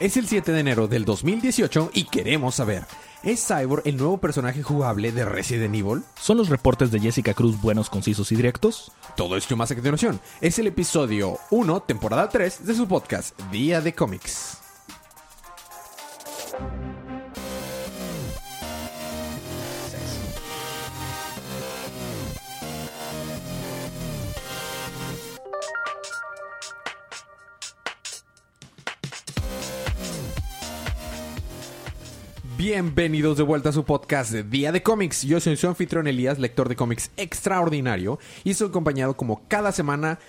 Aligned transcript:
Es 0.00 0.16
el 0.16 0.26
7 0.26 0.52
de 0.52 0.60
enero 0.60 0.88
del 0.88 1.04
2018 1.04 1.90
y 1.92 2.04
queremos 2.04 2.54
saber, 2.54 2.86
¿es 3.22 3.46
Cyborg 3.46 3.82
el 3.84 3.98
nuevo 3.98 4.16
personaje 4.16 4.62
jugable 4.62 5.12
de 5.12 5.26
Resident 5.26 5.74
Evil? 5.74 6.04
¿Son 6.18 6.38
los 6.38 6.48
reportes 6.48 6.90
de 6.90 7.00
Jessica 7.00 7.34
Cruz 7.34 7.60
buenos, 7.60 7.90
concisos 7.90 8.32
y 8.32 8.36
directos? 8.36 8.92
Todo 9.14 9.36
esto 9.36 9.58
más 9.58 9.70
a 9.70 9.74
continuación. 9.74 10.18
Es 10.40 10.58
el 10.58 10.68
episodio 10.68 11.38
1, 11.50 11.80
temporada 11.82 12.30
3 12.30 12.64
de 12.64 12.74
su 12.74 12.88
podcast 12.88 13.38
Día 13.52 13.82
de 13.82 13.92
Cómics. 13.92 14.69
Bienvenidos 32.72 33.36
de 33.36 33.42
vuelta 33.42 33.70
a 33.70 33.72
su 33.72 33.84
podcast 33.84 34.30
de 34.30 34.44
Día 34.44 34.70
de 34.70 34.80
Cómics. 34.80 35.24
Yo 35.24 35.40
soy 35.40 35.56
su 35.56 35.66
anfitrión 35.66 36.06
Elías, 36.06 36.38
lector 36.38 36.68
de 36.68 36.76
cómics 36.76 37.10
extraordinario, 37.16 38.20
y 38.44 38.50
estoy 38.50 38.68
acompañado 38.68 39.16
como 39.16 39.42
cada 39.48 39.72
semana. 39.72 40.20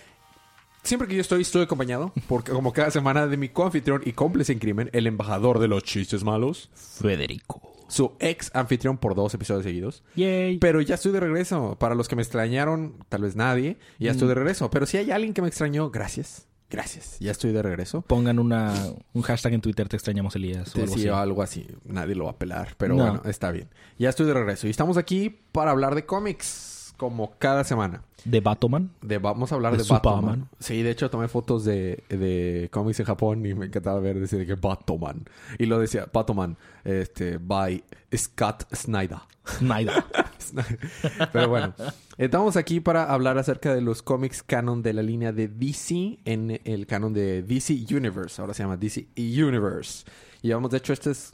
Siempre 0.81 1.07
que 1.07 1.13
yo 1.13 1.21
estoy, 1.21 1.43
estoy 1.43 1.61
acompañado, 1.61 2.11
porque 2.27 2.51
como 2.51 2.73
cada 2.73 2.89
semana 2.89 3.27
de 3.27 3.37
mi 3.37 3.49
coanfitrión 3.49 4.01
y 4.05 4.13
cómplice 4.13 4.53
en 4.53 4.57
crimen, 4.57 4.89
el 4.91 5.05
embajador 5.05 5.59
de 5.59 5.67
los 5.67 5.83
chistes 5.83 6.23
malos, 6.23 6.71
Federico. 6.73 7.61
su 7.87 8.13
ex 8.19 8.49
anfitrión 8.55 8.97
por 8.97 9.13
dos 9.13 9.35
episodios 9.35 9.63
seguidos. 9.63 10.03
Yay. 10.15 10.57
Pero 10.57 10.81
ya 10.81 10.95
estoy 10.95 11.11
de 11.11 11.19
regreso. 11.19 11.77
Para 11.79 11.93
los 11.93 12.07
que 12.07 12.15
me 12.15 12.23
extrañaron, 12.23 12.95
tal 13.07 13.21
vez 13.21 13.35
nadie, 13.35 13.77
ya 13.99 14.09
estoy 14.09 14.27
de 14.27 14.33
regreso. 14.33 14.71
Pero 14.71 14.87
si 14.87 14.97
hay 14.97 15.11
alguien 15.11 15.35
que 15.35 15.43
me 15.43 15.47
extrañó, 15.47 15.91
gracias. 15.91 16.47
Gracias. 16.71 17.17
Ya 17.19 17.31
estoy 17.31 17.51
de 17.51 17.61
regreso. 17.61 18.01
Pongan 18.01 18.39
una, 18.39 18.73
un 19.13 19.21
hashtag 19.21 19.53
en 19.53 19.61
Twitter, 19.61 19.89
te 19.89 19.97
extrañamos 19.97 20.35
Elías. 20.35 20.73
O 20.75 20.79
algo 20.81 20.93
así. 20.95 21.07
algo 21.09 21.43
así. 21.43 21.67
Nadie 21.83 22.15
lo 22.15 22.25
va 22.25 22.31
a 22.31 22.37
pelar. 22.37 22.75
Pero 22.77 22.95
No. 22.95 23.03
bueno, 23.03 23.21
está 23.25 23.51
bien. 23.51 23.67
Ya 23.99 24.09
estoy 24.09 24.25
de 24.25 24.33
regreso. 24.33 24.67
Y 24.67 24.69
estamos 24.69 24.95
aquí 24.97 25.29
para 25.51 25.71
hablar 25.71 25.95
de 25.95 26.05
cómics. 26.05 26.70
Como 27.01 27.33
cada 27.39 27.63
semana. 27.63 28.03
De 28.25 28.41
Batoman. 28.41 28.91
De, 29.01 29.17
vamos 29.17 29.51
a 29.51 29.55
hablar 29.55 29.75
De 29.75 29.81
de, 29.81 29.89
Batman. 29.89 30.47
Sí, 30.59 30.83
de 30.83 30.91
hecho 30.91 31.09
tomé 31.09 31.27
fotos 31.27 31.65
de, 31.65 32.03
de 32.09 32.69
cómics 32.71 32.99
en 32.99 33.07
Japón 33.07 33.43
y 33.43 33.55
me 33.55 33.65
encantaba 33.65 33.99
ver 33.99 34.19
decir 34.19 34.45
que 34.45 34.53
Batman. 34.53 35.25
Y 35.57 35.65
lo 35.65 35.79
decía 35.79 36.07
Batman, 36.13 36.57
este, 36.83 37.39
by 37.39 37.83
Scott 38.15 38.67
Snyder. 38.71 39.17
Naida. 39.61 40.05
Pero 41.33 41.49
bueno, 41.49 41.73
estamos 42.19 42.55
aquí 42.55 42.81
para 42.81 43.11
hablar 43.11 43.39
acerca 43.39 43.73
de 43.73 43.81
los 43.81 44.03
cómics 44.03 44.43
canon 44.43 44.83
de 44.83 44.93
la 44.93 45.01
línea 45.01 45.31
de 45.31 45.47
DC 45.47 46.19
en 46.23 46.61
el 46.63 46.85
canon 46.85 47.13
de 47.13 47.41
DC 47.41 47.83
Universe. 47.89 48.39
Ahora 48.39 48.53
se 48.53 48.61
llama 48.61 48.77
DC 48.77 49.07
Universe. 49.17 50.05
Y 50.43 50.51
vamos, 50.53 50.69
de 50.69 50.77
hecho, 50.77 50.93
este 50.93 51.09
es 51.09 51.33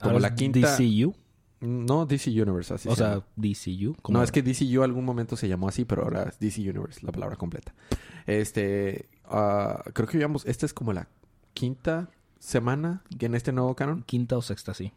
como 0.00 0.14
Ahora 0.14 0.30
la 0.30 0.34
quinta. 0.34 0.76
DCU. 0.76 1.14
No, 1.60 2.04
DC 2.06 2.30
Universe, 2.30 2.74
así 2.74 2.88
o 2.88 2.92
se 2.92 2.98
sea, 2.98 3.08
llama. 3.14 3.26
DCU. 3.36 3.96
No, 4.08 4.22
es 4.22 4.30
que 4.30 4.42
DCU 4.42 4.82
algún 4.82 5.04
momento 5.04 5.36
se 5.36 5.48
llamó 5.48 5.68
así, 5.68 5.84
pero 5.84 6.02
ahora 6.02 6.24
es 6.24 6.38
DC 6.38 6.60
Universe, 6.60 7.04
la 7.04 7.12
palabra 7.12 7.36
completa. 7.36 7.74
Este, 8.26 9.08
ah, 9.24 9.82
creo 9.92 10.06
que 10.06 10.18
digamos, 10.18 10.44
esta 10.46 10.66
es 10.66 10.74
como 10.74 10.92
la 10.92 11.08
quinta 11.54 12.10
semana 12.38 13.02
en 13.18 13.34
este 13.34 13.52
nuevo 13.52 13.74
canon. 13.74 14.02
Quinta 14.02 14.36
o 14.36 14.42
sexta, 14.42 14.74
sí. 14.74 14.92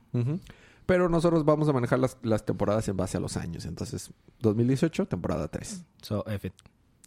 Pero 0.85 1.07
nosotros 1.07 1.45
vamos 1.45 1.69
a 1.69 1.73
manejar 1.73 1.99
las, 1.99 2.17
las 2.23 2.45
temporadas 2.45 2.87
en 2.89 2.97
base 2.97 3.17
a 3.17 3.19
los 3.19 3.37
años. 3.37 3.65
Entonces, 3.65 4.11
2018, 4.41 5.07
temporada 5.07 5.47
3. 5.47 5.85
So, 6.01 6.25
F 6.27 6.47
it. 6.47 6.53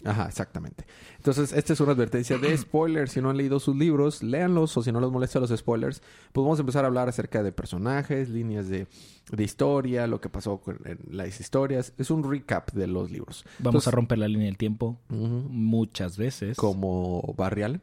Ajá, 0.04 0.26
exactamente. 0.26 0.84
Entonces, 1.16 1.52
esta 1.52 1.72
es 1.72 1.80
una 1.80 1.92
advertencia 1.92 2.38
de 2.38 2.56
spoilers. 2.56 3.12
Si 3.12 3.20
no 3.20 3.30
han 3.30 3.36
leído 3.36 3.60
sus 3.60 3.76
libros, 3.76 4.22
léanlos 4.22 4.76
o 4.76 4.82
si 4.82 4.90
no 4.90 5.00
les 5.00 5.10
molesta 5.10 5.38
los 5.38 5.50
spoilers, 5.50 6.02
pues 6.32 6.42
vamos 6.42 6.58
a 6.58 6.62
empezar 6.62 6.84
a 6.84 6.88
hablar 6.88 7.08
acerca 7.08 7.42
de 7.42 7.52
personajes, 7.52 8.28
líneas 8.28 8.68
de, 8.68 8.86
de 9.30 9.44
historia, 9.44 10.06
lo 10.06 10.20
que 10.20 10.28
pasó 10.28 10.58
con 10.60 10.80
en 10.84 10.98
las 11.10 11.40
historias. 11.40 11.92
Es 11.98 12.10
un 12.10 12.28
recap 12.28 12.72
de 12.72 12.86
los 12.86 13.10
libros. 13.10 13.44
Vamos 13.58 13.86
a 13.86 13.90
romper 13.90 14.18
la 14.18 14.28
línea 14.28 14.46
del 14.46 14.58
tiempo 14.58 15.00
muchas 15.08 16.16
veces. 16.16 16.56
como 16.56 17.34
Barry 17.36 17.62
Allen. 17.62 17.82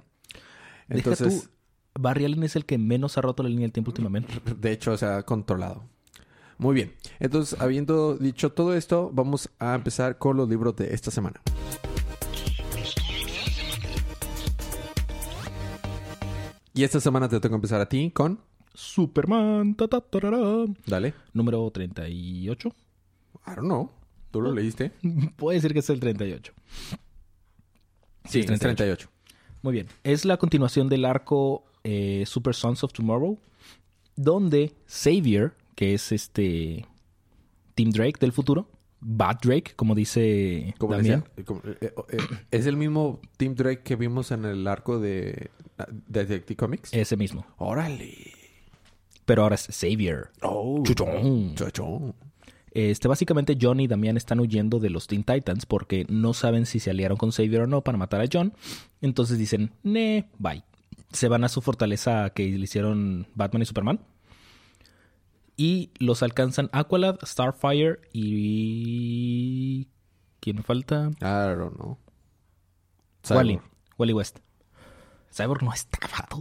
Deja 0.88 1.10
Entonces, 1.10 1.44
tú, 1.44 1.50
Barry 2.02 2.26
Allen 2.26 2.44
es 2.44 2.56
el 2.56 2.66
que 2.66 2.78
menos 2.78 3.18
ha 3.18 3.22
roto 3.22 3.44
la 3.44 3.50
línea 3.50 3.64
del 3.64 3.72
tiempo 3.72 3.92
últimamente. 3.92 4.34
de 4.60 4.72
hecho, 4.72 4.98
se 4.98 5.06
ha 5.06 5.24
controlado. 5.24 5.84
Muy 6.58 6.76
bien. 6.76 6.94
Entonces, 7.20 7.60
habiendo 7.62 8.18
dicho 8.18 8.52
todo 8.52 8.76
esto, 8.76 9.10
vamos 9.14 9.50
a 9.60 9.76
empezar 9.76 10.18
con 10.18 10.36
los 10.36 10.50
libros 10.50 10.76
de 10.76 10.94
esta 10.94 11.10
semana. 11.10 11.42
Y 16.80 16.86
esta 16.86 17.02
semana 17.02 17.28
te 17.28 17.42
tengo 17.42 17.56
que 17.56 17.58
empezar 17.58 17.82
a 17.82 17.90
ti 17.90 18.10
con... 18.10 18.40
Superman. 18.74 19.76
ta, 19.76 19.90
ta, 19.90 20.00
tarara. 20.00 20.64
Dale. 20.86 21.14
Número 21.34 21.70
38. 21.70 22.70
I 22.70 22.74
don't 23.48 23.68
know. 23.68 23.92
¿Tú 24.32 24.40
lo 24.40 24.54
leíste? 24.54 24.94
Puede 25.36 25.58
decir 25.58 25.74
que 25.74 25.80
es 25.80 25.90
el 25.90 26.00
38. 26.00 26.54
Sí, 28.24 28.40
es 28.40 28.46
38. 28.46 28.60
38. 28.62 29.10
Muy 29.62 29.74
bien. 29.74 29.88
Es 30.06 30.24
la 30.24 30.38
continuación 30.38 30.88
del 30.88 31.04
arco 31.04 31.66
eh, 31.84 32.24
Super 32.26 32.56
Sons 32.56 32.82
of 32.86 32.94
Tomorrow, 32.94 33.38
donde 34.16 34.74
Xavier, 34.88 35.58
que 35.76 35.94
es 35.94 36.14
este 36.14 36.86
Team 37.76 37.90
Drake 37.90 38.22
del 38.22 38.32
futuro, 38.32 38.70
Bad 39.02 39.38
Drake, 39.44 39.74
como 39.76 39.96
dice 39.96 40.74
Como 40.78 40.96
Damián. 40.96 41.24
decía, 41.36 41.46
como- 41.46 41.62
eh, 41.66 41.78
eh, 41.82 41.94
eh, 42.12 42.18
es 42.52 42.66
el 42.66 42.76
mismo 42.78 43.22
Team 43.38 43.56
Drake 43.56 43.82
que 43.84 43.96
vimos 43.96 44.32
en 44.32 44.46
el 44.46 44.68
arco 44.68 45.00
de, 45.00 45.50
de 46.08 46.26
Detective 46.26 46.58
Comics. 46.58 46.94
Ese 46.94 47.16
mismo. 47.18 47.46
Órale. 47.58 48.34
Pero 49.26 49.44
ahora 49.44 49.56
es 49.56 49.68
Xavier. 49.72 50.30
Oh. 50.42 50.82
Chuchón. 50.84 51.56
Chuchón. 51.56 52.16
Este, 52.72 53.08
básicamente 53.08 53.58
John 53.60 53.80
y 53.80 53.88
Damián 53.88 54.18
están 54.18 54.40
huyendo 54.40 54.80
de 54.80 54.90
los 54.90 55.08
Teen 55.08 55.24
Titans 55.24 55.66
porque 55.66 56.06
no 56.10 56.34
saben 56.34 56.66
si 56.66 56.80
se 56.80 56.90
aliaron 56.92 57.18
con 57.18 57.32
Xavier 57.32 57.62
o 57.62 57.68
no 57.68 57.82
para 57.84 57.98
matar 57.98 58.22
a 58.22 58.26
John. 58.32 58.54
Entonces 59.02 59.38
dicen, 59.38 59.72
ne, 59.84 60.30
bye. 60.38 60.64
Se 61.12 61.28
van 61.28 61.44
a 61.44 61.50
su 61.50 61.62
fortaleza 61.62 62.30
que 62.32 62.46
le 62.48 62.64
hicieron 62.64 63.28
Batman 63.34 63.64
y 63.64 63.66
Superman. 63.66 64.00
Y 65.60 65.92
los 66.00 66.24
alcanzan 66.24 66.70
Aqualad, 66.72 67.18
Starfire 67.22 68.00
y... 68.14 69.90
¿Quién 70.40 70.56
me 70.56 70.64
falta? 70.64 71.12
I 71.20 71.58
don't 71.58 71.76
know. 71.76 71.98
Wally. 73.30 73.56
Cyborg. 73.56 73.70
Wally 73.98 74.14
West. 74.14 74.40
Cyborg 75.36 75.62
no 75.62 75.74
estaba. 75.74 76.26
tú. 76.30 76.40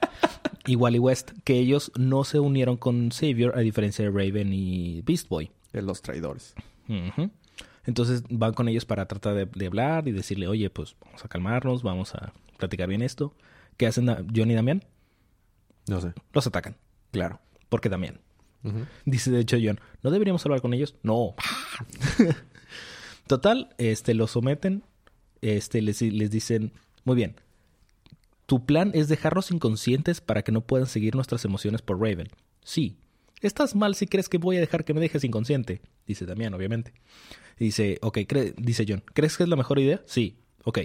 y 0.66 0.76
Wally 0.76 0.98
West, 0.98 1.30
que 1.44 1.54
ellos 1.54 1.92
no 1.96 2.24
se 2.24 2.40
unieron 2.40 2.76
con 2.76 3.08
Xavier 3.08 3.52
a 3.56 3.60
diferencia 3.60 4.04
de 4.04 4.10
Raven 4.10 4.52
y 4.52 5.00
Beast 5.00 5.30
Boy. 5.30 5.50
De 5.72 5.80
los 5.80 6.02
traidores. 6.02 6.54
Entonces 7.86 8.22
van 8.28 8.52
con 8.52 8.68
ellos 8.68 8.84
para 8.84 9.08
tratar 9.08 9.34
de, 9.34 9.46
de 9.46 9.66
hablar 9.66 10.08
y 10.08 10.12
decirle, 10.12 10.46
oye, 10.46 10.68
pues 10.68 10.94
vamos 11.02 11.24
a 11.24 11.28
calmarnos, 11.28 11.82
vamos 11.82 12.14
a 12.14 12.34
platicar 12.58 12.86
bien 12.86 13.00
esto. 13.00 13.34
¿Qué 13.78 13.86
hacen 13.86 14.08
John 14.36 14.50
y 14.50 14.54
Damián? 14.54 14.84
No 15.88 16.02
sé. 16.02 16.12
Los 16.34 16.46
atacan. 16.46 16.76
Claro. 17.12 17.40
Porque 17.70 17.88
Damián. 17.88 18.20
Dice 19.04 19.30
de 19.30 19.40
hecho 19.40 19.56
John, 19.62 19.80
¿no 20.02 20.10
deberíamos 20.10 20.44
hablar 20.44 20.60
con 20.60 20.72
ellos? 20.72 20.94
No. 21.02 21.34
Total, 23.26 23.74
este, 23.78 24.14
los 24.14 24.32
someten, 24.32 24.84
este, 25.40 25.82
les, 25.82 26.00
les 26.02 26.30
dicen, 26.30 26.72
muy 27.04 27.16
bien, 27.16 27.36
tu 28.46 28.66
plan 28.66 28.90
es 28.94 29.08
dejarlos 29.08 29.50
inconscientes 29.50 30.20
para 30.20 30.42
que 30.42 30.52
no 30.52 30.60
puedan 30.60 30.86
seguir 30.86 31.14
nuestras 31.14 31.44
emociones 31.44 31.82
por 31.82 32.00
Raven. 32.00 32.28
Sí. 32.62 32.96
Estás 33.40 33.74
mal 33.74 33.94
si 33.94 34.06
crees 34.06 34.28
que 34.28 34.38
voy 34.38 34.56
a 34.56 34.60
dejar 34.60 34.84
que 34.84 34.94
me 34.94 35.00
dejes 35.00 35.24
inconsciente, 35.24 35.80
dice 36.06 36.26
Damián, 36.26 36.54
obviamente. 36.54 36.92
Dice, 37.58 37.98
ok, 38.02 38.18
dice 38.56 38.84
John, 38.86 39.02
¿crees 39.14 39.36
que 39.36 39.42
es 39.42 39.48
la 39.48 39.56
mejor 39.56 39.78
idea? 39.78 40.02
Sí. 40.06 40.36
Ok. 40.64 40.78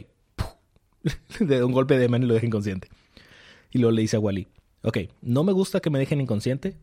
Da 1.40 1.66
un 1.66 1.72
golpe 1.72 1.98
de 1.98 2.08
mano 2.10 2.26
y 2.26 2.28
lo 2.28 2.34
deja 2.34 2.48
inconsciente. 2.48 2.90
Y 3.72 3.80
luego 3.80 3.92
le 3.92 4.02
dice 4.02 4.16
a 4.16 4.20
Wally, 4.20 4.48
ok, 4.82 4.98
no 5.22 5.44
me 5.44 5.52
gusta 5.52 5.80
que 5.80 5.90
me 5.90 6.00
dejen 6.00 6.22
inconsciente, 6.22 6.78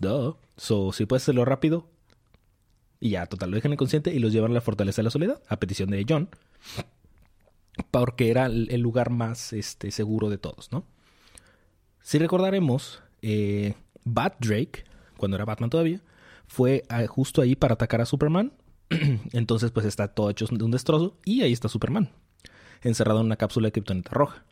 Duh. 0.00 0.36
So, 0.56 0.92
si 0.92 1.06
puedes 1.06 1.22
hacerlo 1.22 1.44
rápido. 1.44 1.88
Y 2.98 3.10
ya, 3.10 3.26
total, 3.26 3.50
lo 3.50 3.54
dejan 3.54 3.72
inconsciente 3.72 4.12
y 4.12 4.18
los 4.18 4.32
llevan 4.32 4.50
a 4.50 4.54
la 4.54 4.60
Fortaleza 4.60 5.00
de 5.00 5.04
la 5.04 5.10
Soledad, 5.10 5.42
a 5.48 5.58
petición 5.58 5.90
de 5.90 6.04
John. 6.06 6.28
Porque 7.90 8.30
era 8.30 8.46
el 8.46 8.80
lugar 8.80 9.10
más 9.10 9.52
este, 9.52 9.90
seguro 9.90 10.28
de 10.28 10.36
todos, 10.36 10.70
¿no? 10.72 10.84
Si 12.02 12.18
recordaremos, 12.18 13.02
eh, 13.22 13.74
Bat 14.04 14.36
Drake, 14.40 14.84
cuando 15.16 15.36
era 15.36 15.44
Batman 15.44 15.70
todavía, 15.70 16.00
fue 16.46 16.84
ah, 16.88 17.06
justo 17.06 17.42
ahí 17.42 17.54
para 17.54 17.74
atacar 17.74 18.00
a 18.00 18.06
Superman. 18.06 18.52
Entonces, 19.32 19.70
pues 19.70 19.86
está 19.86 20.08
todo 20.08 20.30
hecho 20.30 20.46
de 20.46 20.64
un 20.64 20.70
destrozo. 20.70 21.16
Y 21.24 21.42
ahí 21.42 21.52
está 21.52 21.68
Superman, 21.68 22.10
encerrado 22.82 23.20
en 23.20 23.26
una 23.26 23.36
cápsula 23.36 23.68
de 23.68 23.72
kriptonita 23.72 24.10
roja. 24.10 24.44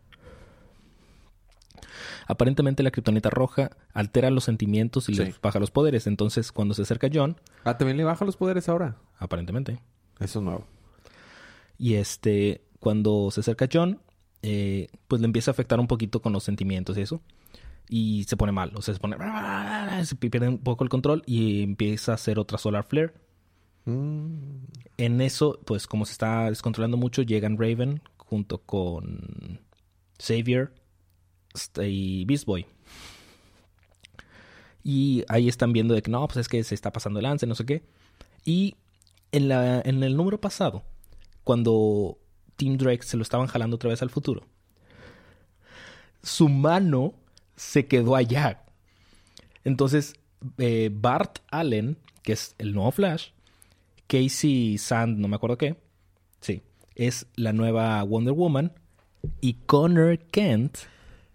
Aparentemente 2.31 2.83
la 2.83 2.91
kriptonita 2.91 3.31
roja 3.31 3.71
altera 3.95 4.31
los 4.31 4.45
sentimientos 4.45 5.09
y 5.09 5.15
Sí. 5.15 5.25
les 5.25 5.41
baja 5.41 5.59
los 5.59 5.71
poderes. 5.71 6.07
Entonces, 6.07 6.53
cuando 6.53 6.75
se 6.75 6.83
acerca 6.83 7.09
John, 7.13 7.37
Ah, 7.65 7.79
también 7.79 7.97
le 7.97 8.05
baja 8.05 8.25
los 8.27 8.37
poderes 8.37 8.69
ahora. 8.69 8.97
aparentemente, 9.19 9.81
Eso 10.21 10.39
es 10.41 10.45
nuevo. 10.45 10.65
y 11.79 11.95
este, 11.95 12.63
cuando 12.81 13.31
se 13.31 13.41
acerca 13.41 13.67
John, 13.73 14.01
eh, 14.43 14.89
pues 15.09 15.21
le 15.21 15.25
empieza 15.27 15.51
a 15.51 15.53
afectar 15.53 15.81
un 15.81 15.87
poquito 15.89 16.21
con 16.23 16.33
los 16.33 16.45
sentimientos 16.45 16.97
y 16.99 17.01
eso. 17.03 17.21
y 17.91 18.25
se 18.25 18.37
pone 18.37 18.53
mal. 18.53 18.71
O 18.77 18.83
sea, 18.83 18.93
se 18.93 19.01
pone. 19.01 19.17
Se 20.05 20.15
pierde 20.15 20.47
un 20.47 20.59
poco 20.59 20.85
el 20.85 20.91
control 20.91 21.23
y 21.25 21.63
empieza 21.63 22.13
a 22.13 22.17
hacer 22.17 22.39
otra 22.39 22.59
Solar 22.59 22.85
Flare. 22.85 23.15
Mm. 23.87 24.67
En 24.99 25.21
eso, 25.23 25.59
pues 25.65 25.87
como 25.87 26.05
se 26.05 26.13
está 26.13 26.51
descontrolando 26.51 26.99
mucho, 26.99 27.23
llegan 27.23 27.57
Raven 27.57 28.03
junto 28.19 28.59
con 28.59 29.61
Xavier 30.19 30.71
y 31.83 32.25
Beast 32.25 32.45
Boy. 32.47 32.67
Y 34.85 35.25
ahí 35.29 35.49
están 35.49 35.73
viendo 35.73 35.95
de 35.95 36.03
que 36.03 36.11
no, 36.11 36.27
pues 36.27 36.39
es 36.39 36.49
que 36.49 36.63
se 36.65 36.75
está 36.75 36.93
pasando 36.93 37.19
el 37.19 37.25
lance, 37.25 37.47
no 37.47 37.55
sé 37.55 37.67
qué. 37.67 37.83
Y 38.45 38.77
en, 39.33 39.49
la, 39.49 39.81
en 39.81 40.03
el 40.03 40.17
número 40.17 40.41
pasado, 40.41 40.83
cuando 41.45 42.19
Team 42.57 42.79
Drake 42.79 43.03
se 43.03 43.17
lo 43.17 43.23
estaban 43.23 43.47
jalando 43.47 43.77
otra 43.77 43.91
vez 43.91 44.03
al 44.03 44.11
futuro, 44.11 44.47
su 46.23 46.49
mano 46.49 47.15
se 47.57 47.87
quedó 47.87 48.17
allá. 48.17 48.65
Entonces, 49.65 50.15
eh, 50.59 50.91
Bart 50.93 51.41
Allen, 51.51 51.99
que 52.23 52.33
es 52.33 52.55
el 52.59 52.73
nuevo 52.73 52.91
Flash, 52.93 53.31
Casey 54.07 54.79
Sand, 54.79 55.19
no 55.19 55.29
me 55.29 55.37
acuerdo 55.37 55.59
qué, 55.59 55.77
sí, 56.41 56.63
es 56.95 57.27
la 57.37 57.53
nueva 57.53 58.03
Wonder 58.03 58.33
Woman, 58.33 58.73
y 59.41 59.55
Connor 59.67 60.19
Kent 60.19 60.79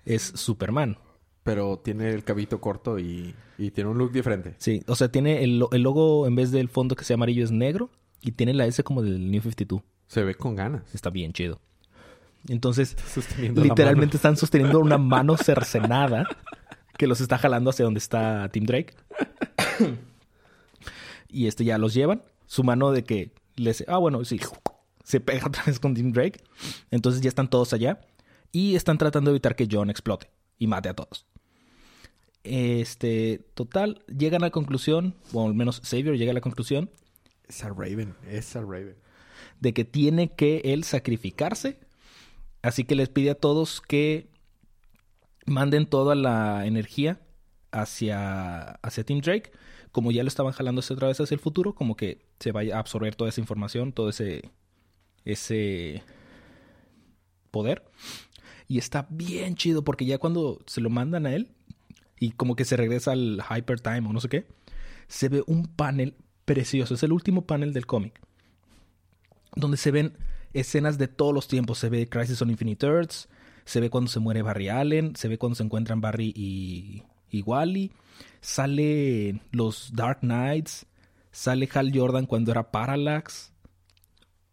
es 0.06 0.24
Superman. 0.36 0.98
Pero 1.44 1.78
tiene 1.84 2.10
el 2.12 2.24
cabito 2.24 2.62
corto 2.62 3.00
y, 3.00 3.36
y 3.58 3.72
tiene 3.72 3.90
un 3.90 3.98
look 3.98 4.14
diferente. 4.14 4.56
Sí, 4.60 4.82
o 4.88 4.96
sea, 4.96 5.10
tiene 5.12 5.44
el, 5.44 5.64
el 5.72 5.82
logo 5.82 6.26
en 6.26 6.36
vez 6.36 6.52
del 6.52 6.70
fondo 6.70 6.96
que 6.96 7.04
sea 7.04 7.16
amarillo 7.16 7.44
es 7.44 7.52
negro 7.52 7.90
y 8.22 8.32
tiene 8.32 8.54
la 8.54 8.66
S 8.66 8.82
como 8.84 9.02
del 9.02 9.30
New 9.30 9.42
52. 9.42 9.82
Se 10.08 10.24
ve 10.24 10.36
con 10.36 10.56
ganas. 10.56 10.96
Está 10.96 11.10
bien 11.10 11.34
chido. 11.34 11.60
Entonces, 12.48 12.96
literalmente 13.56 14.18
están 14.18 14.38
sosteniendo 14.38 14.80
una 14.80 14.98
mano 14.98 15.38
cercenada 15.38 16.26
que 16.98 17.08
los 17.08 17.22
está 17.22 17.38
jalando 17.38 17.70
hacia 17.70 17.86
donde 17.86 18.00
está 18.00 18.48
Tim 18.50 18.66
Drake. 18.66 18.94
y 21.30 21.48
este 21.48 21.66
ya 21.66 21.78
los 21.78 21.94
llevan. 21.94 22.22
Su 22.46 22.64
mano 22.64 22.92
de 22.92 23.04
que 23.04 23.32
les... 23.56 23.84
Ah, 23.88 23.98
bueno, 23.98 24.24
sí. 24.26 24.40
Se 25.04 25.20
pega 25.20 25.48
otra 25.48 25.64
vez 25.66 25.80
con 25.80 25.94
Tim 25.94 26.12
Drake. 26.12 26.42
Entonces 26.92 27.22
ya 27.22 27.30
están 27.30 27.50
todos 27.50 27.74
allá. 27.74 28.00
Y 28.54 28.76
están 28.76 28.98
tratando 28.98 29.32
de 29.32 29.36
evitar 29.36 29.58
que 29.58 29.68
John 29.70 29.90
explote 29.90 30.30
y 30.58 30.68
mate 30.68 30.88
a 30.88 30.94
todos. 30.94 31.26
Este, 32.44 33.42
total, 33.54 34.04
llegan 34.08 34.44
a 34.44 34.48
la 34.48 34.52
conclusión, 34.52 35.16
o 35.34 35.46
al 35.46 35.54
menos 35.54 35.82
Xavier 35.84 36.18
llega 36.18 36.32
a 36.32 36.36
la 36.36 36.42
conclusión, 36.42 36.86
mano. 36.86 37.04
Esa 37.48 37.70
Raven. 37.70 38.16
Esa 38.30 38.62
Raven. 38.62 38.96
de 39.60 39.74
que 39.74 39.86
tiene 39.86 40.32
que 40.32 40.62
él 40.66 40.84
sacrificarse. 40.84 41.80
Así 42.62 42.84
que 42.86 42.96
les 42.96 43.10
pide 43.10 43.32
a 43.32 43.36
todos 43.36 43.82
que 43.82 44.30
manden 45.46 45.86
toda 45.86 46.16
la 46.16 46.66
energía 46.66 47.22
hacia, 47.72 48.72
hacia 48.82 49.04
Team 49.04 49.22
Drake. 49.22 49.52
Como 49.92 50.12
ya 50.12 50.24
lo 50.24 50.28
estaban 50.28 50.54
jalando 50.54 50.82
otra 50.82 51.10
vez 51.10 51.20
hacia 51.20 51.36
el 51.36 51.42
futuro, 51.42 51.76
como 51.76 51.96
que 51.96 52.26
se 52.40 52.52
vaya 52.52 52.78
a 52.78 52.80
absorber 52.80 53.16
toda 53.16 53.30
esa 53.30 53.42
información, 53.42 53.94
todo 53.94 54.10
ese, 54.10 54.50
ese 55.24 56.04
poder. 57.52 57.84
Y 58.68 58.78
está 58.78 59.08
bien 59.10 59.56
chido 59.56 59.84
porque 59.84 60.06
ya 60.06 60.18
cuando 60.18 60.62
se 60.66 60.82
lo 60.82 60.90
mandan 60.90 61.26
a 61.26 61.34
él 61.34 61.50
y 62.20 62.32
como 62.32 62.56
que 62.56 62.66
se 62.66 62.78
regresa 62.78 63.12
al 63.12 63.42
Hyper 63.50 63.80
Time 63.80 64.08
o 64.08 64.14
no 64.14 64.20
sé 64.20 64.30
qué, 64.30 64.48
se 65.08 65.30
ve 65.30 65.44
un 65.48 65.68
panel 65.68 66.16
precioso. 66.46 66.94
Es 66.94 67.04
el 67.04 67.12
último 67.12 67.46
panel 67.46 67.74
del 67.74 67.86
cómic 67.86 68.20
donde 69.56 69.78
se 69.78 69.92
ven 69.92 70.18
escenas 70.54 70.98
de 70.98 71.08
todos 71.08 71.34
los 71.34 71.48
tiempos. 71.48 71.80
Se 71.80 71.90
ve 71.90 72.08
Crisis 72.08 72.42
on 72.42 72.50
Infinite 72.50 72.86
Earths, 72.86 73.30
se 73.66 73.80
ve 73.80 73.90
cuando 73.90 74.10
se 74.10 74.20
muere 74.20 74.42
Barry 74.42 74.70
Allen, 74.70 75.16
se 75.16 75.28
ve 75.28 75.38
cuando 75.38 75.56
se 75.56 75.64
encuentran 75.64 76.02
Barry 76.02 76.34
y, 76.36 77.04
y 77.30 77.42
Wally, 77.42 77.92
sale 78.42 79.42
los 79.52 79.94
Dark 79.94 80.20
Knights, 80.22 80.86
sale 81.32 81.70
Hal 81.74 81.92
Jordan 81.94 82.26
cuando 82.26 82.52
era 82.52 82.72
Parallax. 82.72 83.52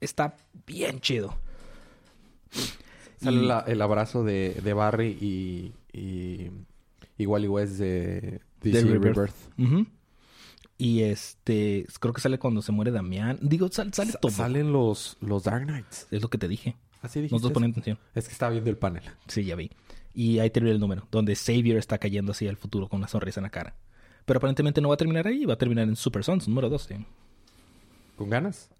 Está 0.01 0.37
bien 0.67 1.01
chido. 1.01 1.39
Sale 3.21 3.43
Y- 3.43 3.47
la- 3.47 3.61
el 3.67 3.83
abrazo 3.83 4.25
de, 4.25 4.61
de 4.63 4.73
Barry 4.73 5.17
y, 5.21 5.73
y, 5.93 6.51
y 7.19 7.27
Wally 7.27 7.49
West 7.49 7.75
de 7.75 8.41
DC 8.63 8.83
Rebirth. 8.83 9.17
Rebirth. 9.57 9.87
Y 10.79 11.03
este, 11.03 11.87
creo 12.01 12.15
que 12.15 12.23
sale 12.23 12.39
cuando 12.39 12.63
se 12.63 12.73
muere 12.73 12.91
Damián. 12.91 13.39
Digo, 13.43 13.69
sal- 13.71 13.93
sale, 13.93 14.13
Sa- 14.13 14.19
todo. 14.19 14.33
Salen 14.33 14.73
los, 14.73 15.19
los 15.21 15.45
Dark 15.45 15.65
Knights. 15.67 16.07
Es 16.11 16.23
lo 16.23 16.29
que 16.31 16.39
te 16.39 16.49
dije. 16.49 16.77
Así 17.03 17.21
dijiste. 17.21 17.35
Nosotros 17.35 17.53
ponen 17.53 17.71
atención. 17.73 17.99
Es 18.15 18.27
que 18.27 18.33
estaba 18.33 18.53
viendo 18.53 18.71
el 18.71 18.79
panel. 18.79 19.03
Sí, 19.27 19.45
ya 19.45 19.57
vi. 19.57 19.71
Y 20.15 20.39
ahí 20.39 20.49
termina 20.51 20.75
el 20.75 20.81
número, 20.81 21.07
donde 21.11 21.37
Xavier 21.37 21.77
está 21.77 21.99
cayendo 21.99 22.33
así 22.33 22.49
al 22.49 22.57
futuro 22.57 22.89
con 22.89 22.99
una 22.99 23.09
sonrisa 23.09 23.41
en 23.41 23.45
la 23.45 23.51
cara. 23.51 23.77
Pero 24.25 24.39
aparentemente 24.39 24.81
no 24.81 24.89
va 24.89 24.95
a 24.95 24.99
terminar 24.99 25.27
ahí, 25.27 25.45
va 25.45 25.55
a 25.55 25.59
terminar 25.59 25.87
en 25.89 25.97
Super 25.97 26.25
Sons, 26.25 26.49
número 26.49 26.69
12. 26.71 27.05
¿Con 28.17 28.29
ganas? 28.31 28.71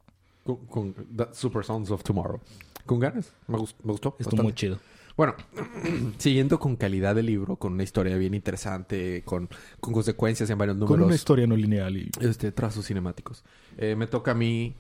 Con, 0.45 0.57
con 0.67 0.95
The 0.95 1.29
Super 1.33 1.65
Sons 1.65 1.91
of 1.91 2.03
Tomorrow. 2.03 2.41
¿Con 2.87 2.99
ganas? 2.99 3.33
Me, 3.47 3.59
gus- 3.59 3.75
me 3.85 3.93
gustó. 3.93 4.11
Estuvo 4.19 4.25
bastante. 4.25 4.43
muy 4.43 4.53
chido. 4.55 4.79
Bueno, 5.17 5.35
siguiendo 6.19 6.59
con 6.59 6.77
calidad 6.77 7.15
de 7.15 7.23
libro, 7.23 7.57
con 7.57 7.75
una 7.75 7.83
historia 7.83 8.17
bien 8.17 8.33
interesante, 8.33 9.23
con, 9.25 9.49
con 9.81 9.93
consecuencias 9.93 10.49
en 10.51 10.57
varios 10.59 10.77
números. 10.79 11.15
historia 11.15 11.47
no 11.47 11.57
lineal 11.57 11.97
y... 11.97 12.11
este, 12.21 12.53
trazos 12.53 12.87
cinemáticos. 12.87 13.45
Eh, 13.77 13.97
me 13.97 14.07
toca 14.07 14.31
a 14.31 14.35
mí 14.35 14.75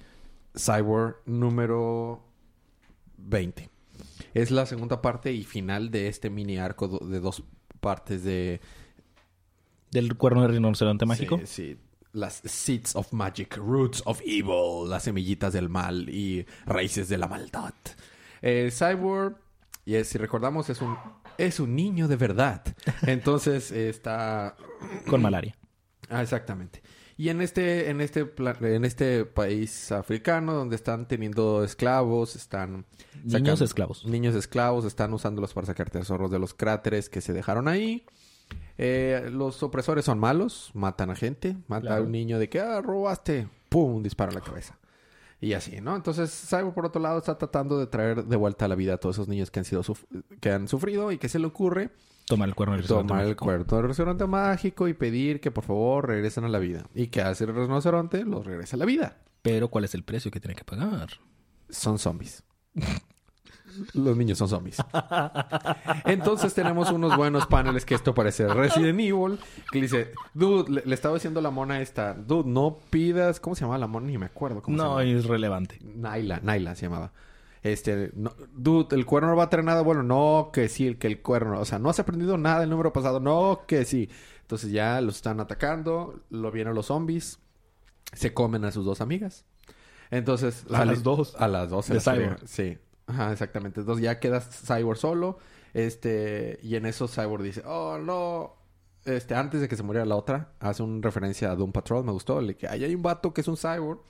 Cyborg 0.56 1.16
número 1.26 2.22
20. 3.18 3.68
Es 4.32 4.50
la 4.50 4.64
segunda 4.66 5.02
parte 5.02 5.32
y 5.32 5.44
final 5.44 5.90
de 5.90 6.08
este 6.08 6.30
mini 6.30 6.56
arco 6.58 6.88
de 6.88 7.20
dos 7.20 7.42
partes 7.80 8.24
de... 8.24 8.60
Del 9.90 10.16
cuerno 10.16 10.42
de 10.42 10.48
rinoceronte 10.48 11.04
mágico. 11.04 11.38
Sí, 11.44 11.46
sí. 11.46 11.76
Las 12.12 12.42
seeds 12.44 12.96
of 12.96 13.12
magic, 13.12 13.56
roots 13.56 14.02
of 14.04 14.20
evil, 14.24 14.88
las 14.88 15.04
semillitas 15.04 15.52
del 15.52 15.68
mal 15.68 16.08
y 16.08 16.44
raíces 16.66 17.08
de 17.08 17.18
la 17.18 17.28
maldad. 17.28 17.74
Eh, 18.42 18.70
Cyborg, 18.72 19.36
y 19.84 19.94
es- 19.94 20.08
si 20.08 20.18
recordamos, 20.18 20.68
es 20.70 20.80
un, 20.80 20.96
es 21.38 21.60
un 21.60 21.76
niño 21.76 22.08
de 22.08 22.16
verdad. 22.16 22.62
Entonces 23.02 23.70
eh, 23.70 23.88
está 23.90 24.56
Con 25.08 25.22
malaria. 25.22 25.56
Ah, 26.08 26.22
exactamente. 26.22 26.82
Y 27.16 27.28
en 27.28 27.42
este, 27.42 27.90
en 27.90 28.00
este, 28.00 28.26
en 28.62 28.84
este 28.84 29.26
país 29.26 29.92
africano 29.92 30.54
donde 30.54 30.74
están 30.76 31.06
teniendo 31.06 31.62
esclavos, 31.62 32.34
están 32.34 32.86
Niños 33.22 33.60
esclavos. 33.60 34.06
niños 34.06 34.34
esclavos, 34.34 34.86
están 34.86 35.12
usándolos 35.12 35.52
para 35.52 35.66
sacar 35.66 35.90
tesoros 35.90 36.30
de 36.30 36.38
los 36.38 36.54
cráteres 36.54 37.10
que 37.10 37.20
se 37.20 37.34
dejaron 37.34 37.68
ahí. 37.68 38.06
Eh, 38.78 39.28
los 39.32 39.62
opresores 39.62 40.04
son 40.04 40.18
malos, 40.18 40.70
matan 40.74 41.10
a 41.10 41.14
gente, 41.16 41.56
mata 41.68 41.76
a 41.76 41.80
Claro. 41.90 42.04
un 42.04 42.12
niño 42.12 42.38
de 42.38 42.48
que 42.48 42.60
ah, 42.60 42.80
robaste, 42.80 43.48
pum, 43.68 43.96
un 43.96 44.02
disparo 44.02 44.30
en 44.30 44.36
la 44.36 44.40
cabeza. 44.40 44.78
Y 45.42 45.54
así, 45.54 45.80
¿no? 45.80 45.96
Entonces, 45.96 46.30
Cyborg 46.48 46.74
por 46.74 46.86
otro 46.86 47.00
lado 47.00 47.18
está 47.18 47.36
tratando 47.38 47.78
de 47.78 47.86
traer 47.86 48.24
de 48.24 48.36
vuelta 48.36 48.66
a 48.66 48.68
la 48.68 48.74
vida 48.74 48.94
a 48.94 48.96
todos 48.98 49.16
esos 49.16 49.28
niños 49.28 49.50
que 49.50 49.58
han 49.60 49.64
sido 49.64 49.82
que 50.40 50.50
han 50.50 50.68
sufrido 50.68 51.12
y 51.12 51.18
que 51.18 51.28
se 51.30 51.38
le 51.38 51.46
ocurre 51.46 51.90
Tomar 52.26 52.48
el 52.48 52.54
cuerno 52.54 52.74
de 52.74 52.82
rinoceronte 52.82 53.08
tomar 53.08 53.24
el 53.26 53.36
cuerno 53.36 53.64
del 53.64 53.82
rinoceronte 53.82 54.26
mágico 54.26 54.86
y 54.86 54.94
pedir 54.94 55.40
que 55.40 55.50
por 55.50 55.64
favor 55.64 56.06
regresen 56.06 56.44
a 56.44 56.48
la 56.48 56.58
vida. 56.58 56.84
¿Y 56.94 57.08
que 57.08 57.22
hace 57.22 57.44
el 57.44 57.54
rinoceronte? 57.54 58.24
Los 58.24 58.46
regresa 58.46 58.76
a 58.76 58.78
la 58.78 58.84
vida. 58.84 59.16
Pero 59.42 59.68
¿cuál 59.68 59.84
es 59.84 59.94
el 59.94 60.04
precio 60.04 60.30
que 60.30 60.40
tiene 60.40 60.54
que 60.54 60.62
pagar? 60.64 61.08
Son 61.70 61.98
zombies. 61.98 62.44
Los 63.94 64.16
niños 64.16 64.38
son 64.38 64.48
zombies. 64.48 64.76
Entonces 66.04 66.54
tenemos 66.54 66.90
unos 66.90 67.16
buenos 67.16 67.46
paneles 67.46 67.84
que 67.84 67.94
esto 67.94 68.14
parece 68.14 68.48
Resident 68.48 68.98
Evil. 69.00 69.38
Que 69.70 69.78
le 69.78 69.82
dice, 69.82 70.12
dude, 70.34 70.70
le, 70.70 70.82
le 70.84 70.94
estaba 70.94 71.14
diciendo 71.14 71.40
la 71.40 71.50
mona 71.50 71.80
esta, 71.80 72.14
dude, 72.14 72.48
no 72.48 72.78
pidas, 72.90 73.40
¿cómo 73.40 73.54
se 73.54 73.62
llamaba 73.62 73.78
la 73.78 73.86
mona? 73.86 74.06
Ni 74.06 74.18
me 74.18 74.26
acuerdo 74.26 74.62
cómo 74.62 74.76
No, 74.76 75.00
es 75.00 75.24
relevante. 75.26 75.78
Naila, 75.82 76.40
Naila 76.42 76.74
se 76.74 76.86
llamaba. 76.86 77.12
Este, 77.62 78.10
no, 78.14 78.32
dude, 78.54 78.96
el 78.96 79.04
cuerno 79.04 79.30
no 79.30 79.36
va 79.36 79.44
a 79.44 79.50
traer 79.50 79.64
nada 79.64 79.82
bueno. 79.82 80.02
No, 80.02 80.50
que 80.52 80.68
sí, 80.68 80.94
que 80.94 81.06
el 81.06 81.20
cuerno. 81.20 81.60
O 81.60 81.64
sea, 81.64 81.78
no 81.78 81.90
has 81.90 82.00
aprendido 82.00 82.38
nada 82.38 82.60
del 82.60 82.70
número 82.70 82.92
pasado. 82.92 83.20
No, 83.20 83.62
que 83.66 83.84
sí. 83.84 84.08
Entonces 84.42 84.72
ya 84.72 85.00
los 85.00 85.16
están 85.16 85.40
atacando. 85.40 86.20
Lo 86.30 86.50
vienen 86.50 86.74
los 86.74 86.86
zombies. 86.86 87.38
Se 88.12 88.32
comen 88.32 88.64
a 88.64 88.72
sus 88.72 88.84
dos 88.84 89.00
amigas. 89.00 89.44
Entonces... 90.10 90.64
A 90.72 90.84
las 90.84 91.02
dos. 91.02 91.36
A 91.38 91.46
las 91.48 91.70
dos. 91.70 91.86
se 91.86 91.94
las. 91.94 92.40
Sí. 92.46 92.78
Ajá, 93.10 93.32
exactamente. 93.32 93.80
Entonces 93.80 94.04
ya 94.04 94.18
queda 94.20 94.40
Cyborg 94.40 94.98
solo. 94.98 95.38
Este... 95.74 96.58
Y 96.62 96.76
en 96.76 96.86
eso 96.86 97.08
Cyborg 97.08 97.42
dice... 97.42 97.62
Oh, 97.66 97.98
no... 97.98 98.56
Este, 99.04 99.34
antes 99.34 99.60
de 99.60 99.68
que 99.68 99.76
se 99.76 99.82
muriera 99.82 100.04
la 100.04 100.16
otra, 100.16 100.52
hace 100.60 100.82
una 100.82 101.00
referencia 101.00 101.50
a 101.50 101.56
Doom 101.56 101.72
Patrol, 101.72 102.04
me 102.04 102.12
gustó. 102.12 102.40
Le 102.40 102.56
que 102.56 102.68
ahí 102.68 102.84
hay 102.84 102.94
un 102.94 103.02
vato 103.02 103.32
que 103.32 103.40
es 103.40 103.48
un 103.48 103.56
cyborg 103.56 104.00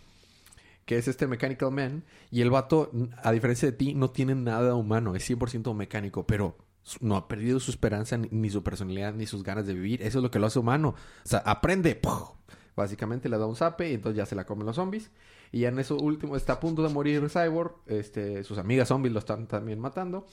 que 0.85 0.99
es 0.99 1.07
este 1.07 1.29
Mechanical 1.29 1.71
Man. 1.71 2.05
Y 2.33 2.41
el 2.41 2.51
vato, 2.51 2.91
a 3.23 3.31
diferencia 3.31 3.71
de 3.71 3.77
ti, 3.77 3.95
no 3.95 4.11
tiene 4.11 4.35
nada 4.35 4.75
humano, 4.75 5.15
es 5.15 5.31
100% 5.31 5.73
mecánico, 5.75 6.27
pero 6.27 6.57
no 7.01 7.17
ha 7.17 7.29
perdido 7.29 7.61
su 7.61 7.71
esperanza, 7.71 8.17
ni, 8.19 8.29
ni 8.33 8.51
su 8.51 8.65
personalidad, 8.65 9.15
ni 9.15 9.27
sus 9.27 9.45
ganas 9.45 9.67
de 9.67 9.75
vivir. 9.75 10.03
Eso 10.03 10.19
es 10.19 10.23
lo 10.23 10.33
que 10.33 10.41
lo 10.41 10.47
hace 10.47 10.59
humano. 10.59 10.97
O 11.25 11.29
sea, 11.29 11.41
aprende. 11.41 11.95
¡puf! 11.95 12.31
Básicamente 12.77 13.29
le 13.29 13.39
da 13.39 13.47
un 13.47 13.57
zape 13.57 13.91
y 13.91 13.95
entonces 13.95 14.17
ya 14.17 14.27
se 14.27 14.35
la 14.35 14.45
comen 14.47 14.67
los 14.67 14.77
zombies. 14.77 15.11
Y 15.53 15.65
en 15.65 15.79
eso 15.79 15.97
último 15.97 16.37
está 16.37 16.55
a 16.55 16.61
punto 16.61 16.83
de 16.83 16.89
morir 16.89 17.29
Cyborg. 17.29 17.75
Este, 17.87 18.45
sus 18.45 18.59
amigas 18.59 18.89
zombies 18.89 19.13
lo 19.13 19.19
están 19.19 19.47
también 19.49 19.81
matando. 19.81 20.27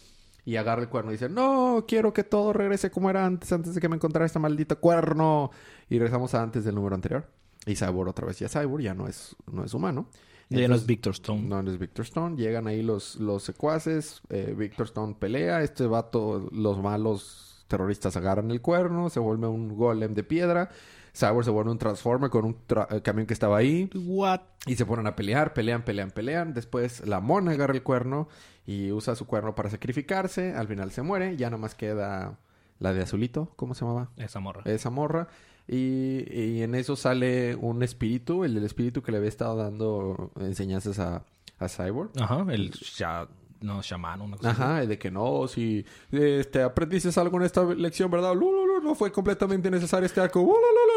y 0.46 0.56
agarra 0.56 0.82
el 0.82 0.90
cuerno 0.90 1.12
y 1.12 1.16
dice, 1.16 1.28
no, 1.28 1.84
quiero 1.88 2.14
que 2.14 2.24
todo 2.24 2.54
regrese 2.54 2.90
como 2.90 3.10
era 3.10 3.26
antes, 3.26 3.52
antes 3.52 3.76
de 3.76 3.82
que 3.82 3.90
me 3.90 3.96
encontrara 3.98 4.26
este 4.26 4.40
maldito 4.40 4.80
cuerno. 4.80 5.52
Y 5.90 5.96
regresamos 6.00 6.34
a 6.36 6.42
antes 6.44 6.64
del 6.64 6.76
número 6.76 6.96
anterior. 6.96 7.28
Y 7.66 7.76
Cyborg 7.76 8.10
otra 8.10 8.26
vez 8.28 8.40
ya 8.40 8.48
Cyborg, 8.48 8.82
ya 8.82 8.94
no 8.94 9.08
es, 9.08 9.36
no 9.52 9.66
es 9.66 9.74
humano. 9.74 10.08
Ya 10.50 10.66
no 10.70 10.76
es 10.76 10.86
Victor 10.86 11.12
Stone. 11.12 11.42
no, 11.42 11.62
no 11.62 11.70
es 11.72 11.78
Victor 11.78 12.06
Stone. 12.06 12.38
Llegan 12.38 12.68
ahí 12.68 12.82
los, 12.82 13.18
los 13.18 13.44
secuaces. 13.44 14.22
eh, 14.30 14.54
Victor 14.58 14.86
Stone 14.86 15.16
pelea. 15.20 15.62
Este 15.64 15.86
vato, 15.86 16.48
los 16.54 16.82
malos 16.82 17.66
terroristas 17.68 18.16
agarran 18.16 18.50
el 18.52 18.62
cuerno. 18.62 19.10
Se 19.10 19.20
vuelve 19.20 19.48
un 19.48 19.76
golem 19.76 20.14
de 20.14 20.24
piedra. 20.24 20.70
Cyborg 21.18 21.44
se 21.46 21.52
vuelve 21.52 21.72
un 21.72 21.80
transformer 21.80 22.30
con 22.30 22.46
un 22.46 22.56
tra- 22.68 22.88
eh, 22.92 23.02
camión 23.02 23.26
que 23.26 23.34
estaba 23.34 23.58
ahí. 23.58 23.90
What? 23.96 24.42
Y 24.68 24.76
se 24.76 24.86
ponen 24.86 25.08
a 25.08 25.16
pelear, 25.16 25.54
pelean, 25.54 25.84
pelean, 25.84 26.12
pelean. 26.12 26.54
Después 26.54 27.06
la 27.08 27.20
mona 27.20 27.52
agarra 27.52 27.74
el 27.74 27.82
cuerno 27.82 28.28
y 28.66 28.92
usa 28.92 29.16
su 29.16 29.26
cuerno 29.26 29.56
para 29.56 29.70
sacrificarse. 29.70 30.54
Al 30.54 30.68
final 30.68 30.92
se 30.92 31.02
muere. 31.02 31.36
Ya 31.38 31.50
nomás 31.50 31.74
queda 31.74 32.38
la 32.80 32.94
de 32.94 33.02
azulito. 33.02 33.52
¿Cómo 33.56 33.74
se 33.74 33.86
llamaba? 33.86 34.10
Esa 34.18 34.40
morra. 34.40 34.62
Esa 34.66 34.90
morra. 34.90 35.28
Y, 35.68 36.24
y 36.34 36.62
en 36.62 36.76
eso 36.76 36.96
sale 36.96 37.56
un 37.56 37.84
espíritu, 37.84 38.44
el 38.46 38.54
del 38.54 38.64
espíritu 38.64 39.02
que 39.02 39.12
le 39.12 39.18
había 39.18 39.30
estado 39.30 39.56
dando 39.58 40.32
enseñanzas 40.40 41.00
a, 41.00 41.24
a 41.60 41.68
Cyborg. 41.68 42.12
Ajá, 42.22 42.46
el 42.50 42.72
sha... 42.72 43.28
no, 43.62 43.82
chamán, 43.82 44.22
una 44.22 44.38
cosa 44.38 44.52
así. 44.52 44.62
Ajá, 44.62 44.86
de 44.86 44.98
que 44.98 45.12
no, 45.12 45.48
si 45.48 45.86
este, 46.12 46.62
aprendiste 46.62 47.18
algo 47.20 47.38
en 47.38 47.44
esta 47.44 47.64
lección, 47.64 48.10
¿verdad? 48.12 48.34
No 48.36 48.96
fue 48.96 49.12
completamente 49.12 49.70
necesario 49.72 50.06
este 50.06 50.22
arco. 50.22 50.42
Uh, 50.42 50.54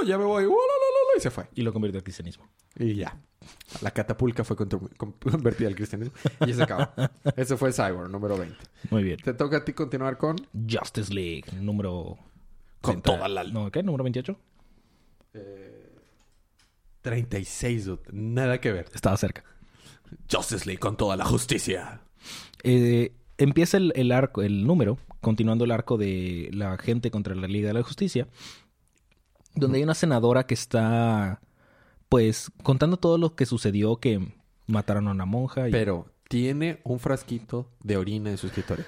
ya 0.06 0.18
me 0.18 0.24
voy. 0.24 0.44
Uh, 0.46 0.54
y 1.16 1.20
se 1.20 1.30
fue. 1.30 1.48
Y 1.54 1.62
lo 1.62 1.72
convirtió 1.72 1.98
al 1.98 2.04
cristianismo. 2.04 2.48
Y 2.76 2.94
ya. 2.94 3.18
La 3.82 3.90
catapulca 3.90 4.44
fue 4.44 4.56
convertida 4.56 5.68
al 5.68 5.74
cristianismo. 5.74 6.14
Y 6.46 6.52
se 6.52 6.62
acabó. 6.62 6.88
Ese 7.36 7.56
fue 7.56 7.72
Cyborg, 7.72 8.10
número 8.10 8.36
20. 8.38 8.56
Muy 8.90 9.02
bien. 9.02 9.16
Te 9.18 9.34
toca 9.34 9.58
a 9.58 9.64
ti 9.64 9.72
continuar 9.72 10.18
con... 10.18 10.36
Justice 10.68 11.12
League, 11.12 11.44
número... 11.60 12.18
Con 12.80 13.02
30. 13.02 13.16
toda 13.16 13.28
la- 13.28 13.44
No, 13.44 13.70
¿qué? 13.70 13.82
¿Número 13.82 14.04
28? 14.04 14.36
36, 17.02 17.84
dude. 17.86 18.02
Nada 18.12 18.60
que 18.60 18.72
ver. 18.72 18.86
Estaba 18.94 19.16
cerca. 19.16 19.44
Justice 20.30 20.66
League 20.66 20.80
con 20.80 20.96
toda 20.96 21.16
la 21.16 21.24
justicia. 21.24 22.02
Eh, 22.62 23.12
empieza 23.38 23.76
el, 23.76 23.92
el 23.96 24.12
arco, 24.12 24.42
el 24.42 24.66
número, 24.66 24.98
continuando 25.20 25.64
el 25.64 25.70
arco 25.70 25.96
de 25.98 26.50
la 26.52 26.76
gente 26.78 27.10
contra 27.10 27.34
la 27.34 27.46
Liga 27.46 27.68
de 27.68 27.74
la 27.74 27.82
Justicia, 27.82 28.26
donde 29.54 29.78
hay 29.78 29.84
una 29.84 29.94
senadora 29.94 30.46
que 30.46 30.54
está, 30.54 31.40
pues, 32.08 32.50
contando 32.62 32.96
todo 32.96 33.18
lo 33.18 33.34
que 33.34 33.46
sucedió, 33.46 33.96
que 33.96 34.32
mataron 34.66 35.08
a 35.08 35.10
una 35.12 35.24
monja. 35.26 35.68
Y... 35.68 35.72
Pero 35.72 36.12
tiene 36.28 36.80
un 36.84 37.00
frasquito 37.00 37.68
de 37.82 37.96
orina 37.96 38.30
en 38.30 38.38
su 38.38 38.46
escritorio. 38.46 38.84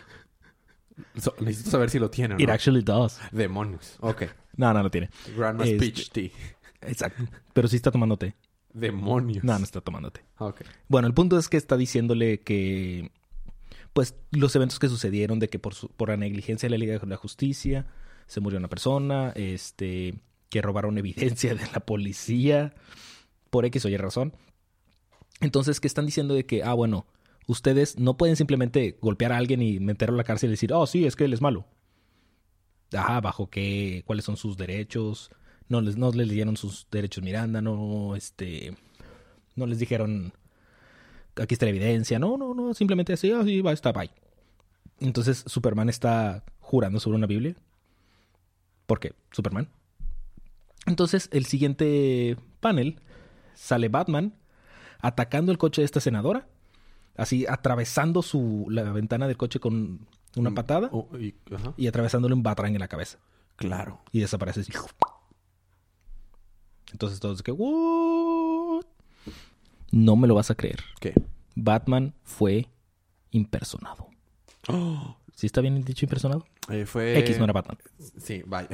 So- 1.16 1.34
necesito 1.40 1.70
saber 1.70 1.90
si 1.90 1.98
lo 1.98 2.10
tiene 2.10 2.34
o 2.34 2.38
It 2.38 2.46
no. 2.46 2.52
actually 2.52 2.82
does. 2.82 3.18
Demonios. 3.32 3.96
Ok. 4.00 4.24
No, 4.56 4.72
no 4.72 4.82
lo 4.82 4.90
tiene. 4.90 5.10
Grandma's 5.36 5.70
Peach 5.70 6.10
Tea. 6.10 6.30
Exacto. 6.82 7.24
Pero 7.52 7.66
sí 7.68 7.76
está 7.76 7.90
tomando 7.90 8.16
té. 8.16 8.34
Demonios. 8.72 9.42
No, 9.42 9.58
no 9.58 9.64
está 9.64 9.80
tomando 9.80 10.10
té. 10.10 10.20
Ok. 10.38 10.62
Bueno, 10.88 11.08
el 11.08 11.14
punto 11.14 11.38
es 11.38 11.48
que 11.48 11.56
está 11.56 11.76
diciéndole 11.76 12.40
que, 12.40 13.10
pues, 13.92 14.14
los 14.30 14.54
eventos 14.56 14.78
que 14.78 14.88
sucedieron 14.88 15.38
de 15.38 15.48
que 15.48 15.58
por, 15.58 15.74
su- 15.74 15.88
por 15.88 16.08
la 16.08 16.16
negligencia 16.16 16.66
de 16.68 16.70
la 16.70 16.78
Liga 16.78 16.98
de 16.98 17.06
la 17.06 17.16
Justicia 17.16 17.86
se 18.26 18.40
murió 18.40 18.58
una 18.58 18.68
persona, 18.68 19.32
este, 19.36 20.14
que 20.48 20.62
robaron 20.62 20.98
evidencia 20.98 21.54
de 21.54 21.66
la 21.72 21.80
policía, 21.80 22.74
por 23.50 23.64
X 23.66 23.84
o 23.84 23.88
Y 23.88 23.96
razón. 23.96 24.34
Entonces, 25.40 25.80
que 25.80 25.88
están 25.88 26.06
diciendo 26.06 26.34
de 26.34 26.46
que, 26.46 26.62
ah, 26.62 26.72
bueno, 26.74 27.06
ustedes 27.46 27.98
no 27.98 28.16
pueden 28.16 28.36
simplemente 28.36 28.96
golpear 29.02 29.32
a 29.32 29.36
alguien 29.36 29.60
y 29.60 29.80
meterlo 29.80 30.14
a 30.14 30.18
la 30.18 30.24
cárcel 30.24 30.48
y 30.48 30.52
decir, 30.52 30.72
oh, 30.72 30.86
sí, 30.86 31.04
es 31.04 31.16
que 31.16 31.24
él 31.24 31.32
es 31.32 31.40
malo. 31.40 31.66
Ajá, 32.92 33.20
bajo 33.20 33.48
qué, 33.50 34.02
cuáles 34.06 34.24
son 34.24 34.36
sus 34.36 34.56
derechos. 34.56 35.30
No 35.68 35.80
les, 35.80 35.96
no 35.96 36.10
les 36.12 36.28
dieron 36.28 36.56
sus 36.56 36.86
derechos 36.90 37.24
Miranda, 37.24 37.60
no, 37.62 38.14
este, 38.14 38.76
no 39.56 39.66
les 39.66 39.78
dijeron, 39.78 40.32
aquí 41.36 41.54
está 41.54 41.66
la 41.66 41.70
evidencia. 41.70 42.18
No, 42.18 42.36
no, 42.36 42.54
no, 42.54 42.74
simplemente 42.74 43.12
así, 43.12 43.30
así 43.32 43.60
va, 43.60 43.72
está, 43.72 43.92
bye. 43.92 44.10
Entonces 45.00 45.44
Superman 45.46 45.88
está 45.88 46.44
jurando 46.60 47.00
sobre 47.00 47.16
una 47.16 47.26
Biblia. 47.26 47.56
¿Por 48.86 49.00
qué? 49.00 49.14
Superman. 49.30 49.68
Entonces, 50.86 51.28
el 51.32 51.46
siguiente 51.46 52.36
panel 52.60 53.00
sale 53.54 53.88
Batman 53.88 54.34
atacando 55.00 55.52
el 55.52 55.58
coche 55.58 55.80
de 55.82 55.86
esta 55.86 56.00
senadora, 56.00 56.48
así 57.16 57.46
atravesando 57.48 58.22
su 58.22 58.66
la 58.68 58.82
ventana 58.92 59.26
del 59.28 59.36
coche 59.36 59.60
con 59.60 60.06
una 60.36 60.50
Mm, 60.50 60.54
patada 60.54 60.88
oh, 60.92 61.08
y- 61.18 61.34
ajá. 61.54 61.74
y 61.76 61.86
atravesándole 61.86 62.34
un 62.34 62.42
batrán 62.42 62.74
en 62.74 62.80
la 62.80 62.88
cabeza 62.88 63.18
Claro. 63.56 64.00
y 64.12 64.20
desaparece 64.20 64.60
así. 64.60 64.72
Entonces 66.92 67.20
todos 67.20 67.42
que. 67.42 67.52
No 69.92 70.16
me 70.16 70.26
lo 70.26 70.34
vas 70.34 70.50
a 70.50 70.54
creer. 70.56 70.80
¿Qué? 71.00 71.14
Batman 71.54 72.14
fue 72.24 72.68
impersonado. 73.30 74.08
¿Sí 75.34 75.46
está 75.46 75.60
bien 75.60 75.80
dicho 75.82 76.04
impersonado? 76.04 76.44
Eh, 76.70 76.84
fue... 76.86 77.18
X 77.20 77.38
no 77.38 77.44
era 77.44 77.52
Batman. 77.52 77.78
Sí, 78.18 78.42
bye. 78.46 78.68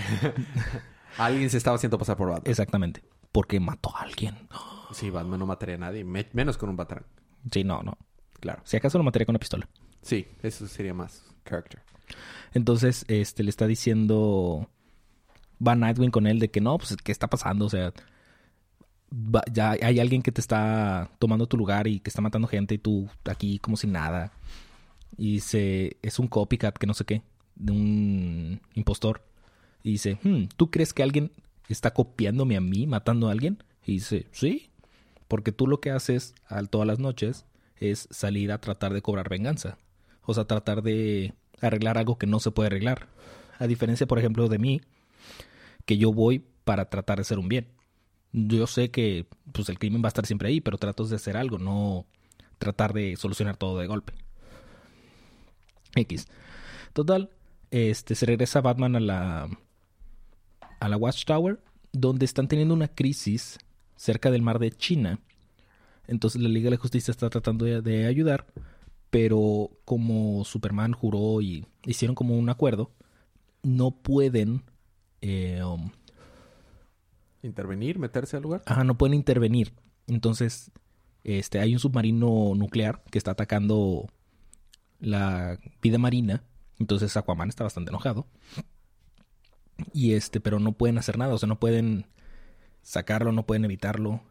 Alguien 1.19 1.51
se 1.51 1.57
estaba 1.57 1.77
haciendo 1.77 1.99
pasar 1.99 2.17
por 2.17 2.29
Batman. 2.29 2.51
Exactamente. 2.51 3.03
Porque 3.33 3.61
mató 3.61 3.95
a 3.97 4.01
alguien. 4.03 4.37
Sí, 4.91 5.11
Batman 5.11 5.39
no 5.39 5.45
mataría 5.45 5.75
a 5.75 5.79
nadie. 5.79 6.03
me- 6.03 6.31
menos 6.33 6.57
con 6.57 6.71
un 6.71 6.77
Batrán. 6.77 7.05
Sí, 7.53 7.63
no, 7.63 7.83
no. 7.83 7.99
Claro. 8.41 8.63
Si 8.65 8.75
acaso 8.79 8.97
lo 8.97 9.05
mataría 9.05 9.27
con 9.27 9.35
una 9.35 9.39
pistola. 9.39 9.69
Sí, 10.01 10.27
eso 10.43 10.67
sería 10.67 10.95
más 10.95 11.25
character. 11.45 11.83
Entonces, 12.55 13.05
este, 13.09 13.43
le 13.43 13.51
está 13.51 13.67
diciendo... 13.67 14.71
Va 15.65 15.75
Nightwing 15.75 16.11
con 16.11 16.27
él 16.27 16.39
de 16.39 16.51
que 16.51 16.63
no, 16.63 16.79
pues, 16.79 16.97
¿qué 16.97 17.13
está 17.13 17.27
pasando? 17.27 17.67
O 17.67 17.69
sea, 17.69 17.93
ya 19.53 19.71
hay 19.71 20.01
alguien 20.01 20.23
que 20.23 20.33
te 20.33 20.41
está 20.41 21.11
tomando 21.19 21.47
tu 21.47 21.57
lugar 21.57 21.87
y 21.87 22.01
que 22.01 22.11
está 22.11 22.21
matando 22.21 22.49
gente 22.49 22.75
y 22.75 22.79
tú 22.79 23.09
aquí 23.25 23.59
como 23.59 23.77
si 23.77 23.87
nada. 23.87 24.33
Y 25.17 25.35
dice, 25.35 25.97
es 26.03 26.19
un 26.19 26.29
copycat 26.29 26.77
que 26.77 26.87
no 26.87 26.95
sé 26.95 27.05
qué, 27.05 27.23
de 27.57 27.73
un 27.73 28.61
impostor. 28.75 29.23
Y 29.83 29.93
dice, 29.93 30.19
"Hmm, 30.23 30.45
¿tú 30.57 30.71
crees 30.71 30.93
que 30.93 31.03
alguien 31.03 31.33
está 31.69 31.93
copiándome 31.93 32.57
a 32.57 32.61
mí, 32.61 32.87
matando 32.87 33.29
a 33.29 33.33
alguien? 33.33 33.63
Y 33.85 33.95
dice, 33.95 34.27
sí, 34.33 34.71
porque 35.29 35.53
tú 35.53 35.67
lo 35.67 35.81
que 35.81 35.91
haces 35.91 36.35
al 36.47 36.69
todas 36.69 36.87
las 36.87 36.99
noches 36.99 37.47
es 37.77 38.09
salir 38.11 38.53
a 38.53 38.61
tratar 38.61 38.93
de 38.93 39.03
cobrar 39.03 39.29
venganza. 39.29 39.79
O 40.25 40.35
sea, 40.35 40.45
tratar 40.45 40.83
de 40.83 41.35
arreglar 41.61 41.99
algo 41.99 42.19
que 42.19 42.27
no 42.27 42.41
se 42.41 42.51
puede 42.51 42.67
arreglar. 42.69 43.09
A 43.59 43.67
diferencia, 43.67 44.07
por 44.07 44.19
ejemplo, 44.19 44.49
de 44.49 44.59
mí, 44.59 44.81
que 45.85 45.97
yo 45.97 46.13
voy 46.13 46.45
para 46.65 46.91
tratar 46.91 47.19
de 47.19 47.23
hacer 47.23 47.39
un 47.39 47.49
bien. 47.49 47.69
Yo 48.33 48.67
sé 48.67 48.91
que 48.91 49.27
pues 49.53 49.69
el 49.69 49.79
crimen 49.79 50.03
va 50.03 50.07
a 50.07 50.09
estar 50.09 50.27
siempre 50.27 50.49
ahí, 50.49 50.61
pero 50.61 50.79
trato 50.79 51.05
de 51.07 51.17
hacer 51.17 51.37
algo, 51.37 51.59
no 51.59 52.07
tratar 52.59 52.93
de 52.93 53.17
solucionar 53.17 53.57
todo 53.57 53.79
de 53.79 53.87
golpe. 53.87 54.13
X. 55.95 56.29
Total, 56.93 57.31
este 57.71 58.15
se 58.15 58.27
regresa 58.27 58.61
Batman 58.61 58.97
a 58.97 59.01
la 59.01 59.49
a 60.81 60.89
la 60.89 60.97
Watchtower, 60.97 61.61
donde 61.93 62.25
están 62.25 62.49
teniendo 62.49 62.75
una 62.75 62.89
crisis 62.89 63.59
cerca 63.97 64.31
del 64.31 64.43
mar 64.43 64.59
de 64.59 64.71
China. 64.71 65.21
Entonces 66.07 66.41
la 66.41 66.49
Liga 66.49 66.67
de 66.67 66.77
la 66.77 66.83
Justicia 66.83 67.11
está 67.11 67.29
tratando 67.29 67.65
de, 67.65 68.07
ayudar, 68.07 68.47
pero 69.11 69.71
como 69.85 70.45
Superman 70.45 70.93
juró 70.93 71.43
y 71.43 71.67
hicieron 71.85 72.15
como 72.15 72.39
un 72.39 72.49
acuerdo, 72.49 72.93
no 73.63 73.91
pueden 73.91 74.63
eh, 75.21 75.63
um, 75.63 75.91
Intervenir, 77.43 77.99
meterse 77.99 78.37
al 78.37 78.43
lugar. 78.43 78.63
Ajá, 78.67 78.85
no 78.85 78.99
pueden 78.99 79.15
intervenir. 79.15 79.73
Entonces, 80.07 80.71
este, 81.25 81.61
hay 81.61 81.73
un 81.73 81.79
submarino 81.79 82.55
nuclear 82.55 83.03
que 83.11 83.19
está 83.19 83.33
atacando 83.33 84.07
la 84.99 85.59
vida 85.83 85.99
marina. 85.99 86.45
Entonces 86.79 87.17
Aquaman 87.17 87.49
está 87.49 87.65
bastante 87.65 87.91
enojado. 87.91 88.27
Y 89.93 90.15
este, 90.15 90.41
pero 90.41 90.59
no 90.59 90.73
pueden 90.73 90.99
hacer 90.99 91.19
nada, 91.19 91.35
o 91.35 91.39
sea, 91.39 91.49
no 91.49 91.61
pueden 91.61 92.07
sacarlo, 92.83 93.33
no 93.33 93.47
pueden 93.47 93.65
evitarlo. 93.65 94.23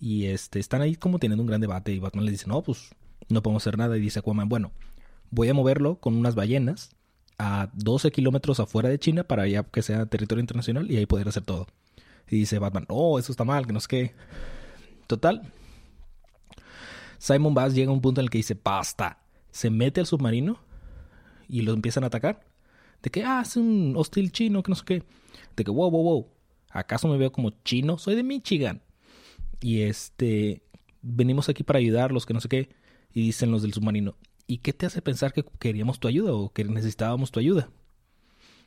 Y 0.00 0.26
este, 0.26 0.60
están 0.60 0.82
ahí 0.82 0.96
como 0.96 1.18
teniendo 1.18 1.42
un 1.42 1.48
gran 1.48 1.60
debate. 1.60 1.92
Y 1.92 1.98
Batman 1.98 2.24
les 2.24 2.32
dice, 2.32 2.46
no, 2.46 2.62
pues 2.62 2.94
no 3.28 3.42
podemos 3.42 3.62
hacer 3.62 3.78
nada. 3.78 3.96
Y 3.96 4.00
dice 4.00 4.20
Aquaman, 4.20 4.48
bueno, 4.48 4.72
voy 5.30 5.48
a 5.48 5.54
moverlo 5.54 5.96
con 6.00 6.14
unas 6.14 6.34
ballenas 6.34 6.90
a 7.38 7.70
12 7.74 8.12
kilómetros 8.12 8.60
afuera 8.60 8.88
de 8.88 8.98
China 8.98 9.24
para 9.24 9.46
ya 9.46 9.64
que 9.64 9.82
sea 9.82 10.06
territorio 10.06 10.40
internacional 10.40 10.90
y 10.90 10.96
ahí 10.96 11.06
poder 11.06 11.28
hacer 11.28 11.44
todo. 11.44 11.66
Y 12.28 12.38
dice 12.38 12.58
Batman, 12.58 12.86
oh, 12.88 13.18
eso 13.18 13.32
está 13.32 13.44
mal, 13.44 13.66
que 13.66 13.72
no 13.72 13.80
sé 13.80 13.88
qué. 13.88 14.14
Total. 15.06 15.52
Simon 17.18 17.54
Bass 17.54 17.74
llega 17.74 17.90
a 17.90 17.94
un 17.94 18.00
punto 18.00 18.20
en 18.20 18.26
el 18.26 18.30
que 18.30 18.38
dice, 18.38 18.58
basta. 18.62 19.22
Se 19.50 19.70
mete 19.70 20.00
al 20.00 20.06
submarino 20.06 20.58
y 21.48 21.62
lo 21.62 21.72
empiezan 21.72 22.04
a 22.04 22.08
atacar. 22.08 22.44
De 23.02 23.10
que, 23.10 23.22
ah, 23.24 23.42
es 23.42 23.56
un 23.56 23.94
hostil 23.96 24.32
chino, 24.32 24.62
que 24.62 24.70
no 24.70 24.76
sé 24.76 24.84
qué. 24.84 25.02
De 25.56 25.64
que, 25.64 25.70
wow, 25.70 25.90
wow, 25.90 26.02
wow. 26.02 26.28
¿Acaso 26.70 27.06
me 27.08 27.16
veo 27.16 27.30
como 27.30 27.50
chino? 27.64 27.98
Soy 27.98 28.14
de 28.14 28.22
Michigan. 28.22 28.82
Y 29.60 29.82
este, 29.82 30.62
venimos 31.02 31.48
aquí 31.48 31.62
para 31.62 31.78
ayudarlos, 31.78 32.26
que 32.26 32.34
no 32.34 32.40
sé 32.40 32.48
qué. 32.48 32.70
Y 33.12 33.22
dicen 33.22 33.50
los 33.50 33.62
del 33.62 33.72
submarino, 33.72 34.16
¿y 34.46 34.58
qué 34.58 34.72
te 34.72 34.86
hace 34.86 35.00
pensar 35.00 35.32
que 35.32 35.44
queríamos 35.58 36.00
tu 36.00 36.08
ayuda 36.08 36.32
o 36.32 36.52
que 36.52 36.64
necesitábamos 36.64 37.30
tu 37.30 37.40
ayuda? 37.40 37.70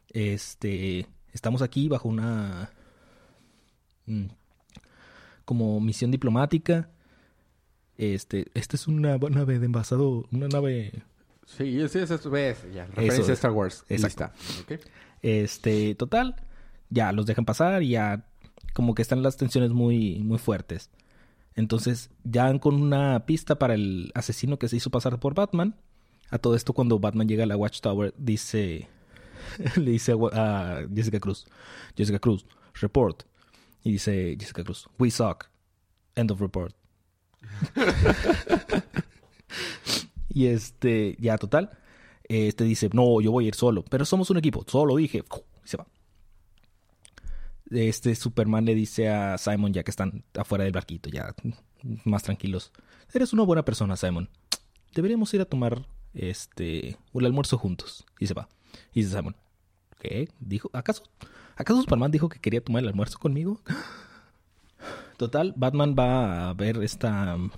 Este, 0.09 1.07
estamos 1.33 1.61
aquí 1.61 1.89
bajo 1.89 2.07
una 2.07 2.71
como 5.45 5.79
misión 5.79 6.11
diplomática. 6.11 6.89
Este, 7.97 8.45
esta 8.53 8.75
es 8.75 8.87
una 8.87 9.17
nave 9.17 9.59
de 9.59 9.65
envasado, 9.65 10.27
una 10.31 10.47
nave 10.47 11.03
Sí, 11.47 11.87
sí, 11.87 11.99
eso 11.99 12.29
ves, 12.29 12.65
ya, 12.73 12.87
referencia 12.87 13.31
a 13.31 13.33
Star 13.33 13.51
Wars. 13.51 13.85
Exacto. 13.87 14.29
Okay. 14.63 14.79
Este, 15.21 15.95
total, 15.95 16.35
ya 16.89 17.13
los 17.13 17.25
dejan 17.25 17.45
pasar 17.45 17.83
y 17.83 17.89
ya 17.91 18.25
como 18.73 18.93
que 18.93 19.01
están 19.01 19.23
las 19.23 19.37
tensiones 19.37 19.71
muy, 19.71 20.19
muy 20.19 20.39
fuertes. 20.39 20.89
Entonces, 21.55 22.11
ya 22.25 22.55
con 22.59 22.75
una 22.75 23.25
pista 23.25 23.57
para 23.57 23.75
el 23.75 24.11
asesino 24.13 24.59
que 24.59 24.67
se 24.67 24.75
hizo 24.75 24.89
pasar 24.89 25.19
por 25.19 25.33
Batman. 25.33 25.75
A 26.29 26.37
todo 26.37 26.53
esto, 26.55 26.73
cuando 26.73 26.99
Batman 26.99 27.29
llega 27.29 27.45
a 27.45 27.47
la 27.47 27.55
Watchtower, 27.55 28.13
dice. 28.17 28.89
le 29.77 29.91
dice 29.91 30.13
a, 30.33 30.81
Jessica 30.93 31.21
Cruz: 31.21 31.47
Jessica 31.95 32.19
Cruz, 32.19 32.45
report. 32.73 33.23
Y 33.83 33.93
dice 33.93 34.35
Jessica 34.39 34.63
Cruz: 34.63 34.87
We 34.97 35.11
suck. 35.11 35.45
End 36.15 36.31
of 36.31 36.39
report. 36.41 36.75
y 40.29 40.47
este, 40.47 41.15
ya 41.19 41.37
total. 41.37 41.77
Este 42.23 42.63
dice: 42.63 42.89
No, 42.93 43.21
yo 43.21 43.31
voy 43.31 43.45
a 43.45 43.47
ir 43.49 43.55
solo. 43.55 43.83
Pero 43.83 44.05
somos 44.05 44.29
un 44.29 44.37
equipo. 44.37 44.65
Solo 44.67 44.95
dije. 44.95 45.23
Y 45.63 45.67
se 45.67 45.77
va 45.77 45.87
este 47.71 48.15
Superman 48.15 48.65
le 48.65 48.75
dice 48.75 49.09
a 49.09 49.37
Simon, 49.37 49.73
ya 49.73 49.83
que 49.83 49.91
están 49.91 50.23
afuera 50.37 50.63
del 50.63 50.73
barquito, 50.73 51.09
ya 51.09 51.35
más 52.05 52.23
tranquilos. 52.23 52.71
Eres 53.13 53.33
una 53.33 53.43
buena 53.43 53.65
persona, 53.65 53.97
Simon. 53.97 54.29
Deberíamos 54.93 55.33
ir 55.33 55.41
a 55.41 55.45
tomar 55.45 55.85
este 56.13 56.97
un 57.13 57.25
almuerzo 57.25 57.57
juntos. 57.57 58.05
Y 58.19 58.27
se 58.27 58.33
va. 58.33 58.47
Y 58.93 59.01
dice 59.01 59.15
Simon, 59.15 59.35
¿qué? 59.99 60.29
Dijo, 60.39 60.69
¿acaso, 60.73 61.03
¿acaso 61.57 61.81
Superman 61.81 62.11
dijo 62.11 62.29
que 62.29 62.39
quería 62.39 62.63
tomar 62.63 62.83
el 62.83 62.89
almuerzo 62.89 63.19
conmigo? 63.19 63.61
Total, 65.17 65.53
Batman 65.55 65.95
va 65.97 66.49
a 66.49 66.53
ver 66.53 66.77
esta 66.83 67.35
um, 67.35 67.49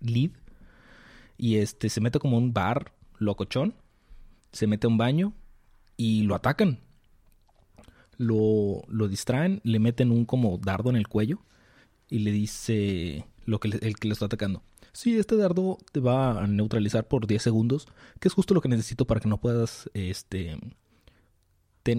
lead 0.00 0.30
y 1.36 1.56
este 1.56 1.88
se 1.88 2.00
mete 2.00 2.18
como 2.18 2.38
un 2.38 2.52
bar 2.52 2.92
locochón, 3.18 3.74
se 4.52 4.66
mete 4.66 4.86
a 4.86 4.90
un 4.90 4.98
baño 4.98 5.32
y 5.96 6.22
lo 6.22 6.34
atacan 6.34 6.78
lo, 8.18 8.82
lo 8.88 9.08
distraen, 9.08 9.60
le 9.64 9.78
meten 9.78 10.10
un 10.10 10.24
como 10.24 10.58
dardo 10.58 10.90
en 10.90 10.96
el 10.96 11.08
cuello 11.08 11.40
y 12.08 12.20
le 12.20 12.32
dice 12.32 13.26
lo 13.44 13.60
que 13.60 13.68
el 13.68 13.96
que 13.96 14.08
le 14.08 14.12
está 14.12 14.26
atacando. 14.26 14.62
Sí, 14.92 15.16
este 15.16 15.36
dardo 15.36 15.78
te 15.92 16.00
va 16.00 16.42
a 16.42 16.46
neutralizar 16.46 17.08
por 17.08 17.26
10 17.26 17.42
segundos, 17.42 17.88
que 18.20 18.28
es 18.28 18.34
justo 18.34 18.54
lo 18.54 18.60
que 18.60 18.68
necesito 18.68 19.06
para 19.06 19.20
que 19.20 19.28
no 19.28 19.40
puedas 19.40 19.90
este, 19.92 20.58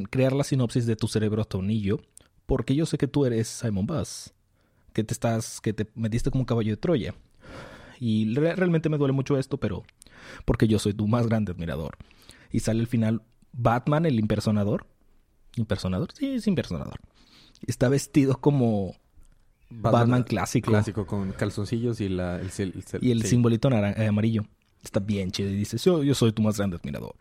crear 0.09 0.33
la 0.33 0.43
sinopsis 0.43 0.85
de 0.85 0.95
tu 0.95 1.07
cerebro 1.07 1.45
tornillo, 1.45 2.01
porque 2.45 2.75
yo 2.75 2.85
sé 2.85 2.97
que 2.97 3.07
tú 3.07 3.25
eres 3.25 3.47
Simon 3.47 3.85
Bass, 3.85 4.33
que 4.93 5.03
te 5.03 5.13
estás, 5.13 5.61
que 5.61 5.73
te 5.73 5.87
metiste 5.95 6.31
como 6.31 6.41
un 6.41 6.45
caballo 6.45 6.71
de 6.71 6.77
Troya. 6.77 7.15
Y 7.99 8.35
realmente 8.35 8.89
me 8.89 8.97
duele 8.97 9.13
mucho 9.13 9.37
esto, 9.37 9.57
pero 9.57 9.83
porque 10.43 10.67
yo 10.67 10.79
soy 10.79 10.93
tu 10.93 11.07
más 11.07 11.27
grande 11.27 11.53
admirador. 11.53 11.97
Y 12.51 12.59
sale 12.59 12.81
al 12.81 12.87
final 12.87 13.21
Batman, 13.53 14.05
el 14.05 14.19
impersonador, 14.19 14.85
¿Impersonador? 15.55 16.09
Sí, 16.13 16.35
es 16.35 16.47
impersonador. 16.47 16.99
Está 17.65 17.89
vestido 17.89 18.39
como 18.39 18.95
Batman, 19.69 20.23
clásico. 20.23 20.71
Clásico, 20.71 21.05
con 21.05 21.31
calzoncillos 21.31 22.01
y, 22.01 22.09
la, 22.09 22.39
el, 22.39 22.83
y 23.01 23.11
el 23.11 23.23
simbolito 23.23 23.69
eh, 23.71 24.07
amarillo. 24.07 24.45
Está 24.83 24.99
bien 24.99 25.31
chido. 25.31 25.49
Y 25.49 25.55
dice, 25.55 25.77
yo, 25.77 26.03
yo 26.03 26.13
soy 26.13 26.31
tu 26.31 26.41
más 26.41 26.57
grande 26.57 26.77
admirador. 26.77 27.15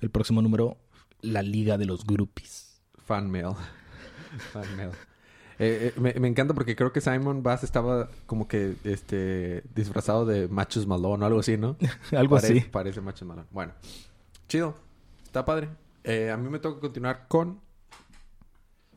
El 0.00 0.10
próximo 0.10 0.42
número, 0.42 0.76
La 1.22 1.42
Liga 1.42 1.78
de 1.78 1.86
los 1.86 2.04
Groupies. 2.04 2.80
Fan 2.98 3.30
mail. 3.30 3.54
Fan 4.52 4.76
mail. 4.76 4.90
Eh, 5.58 5.92
eh, 5.96 6.18
me, 6.18 6.28
encanta 6.28 6.54
porque 6.54 6.74
creo 6.74 6.92
que 6.92 7.00
Simon 7.00 7.42
Bass 7.42 7.62
estaba 7.62 8.08
como 8.26 8.48
que 8.48 8.74
este 8.84 9.62
disfrazado 9.74 10.26
de 10.26 10.48
machos 10.48 10.86
malón 10.86 11.22
o 11.22 11.26
algo 11.26 11.40
así, 11.40 11.56
¿no? 11.56 11.76
algo 12.16 12.36
así. 12.36 12.60
Parece 12.60 13.00
machos 13.00 13.28
malón. 13.28 13.46
Bueno, 13.50 13.72
chido. 14.48 14.76
Está 15.24 15.44
padre. 15.44 15.68
Eh, 16.04 16.30
a 16.30 16.36
mí 16.36 16.48
me 16.48 16.58
toca 16.58 16.80
continuar 16.80 17.26
con 17.28 17.60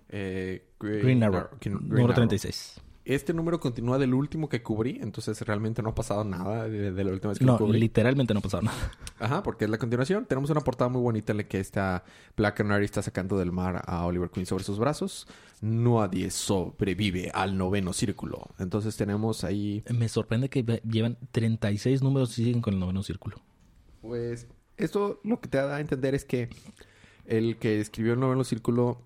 eh, 0.09 0.69
Green, 0.79 1.23
Arrow, 1.23 1.49
número 1.63 2.13
36. 2.13 2.81
Este 3.05 3.35
número 3.35 3.59
continúa 3.59 3.99
del 3.99 4.15
último 4.15 4.49
que 4.49 4.63
cubrí, 4.63 4.97
entonces 4.99 5.39
realmente 5.41 5.83
no 5.83 5.89
ha 5.89 5.95
pasado 5.95 6.23
nada 6.23 6.67
de, 6.67 6.91
la 7.03 7.11
última 7.11 7.29
vez 7.29 7.39
que 7.39 7.45
no, 7.45 7.55
cubrí. 7.55 7.79
literalmente 7.79 8.33
no 8.33 8.39
ha 8.39 8.41
pasado 8.41 8.63
nada. 8.63 8.91
Ajá, 9.19 9.43
porque 9.43 9.65
es 9.65 9.69
la 9.69 9.77
continuación. 9.77 10.25
Tenemos 10.25 10.49
una 10.49 10.61
portada 10.61 10.89
muy 10.89 11.03
bonita 11.03 11.31
en 11.31 11.37
la 11.37 11.43
que 11.43 11.59
está 11.59 12.03
Black 12.35 12.57
Canary 12.57 12.83
está 12.83 13.03
sacando 13.03 13.37
del 13.37 13.51
mar 13.51 13.83
a 13.85 14.03
Oliver 14.07 14.31
Queen 14.31 14.47
sobre 14.47 14.63
sus 14.63 14.79
brazos. 14.79 15.27
Nadie 15.61 16.31
sobrevive 16.31 17.29
al 17.31 17.55
noveno 17.55 17.93
círculo. 17.93 18.49
Entonces 18.57 18.97
tenemos 18.97 19.43
ahí... 19.43 19.83
Me 19.93 20.09
sorprende 20.09 20.49
que 20.49 20.81
llevan 20.83 21.19
36 21.31 22.01
números 22.01 22.31
y 22.39 22.45
siguen 22.45 22.61
con 22.61 22.73
el 22.73 22.79
noveno 22.79 23.03
círculo. 23.03 23.37
Pues 24.01 24.47
esto 24.77 25.21
lo 25.23 25.39
que 25.39 25.47
te 25.47 25.59
da 25.59 25.75
a 25.75 25.79
entender 25.79 26.15
es 26.15 26.25
que 26.25 26.49
el 27.25 27.57
que 27.57 27.79
escribió 27.79 28.13
el 28.13 28.19
noveno 28.19 28.43
círculo 28.43 29.03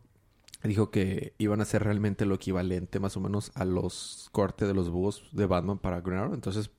dijo 0.67 0.91
que 0.91 1.33
iban 1.37 1.61
a 1.61 1.65
ser 1.65 1.83
realmente 1.83 2.25
lo 2.25 2.35
equivalente 2.35 2.99
más 2.99 3.15
o 3.15 3.21
menos 3.21 3.51
a 3.55 3.63
los 3.65 4.29
cortes 4.31 4.67
de 4.67 4.73
los 4.73 4.89
búhos 4.89 5.29
de 5.31 5.45
Batman 5.45 5.77
para 5.77 6.01
Green 6.01 6.33
Entonces, 6.33 6.69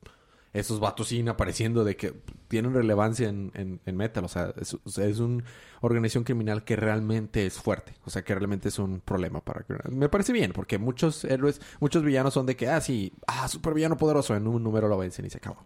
esos 0.53 0.79
vatos 0.79 1.07
siguen 1.07 1.29
apareciendo 1.29 1.83
de 1.83 1.95
que 1.95 2.13
tienen 2.47 2.73
relevancia 2.73 3.29
en, 3.29 3.79
en, 3.83 3.97
Metal. 3.97 4.25
O 4.25 4.27
sea, 4.27 4.53
es, 4.59 5.19
una 5.19 5.43
organización 5.79 6.25
criminal 6.25 6.63
que 6.63 6.75
realmente 6.75 7.45
es 7.45 7.53
fuerte. 7.53 7.93
O 8.05 8.09
sea, 8.09 8.23
que 8.23 8.35
realmente 8.35 8.67
es 8.67 8.77
un 8.77 8.99
problema 8.99 9.39
para 9.41 9.65
Green 9.67 9.97
Me 9.97 10.09
parece 10.09 10.33
bien, 10.33 10.51
porque 10.51 10.77
muchos 10.77 11.23
héroes, 11.23 11.61
muchos 11.79 12.03
villanos 12.03 12.33
son 12.33 12.45
de 12.45 12.55
que, 12.55 12.67
ah, 12.67 12.81
sí, 12.81 13.13
ah, 13.27 13.47
super 13.47 13.73
villano 13.73 13.97
poderoso. 13.97 14.35
En 14.35 14.45
un 14.45 14.61
número 14.61 14.87
lo 14.87 14.97
vencen 14.97 15.25
y 15.25 15.29
se 15.29 15.37
acabó. 15.37 15.63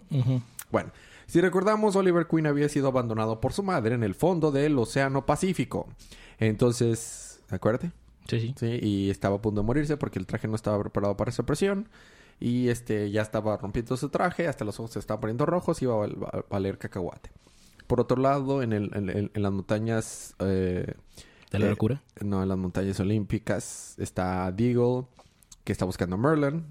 Bueno. 0.71 0.91
Si 1.27 1.41
recordamos, 1.41 1.95
Oliver 1.95 2.27
Queen 2.27 2.45
había 2.45 2.69
sido 2.69 2.87
abandonado 2.87 3.41
por 3.41 3.51
su 3.51 3.63
madre 3.63 3.95
en 3.95 4.03
el 4.03 4.13
fondo 4.13 4.51
del 4.51 4.77
Océano 4.77 5.25
Pacífico. 5.25 5.87
Entonces, 6.37 7.41
acuérdate. 7.49 8.04
Sí, 8.27 8.39
sí. 8.39 8.55
Sí, 8.57 8.79
y 8.81 9.09
estaba 9.09 9.37
a 9.37 9.41
punto 9.41 9.61
de 9.61 9.67
morirse 9.67 9.97
porque 9.97 10.19
el 10.19 10.25
traje 10.25 10.47
no 10.47 10.55
estaba 10.55 10.79
preparado 10.79 11.15
para 11.17 11.29
esa 11.31 11.45
presión. 11.45 11.89
Y 12.39 12.67
este 12.67 13.11
ya 13.11 13.21
estaba 13.21 13.55
rompiendo 13.57 13.95
su 13.95 14.09
traje, 14.09 14.47
hasta 14.47 14.65
los 14.65 14.79
ojos 14.79 14.91
se 14.91 14.99
estaban 14.99 15.21
poniendo 15.21 15.45
rojos 15.45 15.81
y 15.81 15.85
iba 15.85 16.03
a, 16.03 16.43
valer 16.49 16.77
cacahuate. 16.77 17.31
Por 17.87 18.01
otro 18.01 18.21
lado, 18.21 18.61
en, 18.61 18.73
el, 18.73 18.91
en, 18.93 19.41
las 19.41 19.51
montañas... 19.51 20.35
Eh, 20.39 20.93
¿De 21.51 21.59
la 21.59 21.67
eh, 21.67 21.69
locura? 21.69 22.01
no, 22.21 22.43
en 22.43 22.49
las 22.49 22.57
montañas 22.57 22.99
olímpicas 22.99 23.95
está 23.99 24.51
Deagle, 24.51 25.05
que 25.63 25.71
está 25.71 25.85
buscando 25.85 26.15
a 26.15 26.19
Merlin. 26.19 26.65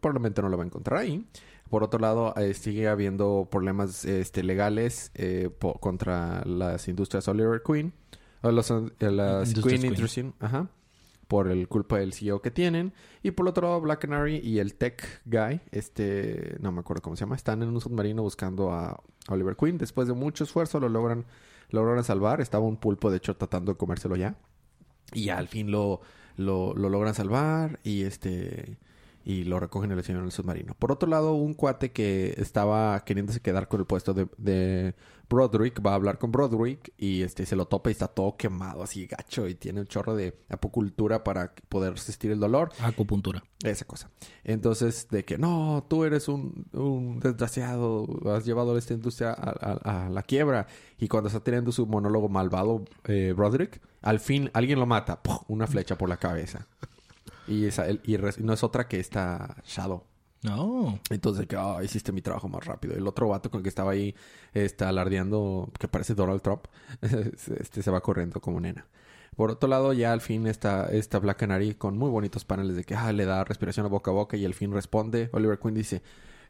Probablemente 0.00 0.42
no 0.42 0.48
lo 0.48 0.56
va 0.56 0.64
a 0.64 0.66
encontrar 0.66 1.00
ahí. 1.00 1.24
Por 1.68 1.82
otro 1.82 1.98
lado, 1.98 2.34
eh, 2.36 2.54
sigue 2.54 2.88
habiendo 2.88 3.48
problemas 3.50 4.04
este, 4.04 4.42
legales 4.42 5.10
eh, 5.14 5.50
contra 5.80 6.44
las 6.44 6.86
industrias 6.88 7.26
Oliver 7.28 7.62
Queen. 7.62 7.92
O 8.42 8.50
las 8.50 8.68
Queen, 8.68 9.94
Queen. 9.94 10.34
Ajá. 10.38 10.68
Por 11.28 11.48
el 11.48 11.66
culpa 11.68 11.98
del 11.98 12.12
CEO 12.12 12.40
que 12.40 12.50
tienen. 12.50 12.92
Y 13.22 13.32
por 13.32 13.48
otro 13.48 13.66
lado, 13.66 13.80
Black 13.80 14.00
Canary 14.00 14.36
y 14.38 14.58
el 14.58 14.74
Tech 14.74 15.22
Guy, 15.24 15.60
este, 15.72 16.56
no 16.60 16.70
me 16.70 16.80
acuerdo 16.80 17.02
cómo 17.02 17.16
se 17.16 17.20
llama, 17.20 17.34
están 17.34 17.62
en 17.62 17.70
un 17.70 17.80
submarino 17.80 18.22
buscando 18.22 18.72
a 18.72 19.02
Oliver 19.28 19.56
Queen. 19.56 19.78
Después 19.78 20.06
de 20.06 20.14
mucho 20.14 20.44
esfuerzo 20.44 20.78
lo 20.78 20.88
logran, 20.88 21.24
lo 21.70 21.84
logran 21.84 22.04
salvar. 22.04 22.40
Estaba 22.40 22.64
un 22.64 22.76
pulpo, 22.76 23.10
de 23.10 23.16
hecho, 23.16 23.36
tratando 23.36 23.72
de 23.72 23.78
comérselo 23.78 24.14
ya. 24.16 24.36
Y 25.12 25.30
al 25.30 25.48
fin 25.48 25.70
lo, 25.70 26.00
lo 26.36 26.74
logran 26.74 27.14
salvar. 27.14 27.80
Y 27.82 28.02
este 28.02 28.78
y 29.26 29.42
lo 29.42 29.58
recogen 29.58 29.90
el 29.90 30.04
señor 30.04 30.20
en 30.20 30.26
el 30.26 30.32
submarino. 30.32 30.76
Por 30.78 30.92
otro 30.92 31.08
lado, 31.08 31.34
un 31.34 31.52
cuate 31.52 31.90
que 31.90 32.34
estaba 32.38 33.04
queriéndose 33.04 33.40
quedar 33.40 33.66
con 33.66 33.80
el 33.80 33.86
puesto 33.86 34.14
de, 34.14 34.94
Broderick 35.28 35.84
va 35.84 35.90
a 35.90 35.94
hablar 35.96 36.18
con 36.18 36.30
Broderick 36.30 36.92
y 36.96 37.22
este 37.22 37.44
se 37.44 37.56
lo 37.56 37.66
topa 37.66 37.90
y 37.90 37.92
está 37.92 38.06
todo 38.06 38.36
quemado, 38.36 38.84
así 38.84 39.08
gacho, 39.08 39.48
y 39.48 39.56
tiene 39.56 39.80
un 39.80 39.88
chorro 39.88 40.14
de 40.14 40.38
apocultura 40.48 41.24
para 41.24 41.52
poder 41.68 41.94
resistir 41.94 42.30
el 42.30 42.38
dolor. 42.38 42.70
Acupuntura. 42.78 43.42
Esa 43.64 43.84
cosa. 43.84 44.12
Entonces, 44.44 45.08
de 45.10 45.24
que 45.24 45.38
no, 45.38 45.84
tú 45.88 46.04
eres 46.04 46.28
un, 46.28 47.18
desgraciado, 47.20 48.06
has 48.32 48.44
llevado 48.44 48.76
a 48.76 48.78
esta 48.78 48.94
industria 48.94 49.32
a, 49.32 50.08
la 50.08 50.22
quiebra. 50.22 50.68
Y 50.98 51.08
cuando 51.08 51.26
está 51.26 51.40
teniendo 51.40 51.72
su 51.72 51.84
monólogo 51.88 52.28
malvado, 52.28 52.84
eh, 53.06 53.34
Broderick, 53.36 53.80
al 54.02 54.20
fin 54.20 54.50
alguien 54.52 54.78
lo 54.78 54.86
mata, 54.86 55.20
una 55.48 55.66
flecha 55.66 55.98
por 55.98 56.08
la 56.08 56.18
cabeza. 56.18 56.68
Y, 57.48 57.66
esa, 57.66 57.90
y, 57.90 58.18
no 58.40 58.52
es 58.52 58.62
otra 58.64 58.88
que 58.88 58.98
esta 59.00 59.56
Shadow. 59.64 60.02
No. 60.42 61.00
Entonces, 61.10 61.46
que 61.46 61.56
oh, 61.56 61.82
hiciste 61.82 62.12
mi 62.12 62.22
trabajo 62.22 62.48
más 62.48 62.64
rápido. 62.64 62.94
El 62.94 63.06
otro 63.06 63.28
vato 63.28 63.50
con 63.50 63.58
el 63.58 63.62
que 63.62 63.68
estaba 63.68 63.92
ahí 63.92 64.14
está 64.54 64.88
alardeando, 64.88 65.70
que 65.78 65.88
parece 65.88 66.14
Donald 66.14 66.42
Trump, 66.42 66.66
este 67.02 67.82
se 67.82 67.90
va 67.90 68.00
corriendo 68.00 68.40
como 68.40 68.60
nena. 68.60 68.86
Por 69.34 69.50
otro 69.50 69.68
lado, 69.68 69.92
ya 69.92 70.12
al 70.12 70.20
fin 70.20 70.46
está 70.46 70.86
esta 70.86 71.18
Black 71.18 71.38
Canary 71.38 71.74
con 71.74 71.98
muy 71.98 72.10
bonitos 72.10 72.44
paneles 72.44 72.76
de 72.76 72.84
que 72.84 72.94
ah, 72.94 73.12
le 73.12 73.24
da 73.26 73.44
respiración 73.44 73.84
a 73.86 73.88
boca 73.88 74.10
a 74.10 74.14
boca 74.14 74.36
y 74.36 74.44
al 74.44 74.54
fin 74.54 74.72
responde. 74.72 75.28
Oliver 75.32 75.58
Queen 75.58 75.74
dice, 75.74 76.02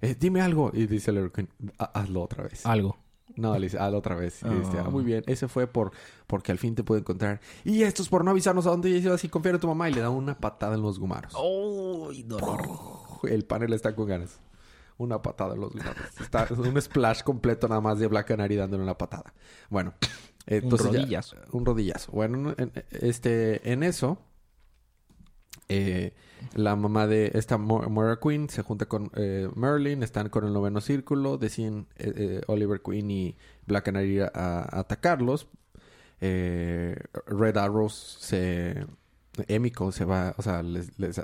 eh, 0.02 0.14
dime 0.18 0.40
algo. 0.40 0.70
Y 0.72 0.87
dice 0.87 1.11
Oliver 1.11 1.32
Queen, 1.32 1.48
"Ha- 1.78 1.85
hazlo 2.00 2.22
otra 2.22 2.44
vez. 2.44 2.64
Algo. 2.66 2.96
No, 3.35 3.55
le 3.59 3.67
dice, 3.67 3.79
hazlo 3.79 3.99
otra 3.99 4.15
vez. 4.15 4.41
Y 4.45 4.49
dice, 4.49 4.79
Ah. 4.79 4.85
ah, 4.87 4.91
muy 4.91 5.05
bien. 5.05 5.23
Ese 5.27 5.49
fue 5.49 5.67
por 5.67 5.91
porque 6.27 6.53
al 6.53 6.59
fin 6.59 6.75
te 6.75 6.85
pude 6.85 7.01
encontrar. 7.01 7.41
Y 7.65 7.83
esto 7.83 8.03
es 8.03 8.09
por 8.09 8.25
no 8.25 8.31
avisarnos 8.31 8.67
a 8.67 8.71
dónde 8.71 8.89
ibas 8.91 9.23
y 9.25 9.29
confiar 9.29 9.57
en 9.57 9.61
tu 9.61 9.67
mamá. 9.67 9.91
Y 9.91 9.95
le 9.95 10.01
da 10.01 10.11
una 10.11 10.39
patada 10.39 10.75
en 10.75 10.83
los 10.83 10.99
gumaros. 10.99 11.35
¡Uy, 11.35 12.23
dolor! 12.23 12.61
El 13.25 13.45
panel 13.45 13.73
está 13.73 13.95
con 13.95 14.07
ganas. 14.07 14.39
Una 14.99 15.21
patada 15.21 15.55
en 15.55 15.61
los 15.61 15.73
gumaros. 15.73 15.97
Está 16.21 16.45
es 16.45 16.53
un 16.53 16.81
splash 16.81 17.23
completo 17.23 17.69
nada 17.69 17.81
más 17.83 17.99
de 17.99 18.07
Black 18.07 18.29
Canary 18.29 18.57
dándole 18.57 18.83
una 18.85 18.97
patada. 18.97 19.35
Bueno. 19.69 19.93
Entonces 20.47 20.93
ya- 20.93 21.01
rodillazo. 21.01 21.37
un 21.51 21.67
rodillazo. 21.67 22.12
Bueno, 22.12 22.55
en, 22.57 22.73
este, 22.93 23.73
en 23.73 23.83
eso, 23.83 24.17
eh, 25.68 26.12
la 26.55 26.76
mamá 26.76 27.07
de 27.07 27.31
esta 27.35 27.59
Mo- 27.59 27.88
Moira 27.88 28.18
Queen 28.22 28.48
se 28.48 28.62
junta 28.62 28.87
con 28.87 29.11
eh, 29.16 29.48
Merlin, 29.55 30.02
están 30.02 30.29
con 30.29 30.44
el 30.44 30.52
noveno 30.52 30.81
círculo, 30.81 31.38
deciden 31.38 31.87
eh, 31.96 32.12
eh, 32.16 32.40
Oliver 32.46 32.81
Queen 32.83 33.11
y 33.11 33.37
Black 33.66 33.85
Canary 33.87 34.20
a, 34.20 34.31
a 34.35 34.81
atacarlos. 34.81 35.48
Red 36.20 37.57
Arrow 37.57 37.88
se... 37.90 38.87
Emiko 39.48 39.92
se 39.92 40.07
va, 40.07 40.35
o 40.38 40.42
sea, 40.42 40.62
les, 40.62 40.98
les- 40.98 41.20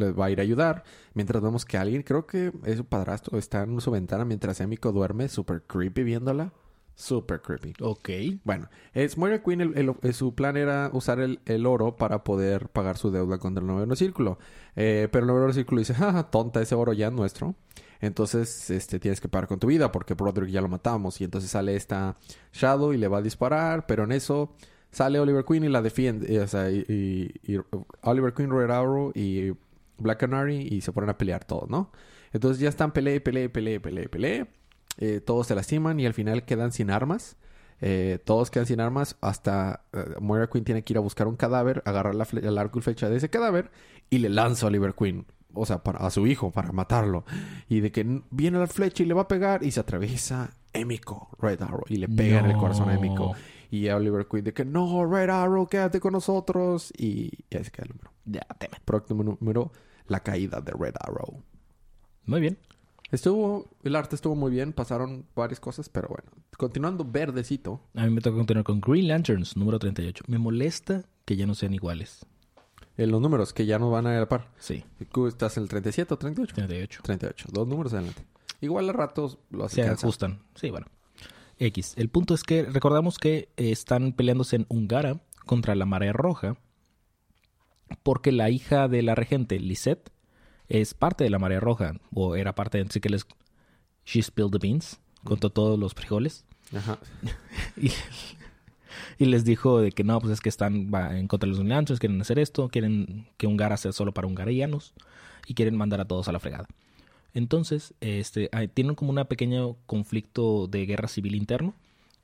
va 0.00 0.24
a 0.24 0.30
ir 0.30 0.40
a 0.40 0.42
ayudar. 0.42 0.84
Mientras 1.12 1.42
vemos 1.42 1.66
que 1.66 1.76
alguien, 1.76 2.02
creo 2.02 2.26
que 2.26 2.50
es 2.64 2.78
su 2.78 2.86
padrastro, 2.86 3.36
está 3.36 3.62
en 3.64 3.78
su 3.82 3.90
ventana 3.90 4.24
mientras 4.24 4.58
Emiko 4.62 4.90
duerme, 4.90 5.28
super 5.28 5.62
creepy 5.66 6.02
viéndola. 6.02 6.52
Super 6.98 7.42
creepy. 7.42 7.74
Ok. 7.82 8.08
Bueno, 8.42 8.68
es 8.94 9.18
Moira 9.18 9.42
Queen, 9.42 9.60
el- 9.60 9.76
el- 9.76 9.94
eh, 10.02 10.12
su 10.14 10.34
plan 10.34 10.56
era 10.56 10.88
usar 10.94 11.20
el, 11.20 11.40
el 11.44 11.66
oro 11.66 11.94
para 11.96 12.24
poder 12.24 12.70
pagar 12.70 12.96
su 12.96 13.10
deuda 13.10 13.36
contra 13.38 13.60
el 13.60 13.66
noveno 13.66 13.94
círculo. 13.94 14.38
Eh, 14.76 15.06
pero 15.12 15.24
el 15.24 15.28
noveno 15.28 15.52
círculo 15.52 15.80
dice, 15.80 15.92
jaja, 15.94 16.30
tonta, 16.30 16.62
ese 16.62 16.74
oro 16.74 16.94
ya 16.94 17.08
es 17.08 17.12
nuestro. 17.12 17.54
Entonces, 18.00 18.70
este, 18.70 18.98
tienes 18.98 19.20
que 19.20 19.28
pagar 19.28 19.46
con 19.46 19.58
tu 19.58 19.66
vida 19.66 19.92
porque 19.92 20.14
Broderick 20.14 20.50
ya 20.50 20.60
lo 20.62 20.68
matamos. 20.68 21.20
Y 21.20 21.24
entonces 21.24 21.50
sale 21.50 21.76
esta 21.76 22.16
Shadow 22.52 22.92
y 22.94 22.96
le 22.98 23.08
va 23.08 23.18
a 23.18 23.22
disparar, 23.22 23.86
pero 23.86 24.04
en 24.04 24.12
eso 24.12 24.54
sale 24.90 25.20
Oliver 25.20 25.44
Queen 25.44 25.64
y 25.64 25.68
la 25.68 25.82
defiende. 25.82 26.34
eh, 26.34 26.40
o 26.40 26.48
sea, 26.48 26.70
y, 26.70 26.84
y- 26.88 27.52
y 27.54 27.60
Oliver 28.02 28.32
Queen, 28.32 28.50
Red 28.50 28.70
Arrow 28.70 29.12
y 29.14 29.52
Black 29.98 30.20
Canary 30.20 30.66
y 30.70 30.80
se 30.80 30.92
ponen 30.92 31.10
a 31.10 31.18
pelear 31.18 31.44
todos, 31.44 31.68
¿no? 31.68 31.90
Entonces 32.32 32.58
ya 32.58 32.68
están 32.70 32.92
peleé, 32.92 33.20
peleé, 33.20 33.48
peleé, 33.50 33.80
peleé, 33.80 34.08
peleé. 34.08 34.46
Eh, 34.98 35.20
todos 35.20 35.46
se 35.46 35.54
lastiman 35.54 36.00
y 36.00 36.06
al 36.06 36.14
final 36.14 36.44
quedan 36.44 36.72
sin 36.72 36.90
armas. 36.90 37.36
Eh, 37.80 38.18
todos 38.24 38.50
quedan 38.50 38.66
sin 38.66 38.80
armas 38.80 39.16
hasta 39.20 39.84
eh, 39.92 40.14
Moira 40.18 40.48
Queen 40.48 40.64
tiene 40.64 40.82
que 40.82 40.94
ir 40.94 40.96
a 40.96 41.00
buscar 41.00 41.26
un 41.26 41.36
cadáver, 41.36 41.82
agarrar 41.84 42.14
la 42.14 42.26
el 42.32 42.56
arco 42.56 42.78
y 42.78 42.82
flecha 42.82 43.10
de 43.10 43.16
ese 43.16 43.28
cadáver 43.28 43.70
y 44.08 44.18
le 44.18 44.30
lanza 44.30 44.66
a 44.66 44.68
Oliver 44.68 44.94
Queen. 44.94 45.26
O 45.52 45.64
sea, 45.64 45.82
para, 45.82 45.98
a 45.98 46.10
su 46.10 46.26
hijo, 46.26 46.50
para 46.50 46.72
matarlo. 46.72 47.24
Y 47.68 47.80
de 47.80 47.90
que 47.90 48.22
viene 48.30 48.58
la 48.58 48.66
flecha 48.66 49.02
y 49.02 49.06
le 49.06 49.14
va 49.14 49.22
a 49.22 49.28
pegar 49.28 49.62
y 49.62 49.70
se 49.70 49.80
atraviesa 49.80 50.54
Emiko, 50.72 51.30
Red 51.38 51.62
Arrow, 51.62 51.84
y 51.88 51.96
le 51.96 52.08
pega 52.08 52.40
en 52.40 52.46
el 52.46 52.56
corazón 52.56 52.90
a 52.90 52.94
Emiko. 52.94 53.34
Y 53.70 53.88
a 53.88 53.96
Oliver 53.96 54.26
Queen 54.30 54.44
de 54.44 54.52
que 54.52 54.64
no, 54.64 55.06
Red 55.06 55.30
Arrow, 55.30 55.66
quédate 55.66 55.98
con 55.98 56.12
nosotros. 56.12 56.92
Y, 56.96 57.30
y 57.50 57.56
ahí 57.56 57.64
se 57.64 57.70
queda 57.70 57.84
el 57.84 57.90
número. 57.90 58.12
Ya, 58.26 58.46
teme. 58.58 58.76
Próximo 58.84 59.22
número, 59.22 59.72
la 60.08 60.20
caída 60.20 60.60
de 60.60 60.72
Red 60.72 60.94
Arrow. 61.00 61.42
Muy 62.26 62.40
bien. 62.40 62.58
Estuvo, 63.10 63.68
el 63.84 63.94
arte 63.94 64.16
estuvo 64.16 64.34
muy 64.34 64.50
bien, 64.50 64.72
pasaron 64.72 65.26
varias 65.36 65.60
cosas, 65.60 65.88
pero 65.88 66.08
bueno. 66.08 66.24
Continuando 66.56 67.04
verdecito, 67.04 67.80
A 67.94 68.04
mí 68.04 68.10
me 68.10 68.20
toca 68.20 68.36
continuar 68.36 68.64
con 68.64 68.80
Green 68.80 69.08
Lanterns, 69.08 69.56
número 69.56 69.78
38. 69.78 70.24
Me 70.26 70.38
molesta 70.38 71.04
que 71.24 71.36
ya 71.36 71.46
no 71.46 71.54
sean 71.54 71.74
iguales. 71.74 72.26
en 72.96 73.10
los 73.10 73.20
números 73.20 73.52
que 73.52 73.66
ya 73.66 73.78
no 73.78 73.90
van 73.90 74.06
a 74.06 74.10
ir 74.12 74.16
a 74.16 74.20
la 74.20 74.28
par. 74.28 74.48
Sí, 74.58 74.84
¿Tú 75.12 75.26
estás 75.26 75.56
en 75.56 75.64
el 75.64 75.68
37 75.68 76.14
o 76.14 76.18
38? 76.18 76.54
38. 76.54 77.00
38, 77.02 77.48
dos 77.52 77.68
números 77.68 77.92
adelante. 77.92 78.24
Igual 78.60 78.88
a 78.88 78.92
ratos 78.92 79.38
lo 79.50 79.68
Se 79.68 79.82
ajustan. 79.82 80.40
Sí, 80.54 80.70
bueno. 80.70 80.86
X. 81.58 81.94
El 81.96 82.08
punto 82.08 82.34
es 82.34 82.42
que 82.42 82.64
recordamos 82.64 83.18
que 83.18 83.48
eh, 83.56 83.70
están 83.70 84.12
peleándose 84.12 84.56
en 84.56 84.66
Ungara 84.68 85.20
contra 85.44 85.74
la 85.74 85.86
Marea 85.86 86.12
Roja 86.12 86.56
porque 88.02 88.32
la 88.32 88.50
hija 88.50 88.88
de 88.88 89.02
la 89.02 89.14
regente, 89.14 89.58
Lisette, 89.60 90.10
es 90.68 90.94
parte 90.94 91.24
de 91.24 91.30
la 91.30 91.38
Marea 91.38 91.60
Roja 91.60 91.94
o 92.14 92.36
era 92.36 92.54
parte 92.54 92.78
de... 92.78 92.84
Así 92.88 93.00
que 93.00 93.08
les... 93.08 93.26
She 94.04 94.22
spilled 94.22 94.52
the 94.52 94.58
beans. 94.58 95.00
Contó 95.24 95.50
todos 95.50 95.78
los 95.78 95.94
frijoles. 95.94 96.44
Ajá. 96.74 96.98
Y, 97.76 97.90
y 99.18 99.26
les 99.26 99.44
dijo 99.44 99.80
de 99.80 99.92
que 99.92 100.04
no, 100.04 100.20
pues 100.20 100.32
es 100.32 100.40
que 100.40 100.48
están 100.48 100.90
va, 100.92 101.18
en 101.18 101.28
contra 101.28 101.48
de 101.50 101.56
los 101.56 101.64
Lanterns, 101.64 102.00
quieren 102.00 102.20
hacer 102.20 102.38
esto, 102.38 102.68
quieren 102.68 103.26
que 103.36 103.46
Ungara 103.46 103.76
sea 103.76 103.92
solo 103.92 104.12
para 104.12 104.26
hungarianos 104.26 104.94
y 105.46 105.54
quieren 105.54 105.76
mandar 105.76 106.00
a 106.00 106.06
todos 106.06 106.28
a 106.28 106.32
la 106.32 106.40
fregada. 106.40 106.66
Entonces, 107.34 107.92
este, 108.00 108.48
tienen 108.72 108.94
como 108.94 109.10
un 109.12 109.24
pequeño 109.26 109.76
conflicto 109.86 110.68
de 110.68 110.86
guerra 110.86 111.08
civil 111.08 111.34
interno 111.34 111.74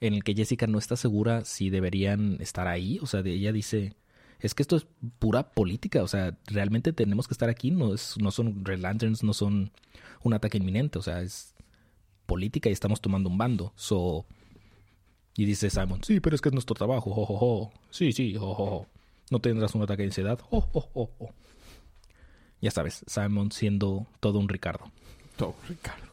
en 0.00 0.14
el 0.14 0.24
que 0.24 0.34
Jessica 0.34 0.66
no 0.66 0.78
está 0.78 0.96
segura 0.96 1.44
si 1.44 1.68
deberían 1.70 2.38
estar 2.40 2.66
ahí. 2.66 2.98
O 3.02 3.06
sea, 3.06 3.22
de- 3.22 3.34
ella 3.34 3.52
dice, 3.52 3.94
es 4.42 4.54
que 4.54 4.62
esto 4.62 4.76
es 4.76 4.86
pura 5.18 5.50
política, 5.52 6.02
o 6.02 6.08
sea, 6.08 6.36
realmente 6.46 6.92
tenemos 6.92 7.28
que 7.28 7.34
estar 7.34 7.48
aquí, 7.48 7.70
no, 7.70 7.94
es, 7.94 8.16
no 8.18 8.30
son 8.30 8.64
Red 8.64 8.80
Lanterns, 8.80 9.22
no 9.22 9.32
son 9.32 9.70
un 10.24 10.34
ataque 10.34 10.58
inminente, 10.58 10.98
o 10.98 11.02
sea, 11.02 11.22
es 11.22 11.54
política 12.26 12.68
y 12.68 12.72
estamos 12.72 13.00
tomando 13.00 13.28
un 13.30 13.38
bando. 13.38 13.72
So, 13.76 14.26
y 15.36 15.44
dice 15.44 15.70
Simon, 15.70 16.02
sí, 16.02 16.20
pero 16.20 16.34
es 16.34 16.42
que 16.42 16.48
es 16.48 16.52
nuestro 16.52 16.74
trabajo. 16.74 17.12
jo, 17.12 17.24
jo, 17.24 17.36
jo. 17.36 17.72
Sí, 17.90 18.12
sí. 18.12 18.34
No 18.34 19.38
tendrás 19.40 19.74
un 19.74 19.82
ataque 19.82 20.02
de 20.02 20.08
ansiedad. 20.08 20.38
Ya 22.60 22.70
sabes, 22.70 23.04
Simon 23.06 23.50
siendo 23.50 24.06
todo 24.20 24.38
un 24.38 24.48
Ricardo. 24.48 24.90
Todo, 25.36 25.54
Ricardo. 25.68 26.06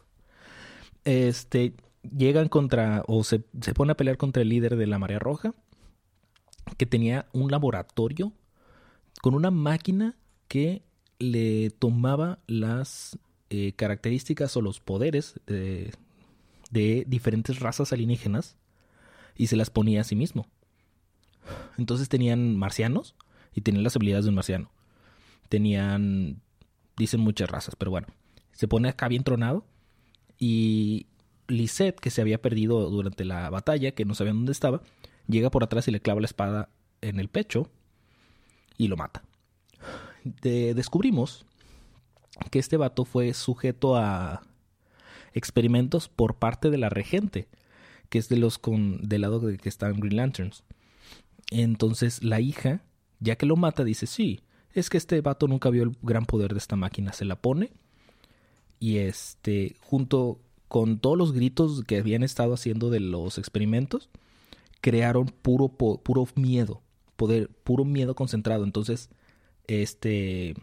Este, 1.04 1.74
llegan 2.02 2.48
contra, 2.48 3.02
o 3.06 3.24
se, 3.24 3.44
se 3.60 3.74
pone 3.74 3.92
a 3.92 3.96
pelear 3.96 4.16
contra 4.16 4.42
el 4.42 4.48
líder 4.48 4.76
de 4.76 4.86
la 4.86 4.98
Marea 4.98 5.18
Roja, 5.18 5.54
que 6.76 6.86
tenía 6.86 7.26
un 7.32 7.50
laboratorio 7.50 8.32
con 9.22 9.34
una 9.34 9.50
máquina 9.50 10.16
que 10.48 10.82
le 11.18 11.70
tomaba 11.70 12.38
las 12.46 13.18
eh, 13.50 13.72
características 13.72 14.56
o 14.56 14.62
los 14.62 14.80
poderes 14.80 15.40
de, 15.46 15.92
de 16.70 17.04
diferentes 17.06 17.60
razas 17.60 17.92
alienígenas 17.92 18.56
y 19.36 19.48
se 19.48 19.56
las 19.56 19.70
ponía 19.70 20.00
a 20.00 20.04
sí 20.04 20.16
mismo. 20.16 20.46
Entonces 21.78 22.08
tenían 22.08 22.56
marcianos 22.56 23.14
y 23.54 23.62
tenían 23.62 23.84
las 23.84 23.96
habilidades 23.96 24.24
de 24.24 24.30
un 24.30 24.34
marciano. 24.36 24.70
Tenían, 25.48 26.40
dicen 26.96 27.20
muchas 27.20 27.50
razas, 27.50 27.76
pero 27.76 27.90
bueno, 27.90 28.06
se 28.52 28.68
pone 28.68 28.88
acá 28.88 29.08
bien 29.08 29.24
tronado 29.24 29.64
y 30.38 31.06
Lisette, 31.48 32.00
que 32.00 32.10
se 32.10 32.20
había 32.20 32.40
perdido 32.40 32.88
durante 32.90 33.24
la 33.24 33.50
batalla, 33.50 33.92
que 33.92 34.04
no 34.04 34.14
sabían 34.14 34.36
dónde 34.36 34.52
estaba, 34.52 34.82
llega 35.30 35.50
por 35.50 35.64
atrás 35.64 35.88
y 35.88 35.90
le 35.90 36.00
clava 36.00 36.20
la 36.20 36.26
espada 36.26 36.68
en 37.00 37.20
el 37.20 37.28
pecho 37.28 37.70
y 38.76 38.88
lo 38.88 38.96
mata. 38.96 39.22
De- 40.24 40.74
descubrimos 40.74 41.46
que 42.50 42.58
este 42.58 42.76
vato 42.76 43.04
fue 43.04 43.32
sujeto 43.34 43.96
a 43.96 44.42
experimentos 45.34 46.08
por 46.08 46.36
parte 46.36 46.70
de 46.70 46.78
la 46.78 46.88
regente, 46.88 47.48
que 48.08 48.18
es 48.18 48.28
de 48.28 48.36
los 48.36 48.58
con 48.58 49.08
del 49.08 49.22
lado 49.22 49.40
de 49.40 49.56
que 49.58 49.68
están 49.68 50.00
Green 50.00 50.16
Lanterns. 50.16 50.64
Entonces 51.50 52.22
la 52.22 52.40
hija, 52.40 52.82
ya 53.18 53.36
que 53.36 53.46
lo 53.46 53.56
mata, 53.56 53.84
dice, 53.84 54.06
sí, 54.06 54.40
es 54.72 54.88
que 54.90 54.98
este 54.98 55.20
vato 55.20 55.48
nunca 55.48 55.70
vio 55.70 55.82
el 55.82 55.96
gran 56.02 56.26
poder 56.26 56.52
de 56.52 56.58
esta 56.58 56.76
máquina. 56.76 57.12
Se 57.12 57.24
la 57.24 57.36
pone 57.36 57.70
y 58.78 58.98
este, 58.98 59.76
junto 59.80 60.38
con 60.68 60.98
todos 60.98 61.18
los 61.18 61.32
gritos 61.32 61.82
que 61.84 61.98
habían 61.98 62.22
estado 62.22 62.54
haciendo 62.54 62.90
de 62.90 63.00
los 63.00 63.38
experimentos, 63.38 64.08
crearon 64.80 65.26
puro, 65.26 65.68
puro 65.68 66.26
miedo, 66.34 66.82
poder, 67.16 67.48
puro 67.48 67.84
miedo 67.84 68.14
concentrado. 68.14 68.64
Entonces, 68.64 69.10
este, 69.66 70.54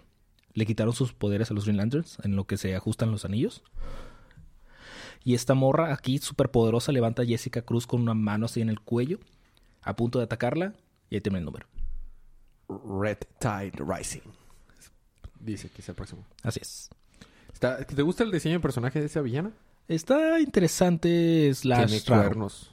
le 0.53 0.65
quitaron 0.65 0.93
sus 0.93 1.13
poderes 1.13 1.51
a 1.51 1.53
los 1.53 1.65
Green 1.65 1.77
Lanterns, 1.77 2.17
en 2.23 2.35
lo 2.35 2.45
que 2.45 2.57
se 2.57 2.75
ajustan 2.75 3.11
los 3.11 3.25
anillos. 3.25 3.63
Y 5.23 5.33
esta 5.35 5.53
morra 5.53 5.93
aquí, 5.93 6.17
súper 6.19 6.51
poderosa, 6.51 6.91
levanta 6.91 7.21
a 7.23 7.25
Jessica 7.25 7.61
Cruz 7.61 7.85
con 7.85 8.01
una 8.01 8.13
mano 8.13 8.45
así 8.45 8.61
en 8.61 8.69
el 8.69 8.79
cuello, 8.79 9.19
a 9.81 9.95
punto 9.95 10.19
de 10.19 10.25
atacarla, 10.25 10.73
y 11.09 11.15
ahí 11.15 11.21
termina 11.21 11.39
el 11.39 11.45
número. 11.45 11.67
Red 12.69 13.17
Tide 13.39 13.73
Rising. 13.83 14.21
Dice 15.39 15.69
que 15.69 15.81
es 15.81 15.89
el 15.89 15.95
próximo. 15.95 16.25
Así 16.43 16.59
es. 16.61 16.89
Está- 17.53 17.83
¿Te 17.85 18.01
gusta 18.01 18.23
el 18.23 18.31
diseño 18.31 18.55
de 18.55 18.59
personaje 18.59 18.99
de 18.99 19.05
esa 19.05 19.21
villana? 19.21 19.51
Está 19.87 20.39
interesante 20.39 21.53
slash 21.53 21.87
tiene 21.87 22.03
cuernos 22.03 22.71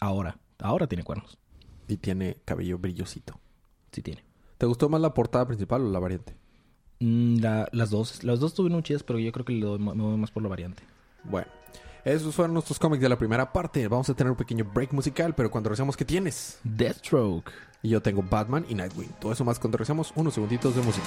Ahora, 0.00 0.38
ahora 0.60 0.86
tiene 0.86 1.04
cuernos. 1.04 1.38
y 1.86 1.96
tiene 1.98 2.38
cabello 2.46 2.78
brillosito. 2.78 3.38
Sí 3.92 4.00
tiene. 4.00 4.24
¿Te 4.58 4.64
gustó 4.66 4.88
más 4.88 5.00
la 5.02 5.12
portada 5.12 5.46
principal 5.46 5.82
o 5.82 5.90
la 5.90 5.98
variante? 5.98 6.34
Mm, 7.00 7.40
la- 7.40 7.68
las 7.72 7.90
dos, 7.90 8.24
las 8.24 8.40
dos 8.40 8.52
estuvieron 8.52 8.82
chidas, 8.82 9.02
pero 9.02 9.18
yo 9.18 9.30
creo 9.32 9.44
que 9.44 9.52
le 9.52 9.66
doy 9.66 9.78
ma- 9.78 9.94
me 9.94 10.02
voy 10.02 10.16
más 10.16 10.30
por 10.30 10.42
la 10.42 10.48
variante. 10.48 10.82
Bueno, 11.24 11.48
esos 12.04 12.34
fueron 12.34 12.54
nuestros 12.54 12.78
cómics 12.78 13.02
de 13.02 13.08
la 13.10 13.18
primera 13.18 13.52
parte. 13.52 13.86
Vamos 13.88 14.08
a 14.08 14.14
tener 14.14 14.30
un 14.30 14.36
pequeño 14.36 14.64
break 14.64 14.92
musical, 14.92 15.34
pero 15.34 15.50
cuando 15.50 15.68
regresemos, 15.68 15.96
¿qué 15.96 16.04
tienes? 16.06 16.58
Deathstroke. 16.64 17.50
Y 17.82 17.90
yo 17.90 18.00
tengo 18.00 18.22
Batman 18.22 18.64
y 18.68 18.74
Nightwing. 18.74 19.10
Todo 19.20 19.32
eso 19.32 19.44
más 19.44 19.58
cuando 19.58 19.76
regresemos, 19.76 20.12
unos 20.16 20.32
segunditos 20.34 20.74
de 20.74 20.80
música. 20.82 21.06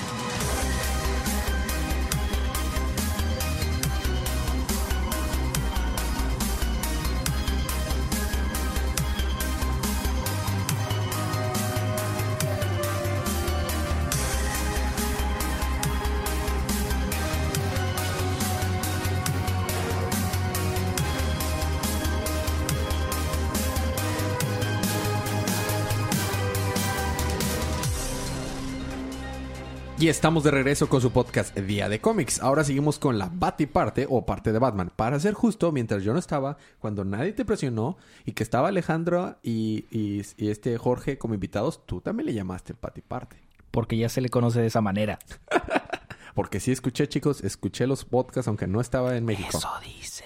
Y 29.99 30.09
estamos 30.09 30.43
de 30.43 30.51
regreso 30.51 30.87
con 30.89 31.01
su 31.01 31.11
podcast 31.11 31.57
Día 31.57 31.89
de 31.89 31.99
Cómics. 31.99 32.39
Ahora 32.41 32.63
seguimos 32.63 32.99
con 32.99 33.17
la 33.17 33.31
Batiparte 33.33 34.05
o 34.07 34.25
parte 34.27 34.51
de 34.51 34.59
Batman. 34.59 34.91
Para 34.95 35.19
ser 35.19 35.33
justo, 35.33 35.71
mientras 35.71 36.03
yo 36.03 36.13
no 36.13 36.19
estaba, 36.19 36.57
cuando 36.77 37.03
nadie 37.03 37.33
te 37.33 37.45
presionó 37.45 37.97
y 38.23 38.33
que 38.33 38.43
estaba 38.43 38.67
Alejandro 38.67 39.37
y, 39.41 39.85
y- 39.89 40.21
y 40.37 40.49
este 40.49 40.77
Jorge 40.77 41.17
como 41.17 41.33
invitados, 41.33 41.83
tú 41.87 41.99
también 41.99 42.27
le 42.27 42.33
llamaste 42.35 42.75
Batiparte. 42.79 43.37
Porque 43.71 43.97
ya 43.97 44.07
se 44.09 44.21
le 44.21 44.29
conoce 44.29 44.59
de 44.61 44.67
esa 44.67 44.81
manera. 44.81 45.17
Porque 46.35 46.59
sí 46.59 46.71
escuché, 46.71 47.07
chicos, 47.09 47.43
escuché 47.43 47.87
los 47.87 48.05
podcasts 48.05 48.47
aunque 48.47 48.67
no 48.67 48.79
estaba 48.81 49.17
en 49.17 49.25
México. 49.25 49.57
Eso 49.57 49.69
dice. 49.83 50.25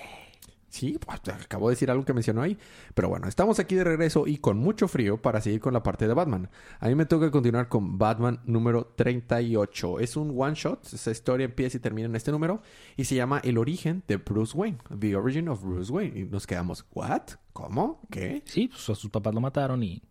Sí, 0.82 0.98
pues 0.98 1.20
acabo 1.30 1.70
de 1.70 1.74
decir 1.74 1.92
algo 1.92 2.04
que 2.04 2.12
mencionó 2.12 2.42
ahí. 2.42 2.58
Pero 2.96 3.08
bueno, 3.08 3.28
estamos 3.28 3.60
aquí 3.60 3.76
de 3.76 3.84
regreso 3.84 4.26
y 4.26 4.38
con 4.38 4.58
mucho 4.58 4.88
frío 4.88 5.22
para 5.22 5.40
seguir 5.40 5.60
con 5.60 5.76
la 5.76 5.84
parte 5.84 6.08
de 6.08 6.16
Batman. 6.16 6.50
A 6.80 6.88
mí 6.88 6.96
me 6.96 7.06
toca 7.06 7.30
continuar 7.30 7.70
con 7.70 8.00
Batman 8.00 8.40
número 8.46 8.92
38. 8.96 10.00
Es 10.00 10.18
un 10.18 10.34
one 10.36 10.56
shot. 10.56 10.92
Esa 10.92 11.12
historia 11.12 11.46
empieza 11.46 11.78
y 11.78 11.82
termina 11.82 12.08
en 12.08 12.16
este 12.16 12.32
número. 12.32 12.64
Y 12.98 13.06
se 13.06 13.14
llama 13.14 13.40
El 13.44 13.60
origen 13.60 14.02
de 14.08 14.18
Bruce 14.18 14.58
Wayne. 14.58 14.80
The 15.00 15.16
Origin 15.16 15.50
of 15.50 15.62
Bruce 15.62 15.94
Wayne. 15.94 16.20
Y 16.20 16.24
nos 16.24 16.48
quedamos, 16.48 16.84
¿what? 16.96 17.30
¿Cómo? 17.54 18.02
¿Qué? 18.10 18.42
Sí, 18.48 18.68
pues 18.68 18.90
a 18.90 18.96
sus 18.96 19.12
papás 19.12 19.36
lo 19.36 19.42
mataron 19.42 19.84
y 19.84 20.02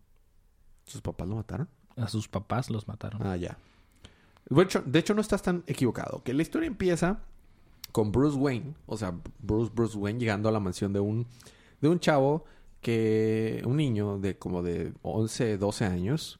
¿Sus 0.85 1.01
papás 1.01 1.27
lo 1.27 1.35
mataron? 1.35 1.67
a 1.97 2.07
sus 2.07 2.29
papás 2.29 2.69
los 2.69 2.87
mataron. 2.87 3.27
Ah, 3.27 3.35
ya. 3.35 3.57
De 4.49 4.63
hecho, 4.63 4.81
de 4.85 4.99
hecho, 4.99 5.13
no 5.15 5.19
estás 5.19 5.41
tan 5.41 5.65
equivocado. 5.67 6.23
Que 6.23 6.33
la 6.33 6.43
historia 6.43 6.67
empieza 6.67 7.19
con 7.91 8.11
Bruce 8.11 8.37
Wayne, 8.37 8.73
o 8.85 8.97
sea, 8.97 9.13
Bruce, 9.39 9.71
Bruce 9.73 9.97
Wayne 9.97 10.19
llegando 10.19 10.49
a 10.49 10.51
la 10.51 10.59
mansión 10.59 10.93
de 10.93 10.99
un, 10.99 11.27
de 11.81 11.89
un 11.89 11.99
chavo 11.99 12.45
que, 12.81 13.61
un 13.65 13.77
niño 13.77 14.17
de 14.19 14.37
como 14.37 14.61
de 14.63 14.93
11, 15.01 15.57
12 15.57 15.85
años, 15.85 16.39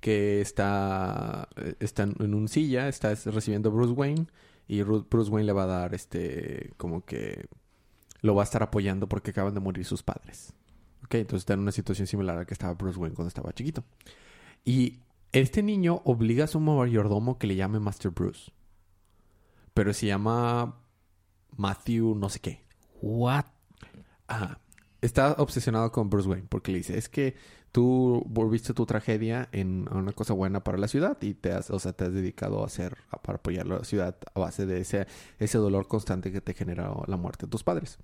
que 0.00 0.40
está, 0.40 1.48
eh, 1.56 1.74
está 1.80 2.04
en 2.04 2.34
un 2.34 2.48
silla, 2.48 2.88
está 2.88 3.14
recibiendo 3.14 3.70
a 3.70 3.72
Bruce 3.72 3.92
Wayne 3.92 4.26
y 4.68 4.80
Ru- 4.82 5.06
Bruce 5.10 5.30
Wayne 5.30 5.46
le 5.46 5.52
va 5.52 5.64
a 5.64 5.66
dar 5.66 5.94
este, 5.94 6.72
como 6.76 7.04
que 7.04 7.46
lo 8.22 8.34
va 8.34 8.42
a 8.42 8.44
estar 8.44 8.62
apoyando 8.62 9.08
porque 9.08 9.30
acaban 9.30 9.54
de 9.54 9.60
morir 9.60 9.84
sus 9.84 10.02
padres. 10.02 10.52
Ok, 11.04 11.14
entonces 11.16 11.42
está 11.42 11.54
en 11.54 11.60
una 11.60 11.72
situación 11.72 12.06
similar 12.06 12.36
a 12.36 12.40
la 12.40 12.44
que 12.46 12.54
estaba 12.54 12.74
Bruce 12.74 12.98
Wayne 12.98 13.14
cuando 13.14 13.28
estaba 13.28 13.52
chiquito. 13.52 13.84
Y 14.64 14.98
este 15.32 15.62
niño 15.62 16.02
obliga 16.04 16.44
a 16.44 16.48
su 16.48 16.58
mayordomo 16.60 17.38
que 17.38 17.46
le 17.46 17.56
llame 17.56 17.78
Master 17.80 18.10
Bruce. 18.10 18.50
Pero 19.76 19.92
se 19.92 20.06
llama 20.06 20.74
Matthew 21.54 22.14
no 22.14 22.30
sé 22.30 22.40
qué. 22.40 22.60
What? 23.02 23.44
Ajá. 24.26 24.58
Está 25.02 25.32
obsesionado 25.34 25.92
con 25.92 26.08
Bruce 26.08 26.26
Wayne 26.26 26.46
porque 26.48 26.72
le 26.72 26.78
dice, 26.78 26.96
es 26.96 27.10
que 27.10 27.36
tú 27.72 28.22
volviste 28.26 28.72
tu 28.72 28.86
tragedia 28.86 29.50
en 29.52 29.86
una 29.92 30.12
cosa 30.12 30.32
buena 30.32 30.64
para 30.64 30.78
la 30.78 30.88
ciudad 30.88 31.18
y 31.20 31.34
te 31.34 31.52
has, 31.52 31.68
o 31.70 31.78
sea, 31.78 31.92
te 31.92 32.04
has 32.06 32.12
dedicado 32.14 32.62
a 32.62 32.66
hacer, 32.66 32.96
a- 33.10 33.20
para 33.20 33.36
apoyar 33.36 33.66
la 33.66 33.84
ciudad 33.84 34.16
a 34.34 34.40
base 34.40 34.64
de 34.64 34.80
ese, 34.80 35.06
ese 35.38 35.58
dolor 35.58 35.88
constante 35.88 36.32
que 36.32 36.40
te 36.40 36.54
generó 36.54 37.04
la 37.06 37.18
muerte 37.18 37.44
de 37.44 37.50
tus 37.50 37.62
padres. 37.62 37.98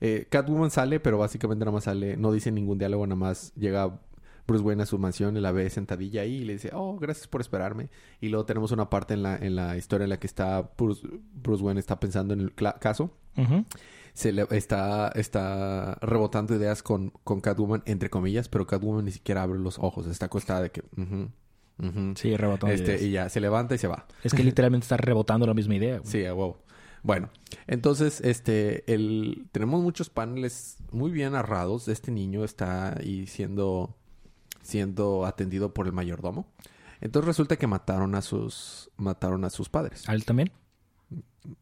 Eh, 0.00 0.26
Catwoman 0.30 0.70
sale, 0.70 1.00
pero 1.00 1.18
básicamente 1.18 1.66
nada 1.66 1.74
más 1.74 1.84
sale, 1.84 2.16
no 2.16 2.32
dice 2.32 2.50
ningún 2.50 2.78
diálogo, 2.78 3.06
nada 3.06 3.16
más 3.20 3.52
llega 3.56 4.00
Bruce 4.46 4.62
Wayne 4.62 4.82
a 4.82 4.86
su 4.86 4.98
mansión 4.98 5.36
y 5.36 5.40
la 5.40 5.52
ve 5.52 5.68
sentadilla 5.70 6.22
ahí 6.22 6.36
y 6.36 6.44
le 6.44 6.54
dice, 6.54 6.70
oh, 6.72 6.98
gracias 6.98 7.28
por 7.28 7.40
esperarme. 7.40 7.88
Y 8.20 8.28
luego 8.28 8.44
tenemos 8.44 8.72
una 8.72 8.90
parte 8.90 9.14
en 9.14 9.22
la, 9.22 9.36
en 9.36 9.56
la 9.56 9.76
historia 9.76 10.04
en 10.04 10.10
la 10.10 10.18
que 10.18 10.26
está 10.26 10.70
Bruce, 10.76 11.06
Bruce 11.34 11.62
Wayne 11.62 11.80
está 11.80 11.98
pensando 12.00 12.34
en 12.34 12.40
el 12.40 12.54
caso 12.54 13.12
se 14.14 14.32
le 14.32 14.46
está, 14.52 15.08
está 15.08 15.98
rebotando 16.00 16.54
ideas 16.54 16.82
con, 16.82 17.12
con 17.24 17.40
Catwoman, 17.40 17.82
entre 17.84 18.10
comillas, 18.10 18.48
pero 18.48 18.64
Catwoman 18.64 19.04
ni 19.04 19.10
siquiera 19.10 19.42
abre 19.42 19.58
los 19.58 19.78
ojos. 19.78 20.06
Está 20.06 20.26
acostada 20.26 20.62
de 20.62 20.70
que... 20.70 20.82
Sí, 22.14 22.36
rebotando 22.36 22.72
Este, 22.72 23.04
y 23.04 23.10
ya 23.10 23.28
se 23.28 23.40
levanta 23.40 23.74
y 23.74 23.78
se 23.78 23.88
va. 23.88 24.06
Es 24.22 24.32
que 24.32 24.44
literalmente 24.44 24.84
está 24.84 24.96
rebotando 24.96 25.46
la 25.46 25.54
misma 25.54 25.74
idea. 25.74 25.98
güey. 25.98 26.10
Sí, 26.10 26.24
a 26.24 26.32
huevo. 26.32 26.58
Bueno, 27.02 27.28
entonces, 27.66 28.20
este, 28.20 28.90
el, 28.92 29.48
tenemos 29.50 29.82
muchos 29.82 30.08
paneles 30.08 30.76
muy 30.92 31.10
bien 31.10 31.32
narrados. 31.32 31.88
Este 31.88 32.12
niño 32.12 32.44
está 32.44 32.96
ahí 32.96 33.26
siendo, 33.26 33.96
siendo 34.64 35.24
atendido 35.26 35.72
por 35.72 35.86
el 35.86 35.92
mayordomo. 35.92 36.48
Entonces 37.00 37.26
resulta 37.26 37.56
que 37.56 37.66
mataron 37.66 38.14
a 38.16 38.22
sus, 38.22 38.90
mataron 38.96 39.44
a 39.44 39.50
sus 39.50 39.68
padres. 39.68 40.08
¿A 40.08 40.14
él 40.14 40.24
también? 40.24 40.50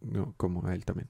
No, 0.00 0.34
como 0.36 0.66
a 0.66 0.74
él 0.74 0.84
también. 0.84 1.08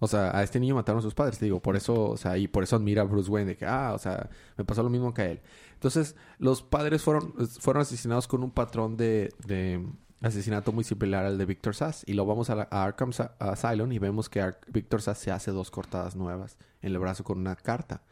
O 0.00 0.06
sea, 0.06 0.36
a 0.36 0.42
este 0.44 0.60
niño 0.60 0.74
mataron 0.76 1.00
a 1.00 1.02
sus 1.02 1.14
padres, 1.14 1.38
te 1.38 1.44
digo, 1.44 1.60
por 1.60 1.74
eso, 1.76 2.10
o 2.10 2.16
sea, 2.16 2.38
y 2.38 2.46
por 2.46 2.62
eso 2.62 2.76
admira 2.76 3.02
a 3.02 3.04
Bruce 3.04 3.30
Wayne 3.30 3.50
de 3.50 3.56
que, 3.56 3.66
ah, 3.66 3.92
o 3.94 3.98
sea, 3.98 4.30
me 4.56 4.64
pasó 4.64 4.82
lo 4.84 4.90
mismo 4.90 5.12
que 5.12 5.22
a 5.22 5.26
él. 5.30 5.40
Entonces, 5.74 6.14
los 6.38 6.62
padres 6.62 7.02
fueron, 7.02 7.34
fueron 7.60 7.82
asesinados 7.82 8.28
con 8.28 8.44
un 8.44 8.52
patrón 8.52 8.96
de, 8.96 9.32
de 9.46 9.84
asesinato 10.20 10.70
muy 10.72 10.84
similar 10.84 11.24
al 11.24 11.36
de 11.36 11.44
Victor 11.46 11.74
Sass. 11.74 12.04
Y 12.06 12.12
lo 12.14 12.26
vamos 12.26 12.48
a, 12.50 12.54
la- 12.54 12.68
a 12.70 12.84
Arkham 12.84 13.10
Asylum 13.40 13.90
y 13.92 13.98
vemos 13.98 14.28
que 14.28 14.40
Ar- 14.40 14.60
Victor 14.68 15.02
Sass 15.02 15.18
se 15.18 15.32
hace 15.32 15.50
dos 15.50 15.70
cortadas 15.72 16.14
nuevas 16.14 16.58
en 16.80 16.92
el 16.92 16.98
brazo 17.00 17.24
con 17.24 17.38
una 17.38 17.56
carta. 17.56 18.02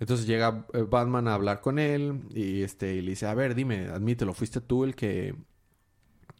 Entonces 0.00 0.26
llega 0.26 0.66
eh, 0.72 0.84
Batman 0.88 1.26
a 1.28 1.34
hablar 1.34 1.60
con 1.60 1.78
él 1.78 2.22
y 2.34 2.62
este 2.62 2.94
y 2.94 3.02
le 3.02 3.10
dice, 3.10 3.26
a 3.26 3.34
ver, 3.34 3.54
dime, 3.54 3.86
admítelo, 3.88 4.32
fuiste 4.34 4.60
tú 4.60 4.84
el 4.84 4.94
que 4.94 5.34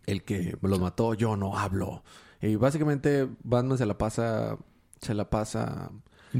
el 0.06 0.22
que 0.22 0.56
los 0.62 0.80
mató, 0.80 1.14
yo 1.14 1.36
no 1.36 1.58
hablo. 1.58 2.02
Y 2.40 2.54
básicamente 2.56 3.28
Batman 3.42 3.76
se 3.78 3.86
la 3.86 3.98
pasa 3.98 4.56
se 5.00 5.12
la 5.14 5.28
pasa 5.28 5.90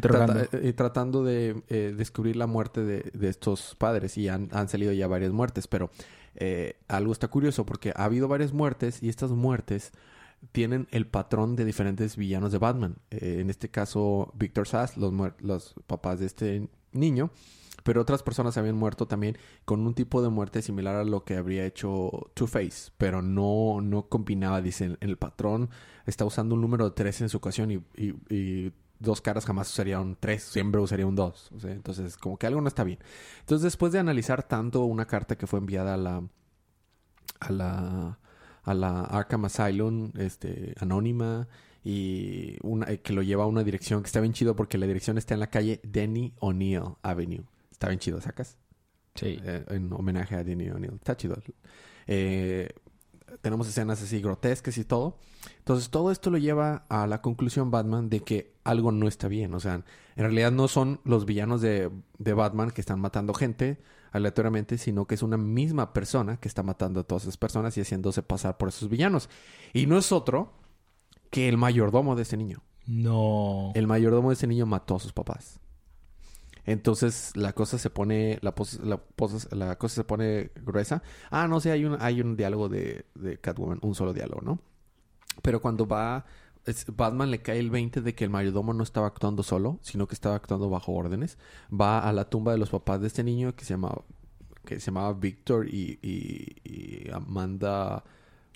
trata- 0.00 0.48
eh, 0.52 0.72
tratando 0.72 1.24
de 1.24 1.62
eh, 1.68 1.94
descubrir 1.96 2.36
la 2.36 2.46
muerte 2.46 2.84
de, 2.84 3.10
de 3.12 3.28
estos 3.28 3.74
padres 3.76 4.16
y 4.16 4.28
han, 4.28 4.48
han 4.52 4.68
salido 4.68 4.92
ya 4.92 5.06
varias 5.08 5.32
muertes, 5.32 5.66
pero 5.66 5.90
eh, 6.36 6.76
algo 6.88 7.12
está 7.12 7.28
curioso 7.28 7.66
porque 7.66 7.92
ha 7.96 8.04
habido 8.04 8.28
varias 8.28 8.52
muertes 8.52 9.02
y 9.02 9.08
estas 9.08 9.30
muertes 9.32 9.92
tienen 10.52 10.86
el 10.92 11.06
patrón 11.06 11.56
de 11.56 11.64
diferentes 11.64 12.16
villanos 12.16 12.52
de 12.52 12.58
Batman. 12.58 12.96
Eh, 13.10 13.38
en 13.40 13.50
este 13.50 13.70
caso, 13.70 14.32
Victor 14.36 14.68
Sass, 14.68 14.96
los, 14.96 15.12
los 15.40 15.74
papás 15.86 16.20
de 16.20 16.26
este 16.26 16.68
niño, 16.98 17.30
pero 17.84 18.02
otras 18.02 18.22
personas 18.22 18.56
habían 18.58 18.76
muerto 18.76 19.06
también 19.06 19.38
con 19.64 19.86
un 19.86 19.94
tipo 19.94 20.22
de 20.22 20.28
muerte 20.28 20.62
similar 20.62 20.96
a 20.96 21.04
lo 21.04 21.24
que 21.24 21.36
habría 21.36 21.64
hecho 21.64 22.30
Two-Face, 22.34 22.92
pero 22.98 23.22
no, 23.22 23.80
no 23.82 24.08
combinaba, 24.08 24.60
dicen, 24.60 24.98
el 25.00 25.16
patrón 25.16 25.70
está 26.06 26.24
usando 26.24 26.54
un 26.54 26.60
número 26.60 26.84
de 26.84 26.90
tres 26.94 27.20
en 27.20 27.28
su 27.28 27.38
ocasión 27.38 27.70
y, 27.70 27.80
y- 27.96 28.72
dos 29.00 29.20
caras 29.20 29.46
jamás 29.46 29.70
usaría 29.70 30.00
un 30.00 30.16
tres, 30.18 30.42
siempre 30.42 30.80
usaría 30.80 31.06
un 31.06 31.14
dos. 31.14 31.52
O 31.56 31.60
sea, 31.60 31.70
entonces, 31.70 32.16
como 32.16 32.36
que 32.36 32.48
algo 32.48 32.60
no 32.60 32.66
está 32.66 32.82
bien. 32.82 32.98
Entonces, 33.40 33.62
después 33.62 33.92
de 33.92 34.00
analizar 34.00 34.42
tanto 34.42 34.84
una 34.84 35.06
carta 35.06 35.36
que 35.38 35.46
fue 35.46 35.60
enviada 35.60 35.94
a 35.94 35.96
la 35.96 36.22
a 37.40 37.52
la 37.52 38.18
a 38.64 38.74
la 38.74 39.00
Arkham 39.04 39.44
Asylum 39.46 40.12
este 40.18 40.74
anónima 40.80 41.48
y 41.84 42.56
una 42.62 42.90
eh, 42.90 43.00
que 43.00 43.12
lo 43.12 43.22
lleva 43.22 43.44
a 43.44 43.46
una 43.46 43.64
dirección 43.64 44.02
que 44.02 44.06
está 44.06 44.20
bien 44.20 44.32
chido 44.32 44.56
porque 44.56 44.78
la 44.78 44.86
dirección 44.86 45.18
está 45.18 45.34
en 45.34 45.40
la 45.40 45.50
calle 45.50 45.80
Denny 45.82 46.34
O'Neill 46.40 46.82
Avenue. 47.02 47.44
Está 47.70 47.88
bien 47.88 48.00
chido, 48.00 48.20
¿sacas? 48.20 48.58
Sí. 49.14 49.40
Eh, 49.42 49.64
en 49.70 49.92
homenaje 49.92 50.34
a 50.36 50.44
Denny 50.44 50.68
O'Neill. 50.70 50.94
Está 50.94 51.16
chido. 51.16 51.36
Eh, 52.06 52.68
tenemos 53.40 53.68
escenas 53.68 54.02
así 54.02 54.20
grotescas 54.20 54.76
y 54.78 54.84
todo. 54.84 55.18
Entonces, 55.58 55.90
todo 55.90 56.10
esto 56.10 56.30
lo 56.30 56.38
lleva 56.38 56.86
a 56.88 57.06
la 57.06 57.22
conclusión 57.22 57.70
Batman 57.70 58.08
de 58.08 58.20
que 58.20 58.54
algo 58.64 58.92
no 58.92 59.06
está 59.06 59.28
bien. 59.28 59.54
O 59.54 59.60
sea, 59.60 59.74
en 59.74 59.84
realidad 60.16 60.50
no 60.50 60.68
son 60.68 61.00
los 61.04 61.24
villanos 61.26 61.60
de, 61.60 61.90
de 62.18 62.32
Batman 62.32 62.70
que 62.70 62.80
están 62.80 63.00
matando 63.00 63.34
gente 63.34 63.78
aleatoriamente, 64.10 64.78
sino 64.78 65.06
que 65.06 65.14
es 65.14 65.22
una 65.22 65.36
misma 65.36 65.92
persona 65.92 66.38
que 66.38 66.48
está 66.48 66.62
matando 66.62 67.00
a 67.00 67.04
todas 67.04 67.24
esas 67.24 67.36
personas 67.36 67.76
y 67.76 67.82
haciéndose 67.82 68.22
pasar 68.22 68.56
por 68.56 68.68
esos 68.68 68.88
villanos. 68.88 69.28
Y 69.72 69.86
no 69.86 69.98
es 69.98 70.12
otro 70.12 70.57
que 71.30 71.48
el 71.48 71.56
mayordomo 71.56 72.16
de 72.16 72.22
ese 72.22 72.36
niño. 72.36 72.62
No. 72.86 73.72
El 73.74 73.86
mayordomo 73.86 74.30
de 74.30 74.34
ese 74.34 74.46
niño 74.46 74.66
mató 74.66 74.96
a 74.96 75.00
sus 75.00 75.12
papás. 75.12 75.60
Entonces 76.64 77.32
la 77.34 77.52
cosa 77.54 77.78
se 77.78 77.88
pone, 77.90 78.38
la, 78.42 78.54
pos- 78.54 78.80
la, 78.80 78.98
pos- 78.98 79.48
la 79.52 79.76
cosa 79.78 79.94
se 79.96 80.04
pone 80.04 80.50
gruesa. 80.64 81.02
Ah, 81.30 81.48
no 81.48 81.60
sé, 81.60 81.70
hay 81.70 81.84
un, 81.84 81.96
hay 82.00 82.20
un 82.20 82.36
diálogo 82.36 82.68
de, 82.68 83.06
de 83.14 83.38
Catwoman, 83.38 83.78
un 83.82 83.94
solo 83.94 84.12
diálogo, 84.12 84.42
¿no? 84.42 84.58
Pero 85.42 85.62
cuando 85.62 85.86
va, 85.86 86.26
es- 86.66 86.84
Batman 86.94 87.30
le 87.30 87.40
cae 87.40 87.58
el 87.58 87.70
20 87.70 88.02
de 88.02 88.14
que 88.14 88.24
el 88.24 88.30
mayordomo 88.30 88.74
no 88.74 88.82
estaba 88.82 89.06
actuando 89.06 89.42
solo, 89.42 89.78
sino 89.82 90.06
que 90.06 90.14
estaba 90.14 90.34
actuando 90.34 90.68
bajo 90.68 90.92
órdenes. 90.92 91.38
Va 91.72 92.00
a 92.00 92.12
la 92.12 92.28
tumba 92.28 92.52
de 92.52 92.58
los 92.58 92.68
papás 92.70 93.00
de 93.00 93.06
este 93.06 93.24
niño 93.24 93.54
que 93.56 93.64
se 93.64 93.74
llamaba, 93.74 94.02
que 94.66 94.78
se 94.78 94.86
llamaba 94.86 95.14
Victor 95.14 95.68
y, 95.68 95.98
y- 96.02 96.56
y 96.64 97.10
Amanda 97.10 98.04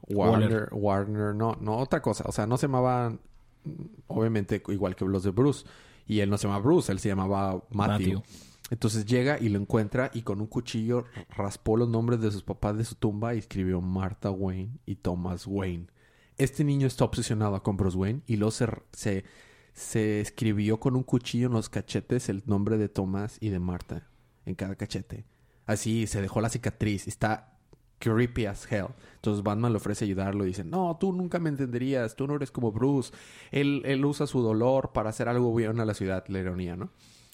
Warner, 0.08 0.68
Warner, 0.72 1.34
no, 1.34 1.56
no, 1.60 1.78
otra 1.78 2.02
cosa. 2.02 2.24
O 2.26 2.32
sea, 2.32 2.46
no 2.46 2.56
se 2.56 2.66
llamaban, 2.66 3.20
mm, 3.64 3.82
obviamente, 4.08 4.62
igual 4.68 4.96
que 4.96 5.04
los 5.04 5.22
de 5.22 5.30
Bruce. 5.30 5.64
Y 6.06 6.20
él 6.20 6.30
no 6.30 6.38
se 6.38 6.46
llama 6.46 6.58
Bruce, 6.58 6.90
él 6.90 6.98
se 6.98 7.08
llamaba 7.08 7.62
Matthew. 7.70 8.14
Matthew. 8.14 8.22
Entonces 8.70 9.04
llega 9.04 9.38
y 9.38 9.50
lo 9.50 9.58
encuentra 9.58 10.10
y 10.14 10.22
con 10.22 10.40
un 10.40 10.46
cuchillo 10.46 11.04
raspó 11.28 11.76
los 11.76 11.90
nombres 11.90 12.22
de 12.22 12.30
sus 12.30 12.42
papás 12.42 12.76
de 12.78 12.84
su 12.84 12.94
tumba 12.94 13.34
y 13.34 13.38
escribió 13.38 13.82
Martha 13.82 14.30
Wayne 14.30 14.78
y 14.86 14.94
Thomas 14.94 15.46
Wayne. 15.46 15.88
Este 16.38 16.64
niño 16.64 16.86
está 16.86 17.04
obsesionado 17.04 17.62
con 17.62 17.76
Bruce 17.76 17.98
Wayne 17.98 18.22
y 18.26 18.36
luego 18.36 18.50
se, 18.50 18.66
se, 18.92 19.24
se 19.74 20.22
escribió 20.22 20.80
con 20.80 20.96
un 20.96 21.02
cuchillo 21.02 21.48
en 21.48 21.52
los 21.52 21.68
cachetes 21.68 22.30
el 22.30 22.42
nombre 22.46 22.78
de 22.78 22.88
Thomas 22.88 23.36
y 23.40 23.50
de 23.50 23.58
Martha 23.58 24.08
en 24.46 24.54
cada 24.54 24.74
cachete. 24.74 25.26
Así 25.66 26.06
se 26.06 26.22
dejó 26.22 26.40
la 26.40 26.48
cicatriz. 26.48 27.06
Está 27.06 27.51
creepy 28.02 28.46
as 28.46 28.70
hell. 28.70 28.88
Entonces 29.14 29.44
Batman 29.44 29.72
le 29.72 29.76
ofrece 29.76 30.04
ayudarlo 30.04 30.44
y 30.44 30.48
dice, 30.48 30.64
no, 30.64 30.96
tú 31.00 31.12
nunca 31.12 31.38
me 31.38 31.48
entenderías, 31.48 32.16
tú 32.16 32.26
no 32.26 32.34
eres 32.34 32.50
como 32.50 32.72
Bruce. 32.72 33.12
Él, 33.52 33.82
él 33.84 34.04
usa 34.04 34.26
su 34.26 34.42
dolor 34.42 34.92
para 34.92 35.10
hacer 35.10 35.28
algo 35.28 35.50
bueno 35.50 35.80
a 35.80 35.84
la 35.84 35.94
ciudad, 35.94 36.24
la 36.26 36.40
ironía, 36.40 36.76
¿no? 36.76 36.90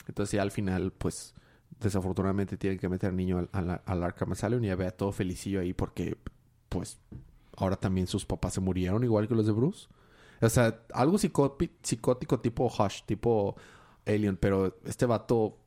Entonces 0.07 0.33
ya 0.33 0.43
al 0.43 0.51
final, 0.51 0.93
pues, 0.93 1.35
desafortunadamente 1.81 2.57
tienen 2.57 2.79
que 2.79 2.89
meter 2.89 3.11
al 3.11 3.17
niño 3.17 3.39
al, 3.39 3.49
al, 3.53 3.83
al 3.85 4.03
Arkham 4.03 4.33
Asylum 4.33 4.63
y 4.65 4.67
ya 4.67 4.77
ve 4.77 4.87
a 4.87 4.91
todo 4.91 5.13
felicillo 5.13 5.61
ahí 5.61 5.73
porque, 5.73 6.19
pues, 6.69 6.99
ahora 7.57 7.77
también 7.77 8.07
sus 8.07 8.27
papás 8.27 8.55
se 8.55 8.61
murieron 8.61 9.03
igual 9.05 9.27
que 9.27 9.35
los 9.35 9.47
de 9.47 9.53
Bruce. 9.53 9.89
O 10.41 10.49
sea, 10.49 10.83
algo 10.93 11.19
psicótico 11.19 12.41
tipo 12.41 12.67
Hush, 12.67 13.03
tipo 13.07 13.57
Alien, 14.07 14.37
pero 14.37 14.79
este 14.85 15.07
vato 15.07 15.59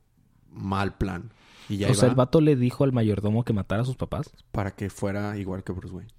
mal 0.52 0.96
plan. 0.96 1.32
Y 1.68 1.78
ya 1.78 1.90
o 1.90 1.94
sea, 1.94 2.08
el 2.08 2.14
vato 2.14 2.40
le 2.40 2.56
dijo 2.56 2.84
al 2.84 2.92
mayordomo 2.92 3.44
que 3.44 3.52
matara 3.52 3.82
a 3.82 3.84
sus 3.84 3.96
papás. 3.96 4.30
para 4.50 4.72
que 4.72 4.90
fuera 4.90 5.36
igual 5.38 5.64
que 5.64 5.72
Bruce 5.72 5.94
Wayne. 5.94 6.12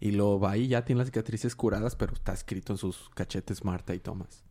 Y 0.00 0.10
lo 0.10 0.38
va 0.38 0.56
y 0.58 0.68
ya 0.68 0.84
tiene 0.84 0.98
las 0.98 1.06
cicatrices 1.08 1.56
curadas, 1.56 1.96
pero 1.96 2.12
está 2.12 2.32
escrito 2.32 2.72
en 2.72 2.78
sus 2.78 3.08
cachetes 3.14 3.64
Marta 3.64 3.94
y 3.94 4.00
Thomas. 4.00 4.44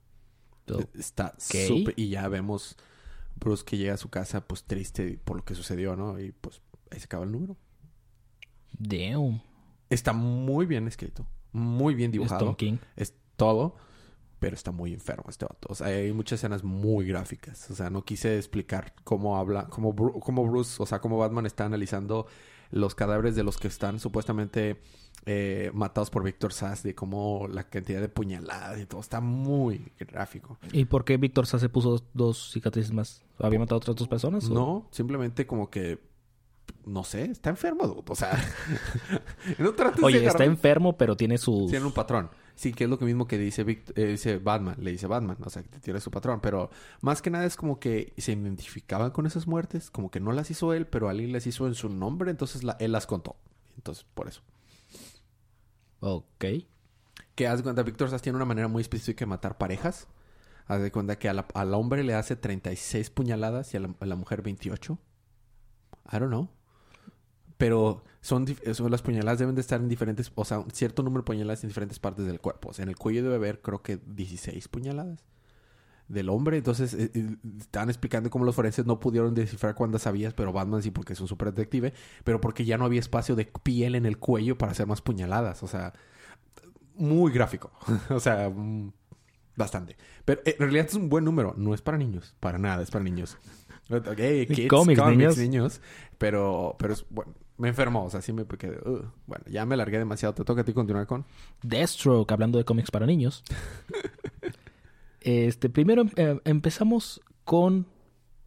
So, 0.67 0.79
Está 0.97 1.33
Ok. 1.35 1.67
súper... 1.67 1.93
Y 1.97 2.09
ya 2.09 2.27
vemos 2.29 2.77
Bruce 3.35 3.63
que 3.65 3.77
llega 3.77 3.93
a 3.93 3.97
su 3.97 4.09
casa, 4.09 4.47
pues 4.47 4.63
triste 4.63 5.19
por 5.23 5.37
lo 5.37 5.45
que 5.45 5.53
sucedió, 5.53 5.95
¿no? 5.95 6.19
Y 6.19 6.31
pues 6.31 6.61
ahí 6.91 6.99
se 6.99 7.05
acaba 7.05 7.25
el 7.25 7.31
número. 7.31 7.57
damn. 8.79 9.41
Está 9.89 10.13
muy 10.13 10.65
bien 10.65 10.87
escrito. 10.87 11.27
Muy 11.51 11.93
bien 11.93 12.09
dibujado. 12.11 12.55
King. 12.57 12.77
Es 12.95 13.13
todo. 13.35 13.75
Pero 14.43 14.55
está 14.55 14.71
muy 14.71 14.91
enfermo 14.93 15.23
este 15.29 15.45
vato. 15.45 15.69
O 15.71 15.75
sea, 15.75 15.87
hay 15.87 16.11
muchas 16.11 16.39
escenas 16.41 16.65
muy 16.65 17.05
gráficas. 17.07 17.71
O 17.71 17.75
sea, 17.75 17.89
no 17.89 18.03
quise 18.03 18.35
explicar 18.37 18.93
cómo 19.05 19.37
habla, 19.37 19.67
cómo, 19.69 19.95
Bru- 19.95 20.19
cómo 20.19 20.45
Bruce, 20.45 20.83
o 20.83 20.85
sea, 20.85 20.99
cómo 20.99 21.17
Batman 21.17 21.45
está 21.45 21.63
analizando 21.63 22.27
los 22.71 22.93
cadáveres 22.93 23.35
de 23.37 23.43
los 23.43 23.57
que 23.57 23.69
están 23.69 23.99
supuestamente 24.01 24.81
eh, 25.25 25.71
matados 25.73 26.09
por 26.09 26.23
Víctor 26.23 26.51
Sass, 26.51 26.83
de 26.83 26.93
cómo 26.93 27.47
la 27.49 27.69
cantidad 27.69 28.01
de 28.01 28.09
puñaladas 28.09 28.81
y 28.81 28.85
todo. 28.85 28.99
Está 28.99 29.21
muy 29.21 29.93
gráfico. 29.97 30.57
¿Y 30.73 30.83
por 30.85 31.05
qué 31.05 31.15
Víctor 31.15 31.47
Sass 31.47 31.61
se 31.61 31.69
puso 31.69 32.03
dos 32.13 32.51
cicatrices 32.51 32.91
más? 32.91 33.23
¿Había 33.39 33.59
matado 33.59 33.75
a 33.75 33.77
otras 33.77 33.95
dos 33.95 34.09
personas? 34.09 34.49
o- 34.49 34.53
No, 34.53 34.87
simplemente 34.91 35.47
como 35.47 35.69
que, 35.69 35.99
no 36.85 37.05
sé, 37.05 37.25
está 37.25 37.49
enfermo, 37.49 37.87
dude. 37.87 38.03
O 38.09 38.15
sea, 38.15 38.31
no 39.59 39.71
trates 39.73 40.01
de 40.01 40.05
Oye, 40.05 40.25
está 40.25 40.43
enfermo, 40.43 40.97
pero 40.97 41.15
tiene 41.15 41.37
sus... 41.37 41.69
Tiene 41.69 41.85
un 41.85 41.93
patrón. 41.93 42.29
Sí, 42.55 42.71
que 42.71 42.83
es 42.83 42.89
lo 42.89 42.99
que 42.99 43.05
mismo 43.05 43.27
que 43.27 43.37
dice, 43.37 43.65
Vict- 43.65 43.93
eh, 43.95 44.05
dice 44.07 44.37
Batman. 44.37 44.75
Le 44.79 44.91
dice 44.91 45.07
Batman. 45.07 45.37
O 45.43 45.49
sea, 45.49 45.63
que 45.63 45.79
tiene 45.79 45.99
su 45.99 46.11
patrón. 46.11 46.39
Pero 46.41 46.69
más 47.01 47.21
que 47.21 47.29
nada 47.31 47.45
es 47.45 47.55
como 47.55 47.79
que 47.79 48.13
se 48.17 48.33
identificaban 48.33 49.11
con 49.11 49.25
esas 49.25 49.47
muertes. 49.47 49.89
Como 49.89 50.11
que 50.11 50.19
no 50.19 50.31
las 50.33 50.51
hizo 50.51 50.73
él, 50.73 50.85
pero 50.87 51.09
alguien 51.09 51.31
las 51.33 51.47
hizo 51.47 51.65
en 51.67 51.73
su 51.75 51.89
nombre. 51.89 52.29
Entonces 52.31 52.63
la- 52.63 52.77
él 52.79 52.91
las 52.91 53.07
contó. 53.07 53.35
Entonces, 53.75 54.05
por 54.13 54.27
eso. 54.27 54.41
Ok. 55.99 56.45
Que 57.35 57.47
haz 57.47 57.61
cuenta, 57.63 57.81
Víctor 57.83 58.09
Sass 58.09 58.21
tiene 58.21 58.35
una 58.35 58.45
manera 58.45 58.67
muy 58.67 58.81
específica 58.81 59.25
de 59.25 59.29
matar 59.29 59.57
parejas. 59.57 60.07
Haz 60.67 60.81
de 60.81 60.91
cuenta 60.91 61.17
que 61.17 61.33
la- 61.33 61.47
al 61.55 61.73
hombre 61.73 62.03
le 62.03 62.13
hace 62.13 62.35
36 62.35 63.09
puñaladas 63.09 63.73
y 63.73 63.77
a 63.77 63.79
la, 63.79 63.95
a 63.99 64.05
la 64.05 64.15
mujer 64.15 64.41
28. 64.43 64.97
I 66.11 66.19
don't 66.19 66.27
know. 66.27 66.49
Pero 67.57 68.03
son, 68.21 68.45
las 68.89 69.01
puñaladas 69.01 69.39
deben 69.39 69.55
de 69.55 69.61
estar 69.61 69.79
en 69.79 69.89
diferentes, 69.89 70.31
o 70.35 70.45
sea, 70.45 70.59
un 70.59 70.71
cierto 70.71 71.03
número 71.03 71.21
de 71.21 71.25
puñaladas 71.25 71.63
en 71.63 71.69
diferentes 71.69 71.99
partes 71.99 72.25
del 72.25 72.39
cuerpo. 72.39 72.69
O 72.69 72.73
sea, 72.73 72.83
en 72.83 72.89
el 72.89 72.95
cuello 72.95 73.23
debe 73.23 73.35
haber 73.35 73.61
creo 73.61 73.81
que 73.81 73.99
16 74.05 74.67
puñaladas 74.69 75.23
del 76.07 76.29
hombre. 76.29 76.57
Entonces, 76.57 76.93
eh, 76.93 77.11
eh, 77.13 77.35
estaban 77.59 77.89
explicando 77.89 78.29
cómo 78.29 78.45
los 78.45 78.55
forenses 78.55 78.85
no 78.85 78.99
pudieron 78.99 79.33
descifrar 79.33 79.75
cuántas 79.75 80.03
sabías, 80.03 80.33
pero 80.33 80.53
Batman 80.53 80.81
sí 80.81 80.91
porque 80.91 81.13
es 81.13 81.21
un 81.21 81.27
super 81.27 81.53
detective, 81.53 81.93
pero 82.23 82.39
porque 82.39 82.65
ya 82.65 82.77
no 82.77 82.85
había 82.85 82.99
espacio 82.99 83.35
de 83.35 83.45
piel 83.45 83.95
en 83.95 84.05
el 84.05 84.17
cuello 84.17 84.57
para 84.57 84.71
hacer 84.71 84.87
más 84.87 85.01
puñaladas. 85.01 85.63
O 85.63 85.67
sea, 85.67 85.93
muy 86.95 87.31
gráfico. 87.31 87.71
o 88.09 88.19
sea, 88.19 88.49
mm, 88.49 88.91
bastante. 89.55 89.97
Pero 90.25 90.41
eh, 90.45 90.55
en 90.57 90.59
realidad 90.59 90.85
es 90.87 90.95
un 90.95 91.09
buen 91.09 91.25
número. 91.25 91.53
No 91.57 91.73
es 91.73 91.81
para 91.81 91.97
niños. 91.97 92.35
Para 92.39 92.57
nada, 92.57 92.83
es 92.83 92.91
para 92.91 93.03
niños. 93.03 93.37
Ok, 93.89 94.47
kids, 94.47 94.69
Cómics, 94.69 95.05
niños. 95.05 95.37
niños. 95.37 95.81
Pero, 96.17 96.77
pero 96.79 96.93
es 96.93 97.05
bueno. 97.09 97.33
Me 97.63 97.69
enfermó, 97.69 98.03
o 98.03 98.09
sea, 98.09 98.21
sí 98.21 98.33
me 98.33 98.45
quedé. 98.45 98.77
Bueno, 99.25 99.45
ya 99.49 99.65
me 99.65 99.77
largué 99.77 99.97
demasiado. 99.97 100.33
Te 100.33 100.43
toca 100.43 100.59
a 100.59 100.65
ti 100.65 100.73
continuar 100.73 101.07
con. 101.07 101.23
Deathstroke, 101.61 102.29
hablando 102.29 102.57
de 102.57 102.65
cómics 102.65 102.91
para 102.91 103.05
niños. 103.05 103.45
este, 105.21 105.69
primero 105.69 106.03
eh, 106.17 106.41
empezamos 106.43 107.21
con 107.45 107.85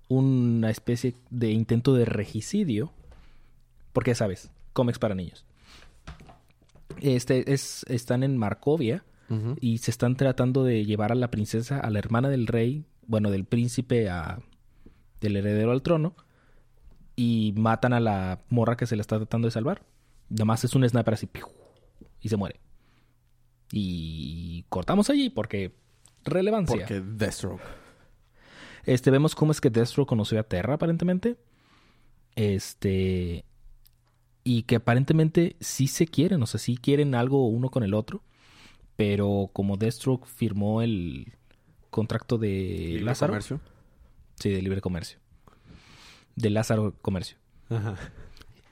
una 0.08 0.68
especie 0.68 1.14
de 1.30 1.50
intento 1.50 1.94
de 1.94 2.04
regicidio. 2.04 2.92
Porque 3.94 4.10
ya 4.10 4.16
sabes, 4.16 4.50
cómics 4.74 4.98
para 4.98 5.14
niños. 5.14 5.46
Este 7.00 7.50
es, 7.50 7.86
están 7.88 8.22
en 8.22 8.36
Markovia 8.36 9.02
y 9.62 9.78
se 9.78 9.92
están 9.92 10.16
tratando 10.16 10.62
de 10.62 10.84
llevar 10.84 11.10
a 11.10 11.14
la 11.14 11.30
princesa, 11.30 11.80
a 11.80 11.88
la 11.88 12.00
hermana 12.00 12.28
del 12.28 12.46
rey, 12.46 12.84
bueno, 13.06 13.30
del 13.30 13.46
príncipe, 13.46 14.10
a, 14.10 14.40
del 15.22 15.36
heredero 15.36 15.72
al 15.72 15.80
trono, 15.80 16.14
y 17.16 17.54
matan 17.56 17.94
a 17.94 18.00
la 18.00 18.42
morra 18.50 18.76
que 18.76 18.86
se 18.86 18.94
le 18.94 19.00
está 19.00 19.16
tratando 19.16 19.48
de 19.48 19.52
salvar. 19.52 19.82
Nada 20.28 20.44
más 20.44 20.62
es 20.64 20.74
un 20.74 20.88
sniper 20.88 21.14
así, 21.14 21.26
¡piu! 21.26 21.46
y 22.20 22.28
se 22.28 22.36
muere. 22.36 22.60
Y 23.72 24.64
cortamos 24.68 25.10
allí 25.10 25.30
porque 25.30 25.74
relevancia. 26.24 26.76
Porque 26.76 27.00
Deathstroke. 27.00 27.62
Este, 28.84 29.10
vemos 29.10 29.34
cómo 29.34 29.52
es 29.52 29.60
que 29.60 29.70
Destro 29.70 30.06
conoció 30.06 30.38
a 30.38 30.44
Terra, 30.44 30.74
aparentemente. 30.74 31.36
Este. 32.36 33.44
Y 34.44 34.62
que 34.62 34.76
aparentemente 34.76 35.56
sí 35.58 35.88
se 35.88 36.06
quieren, 36.06 36.40
o 36.42 36.46
sea, 36.46 36.60
sí 36.60 36.76
quieren 36.76 37.16
algo 37.16 37.48
uno 37.48 37.70
con 37.70 37.82
el 37.82 37.94
otro. 37.94 38.22
Pero 38.94 39.50
como 39.52 39.76
Deathstroke 39.76 40.26
firmó 40.26 40.82
el 40.82 41.32
contrato 41.90 42.38
de 42.38 42.48
Libre 42.48 43.02
Lázaro. 43.02 43.32
comercio. 43.32 43.60
Sí, 44.36 44.50
de 44.50 44.62
libre 44.62 44.80
comercio. 44.80 45.18
De 46.36 46.50
Lázaro 46.50 46.94
Comercio. 47.02 47.36
Ajá. 47.70 47.96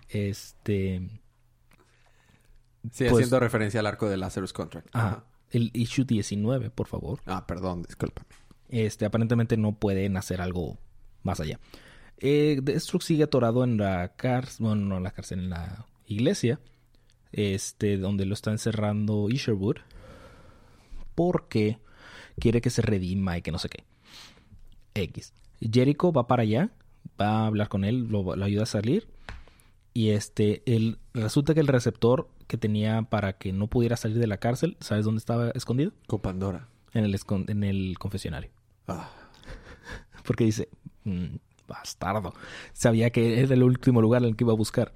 Este. 0.09 1.01
Sí, 2.91 3.05
Pues- 3.05 3.13
haciendo 3.13 3.41
referencia 3.41 3.81
al 3.81 3.87
arco 3.87 4.09
de 4.09 4.17
Lazarus 4.17 4.53
Contract. 4.53 4.89
Ajá. 4.93 5.25
El 5.51 5.71
issue 5.73 6.05
19, 6.05 6.71
por 6.71 6.87
favor. 6.87 7.21
Ah, 7.27 7.47
perdón, 7.47 7.83
discúlpame. 7.83 8.29
Este, 8.69 9.05
aparentemente 9.07 9.57
no 9.57 9.73
pueden 9.73 10.17
hacer 10.17 10.41
algo 10.41 10.79
más 11.23 11.41
allá. 11.41 11.59
Eh, 12.19 12.59
Deathstroke 12.63 13.03
sigue 13.05 13.25
atorado 13.25 13.65
en 13.65 13.77
la 13.77 14.15
cárcel, 14.17 14.67
bueno, 14.67 14.83
no 14.85 14.97
en 14.99 15.03
la 15.05 15.11
cárcel, 15.13 15.41
en 15.41 15.51
la 15.51 15.87
iglesia, 16.07 16.61
este, 17.33 17.97
donde 17.99 18.25
lo 18.27 18.35
está 18.35 18.51
encerrando 18.51 19.29
Isherwood, 19.31 19.77
porque 21.15 21.79
quiere 22.39 22.61
que 22.61 22.71
se 22.71 22.83
redima 22.83 23.39
y 23.39 23.43
que 23.43 23.53
no 23.53 23.59
sé 23.59 23.69
qué. 23.69 23.85
X. 24.95 25.33
Jericho 25.61 26.13
va 26.13 26.27
para 26.27 26.43
allá, 26.43 26.71
va 27.21 27.43
a 27.43 27.47
hablar 27.47 27.69
con 27.69 27.85
él, 27.85 28.09
lo, 28.09 28.37
lo 28.37 28.45
ayuda 28.45 28.65
a 28.65 28.67
salir, 28.67 29.09
y 29.93 30.11
este, 30.11 30.63
el, 30.67 30.99
resulta 31.13 31.55
que 31.55 31.61
el 31.61 31.69
receptor 31.69 32.29
que 32.49 32.59
tenía 32.59 33.03
para 33.03 33.35
que 33.35 33.53
no 33.53 33.69
pudiera 33.69 33.97
salir 33.97 34.19
de 34.19 34.27
la 34.27 34.39
cárcel, 34.39 34.77
¿sabes 34.81 35.05
dónde 35.05 35.19
estaba 35.19 35.51
escondido? 35.51 35.93
Con 36.07 36.21
Pandora. 36.21 36.69
En 36.93 37.05
el, 37.05 37.17
en 37.49 37.65
el 37.65 37.97
confesionario. 37.99 38.51
Ah, 38.89 39.11
Porque 40.25 40.45
dice, 40.45 40.69
"Mm, 41.05 41.37
bastardo. 41.67 42.35
Sabía 42.73 43.11
que 43.11 43.41
era 43.41 43.55
el 43.55 43.63
último 43.63 44.03
lugar 44.03 44.23
en 44.23 44.31
el 44.31 44.37
que 44.37 44.45
iba 44.45 44.53
a 44.53 44.57
buscar. 44.57 44.93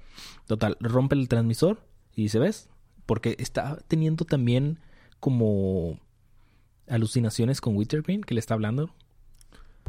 Total, 0.47 0.77
rompe 0.79 1.15
el 1.15 1.27
transmisor 1.27 1.79
y 2.15 2.23
dice, 2.23 2.39
¿ves? 2.39 2.69
Porque 3.05 3.35
está 3.39 3.77
teniendo 3.87 4.25
también 4.25 4.79
como 5.19 5.99
alucinaciones 6.87 7.61
con 7.61 7.75
Wintergreen, 7.75 8.21
que 8.21 8.33
le 8.33 8.39
está 8.39 8.53
hablando. 8.53 8.93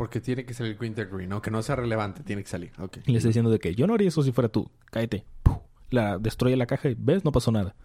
Porque 0.00 0.18
tiene 0.22 0.46
que 0.46 0.54
salir 0.54 0.78
Wintergreen, 0.80 1.30
aunque 1.30 1.50
no 1.50 1.60
sea 1.62 1.76
relevante, 1.76 2.22
tiene 2.22 2.42
que 2.42 2.48
salir. 2.48 2.72
Y 3.04 3.12
le 3.12 3.18
está 3.18 3.28
diciendo 3.28 3.50
de 3.50 3.58
que 3.58 3.74
yo 3.74 3.86
no 3.86 3.92
haría 3.92 4.08
eso 4.08 4.22
si 4.22 4.32
fuera 4.32 4.48
tú. 4.48 4.70
Cállate. 4.86 5.26
Puh. 5.42 5.60
La 5.90 6.16
destruye 6.16 6.56
la 6.56 6.64
caja 6.64 6.88
y 6.88 6.96
ves, 6.98 7.22
no 7.22 7.32
pasó 7.32 7.52
nada. 7.52 7.76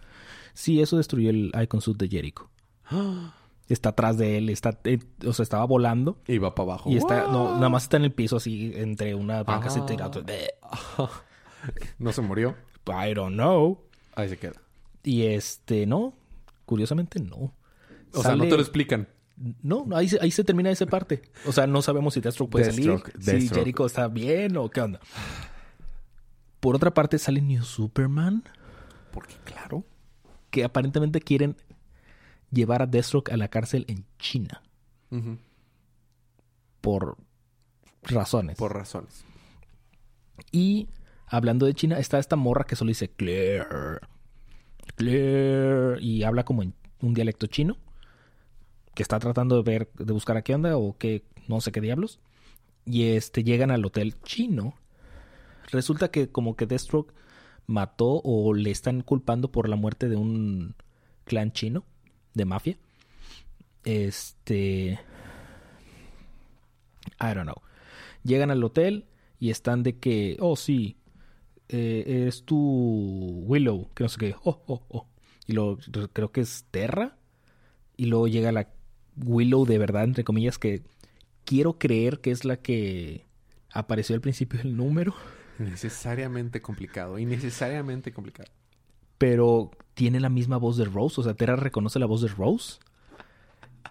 Sí, 0.54 0.80
eso 0.80 0.96
destruyó 0.96 1.30
el 1.30 1.52
Icon 1.62 1.82
Suit 1.82 1.98
de 1.98 2.08
Jericho. 2.08 2.50
Está 3.68 3.90
atrás 3.90 4.18
de 4.18 4.38
él, 4.38 4.50
está, 4.50 4.80
eh, 4.86 5.00
o 5.28 5.34
sea, 5.34 5.44
estaba 5.44 5.66
volando. 5.66 6.22
Y 6.26 6.38
va 6.38 6.56
para 6.56 6.72
abajo. 6.72 6.90
Y 6.90 6.96
está, 6.96 7.24
no, 7.30 7.56
nada 7.56 7.68
más 7.68 7.84
está 7.84 7.98
en 7.98 8.06
el 8.06 8.14
piso 8.14 8.38
así, 8.38 8.72
entre 8.76 9.14
una 9.14 9.44
banca 9.44 9.68
Ah. 9.70 9.86
tirado. 9.86 10.24
No 12.00 12.14
se 12.14 12.22
murió. 12.22 12.56
I 12.88 13.14
don't 13.14 13.34
know. 13.34 13.82
Ahí 14.16 14.30
se 14.30 14.38
queda. 14.38 14.62
Y 15.04 15.24
este, 15.24 15.86
no. 15.86 16.14
Curiosamente, 16.66 17.20
no. 17.20 17.54
O 18.14 18.22
sea, 18.22 18.38
no 18.38 18.44
te 18.46 18.52
lo 18.52 18.62
explican. 18.62 19.10
No, 19.62 19.86
ahí, 19.96 20.08
se- 20.08 20.20
ahí 20.22 20.32
se 20.32 20.44
termina 20.44 20.70
esa 20.70 20.86
parte. 20.86 21.22
O 21.46 21.52
sea, 21.52 21.68
no 21.68 21.82
sabemos 21.82 22.14
si 22.14 22.22
Deathstroke 22.22 22.52
puede 22.52 22.66
Deathstroke, 22.72 23.12
salir. 23.22 23.42
Si. 23.42 23.50
Jericho 23.50 23.86
está 23.86 24.08
bien 24.08 24.56
o 24.58 24.70
qué 24.70 24.82
onda. 24.82 25.00
Por 26.60 26.76
otra 26.76 26.94
parte, 26.94 27.18
sale 27.20 27.42
New 27.42 27.64
Superman. 27.64 28.44
Porque, 29.12 29.36
claro. 29.44 29.84
Que 30.50 30.64
aparentemente 30.64 31.20
quieren 31.20 31.56
llevar 32.50 32.82
a 32.82 32.86
Deathstroke 32.88 33.32
a 33.32 33.38
la 33.38 33.50
cárcel 33.50 33.86
en 33.90 34.06
China. 34.20 34.62
Por 36.82 37.18
razones. 38.04 38.58
Por 38.58 38.74
razones. 38.74 39.26
Y 40.52 40.88
hablando 41.28 41.66
de 41.66 41.74
China, 41.74 42.00
está 42.00 42.20
esta 42.20 42.36
morra 42.36 42.66
que 42.66 42.76
solo 42.76 42.90
dice 42.90 43.10
Claire. 43.10 43.66
Claire. 44.96 46.02
Y 46.02 46.24
habla 46.24 46.46
como 46.46 46.64
en 46.64 46.74
un 47.02 47.14
dialecto 47.14 47.48
chino. 47.48 47.78
Que 48.96 49.04
está 49.04 49.20
tratando 49.20 49.62
de 49.62 49.72
ver, 49.72 49.90
de 49.94 50.14
buscar 50.14 50.38
a 50.38 50.42
qué 50.42 50.56
onda 50.56 50.78
o 50.78 50.98
qué, 50.98 51.24
no 51.48 51.62
sé 51.62 51.72
qué 51.72 51.82
diablos. 51.82 52.20
Y 52.86 53.10
este, 53.10 53.44
llegan 53.44 53.70
al 53.70 53.86
hotel 53.86 54.16
chino. 54.24 54.74
Resulta 55.72 56.10
que 56.10 56.30
como 56.30 56.56
que 56.56 56.66
Deathstroke 56.66 57.14
mató 57.68 58.22
o 58.24 58.54
le 58.54 58.72
están 58.72 59.02
culpando 59.02 59.52
por 59.52 59.70
la 59.70 59.76
muerte 59.76 60.10
de 60.10 60.16
un 60.16 60.76
clan 61.26 61.52
chino 61.52 61.84
de 62.34 62.46
mafia. 62.46 62.78
Este. 63.84 65.00
I 67.20 67.34
don't 67.34 67.44
know. 67.44 67.62
Llegan 68.24 68.52
al 68.52 68.64
hotel 68.64 69.06
y 69.40 69.50
están 69.50 69.84
de 69.84 70.00
que, 70.00 70.38
oh 70.40 70.56
sí, 70.56 70.98
eh, 71.70 72.26
es 72.28 72.44
tu 72.44 73.44
Willow, 73.46 73.90
que 73.94 74.04
no 74.04 74.10
sé 74.10 74.20
qué, 74.20 74.36
oh, 74.44 74.62
oh, 74.68 74.84
oh. 74.90 75.08
Y 75.48 75.54
luego 75.54 75.78
creo 76.14 76.32
que 76.32 76.42
es 76.42 76.66
Terra. 76.72 77.18
Y 77.98 78.06
luego 78.06 78.28
llega 78.28 78.52
la 78.52 78.70
Willow 79.18 79.66
de 79.66 79.78
verdad, 79.78 80.04
entre 80.04 80.24
comillas, 80.24 80.58
que 80.58 80.82
quiero 81.46 81.78
creer 81.78 82.20
que 82.20 82.32
es 82.32 82.46
la 82.46 82.58
que 82.58 83.26
apareció 83.72 84.16
al 84.16 84.22
principio 84.22 84.60
del 84.60 84.76
número. 84.76 85.14
Necesariamente 85.60 86.62
complicado, 86.62 87.18
innecesariamente 87.18 88.12
complicado. 88.12 88.50
Pero 89.18 89.72
tiene 89.94 90.20
la 90.20 90.30
misma 90.30 90.58
voz 90.58 90.78
de 90.78 90.86
Rose, 90.86 91.22
o 91.22 91.24
sea, 91.24 91.36
Terra 91.36 91.56
reconoce 91.56 92.00
la 92.00 92.06
voz 92.06 92.22
de 92.22 92.28
Rose. 92.28 92.80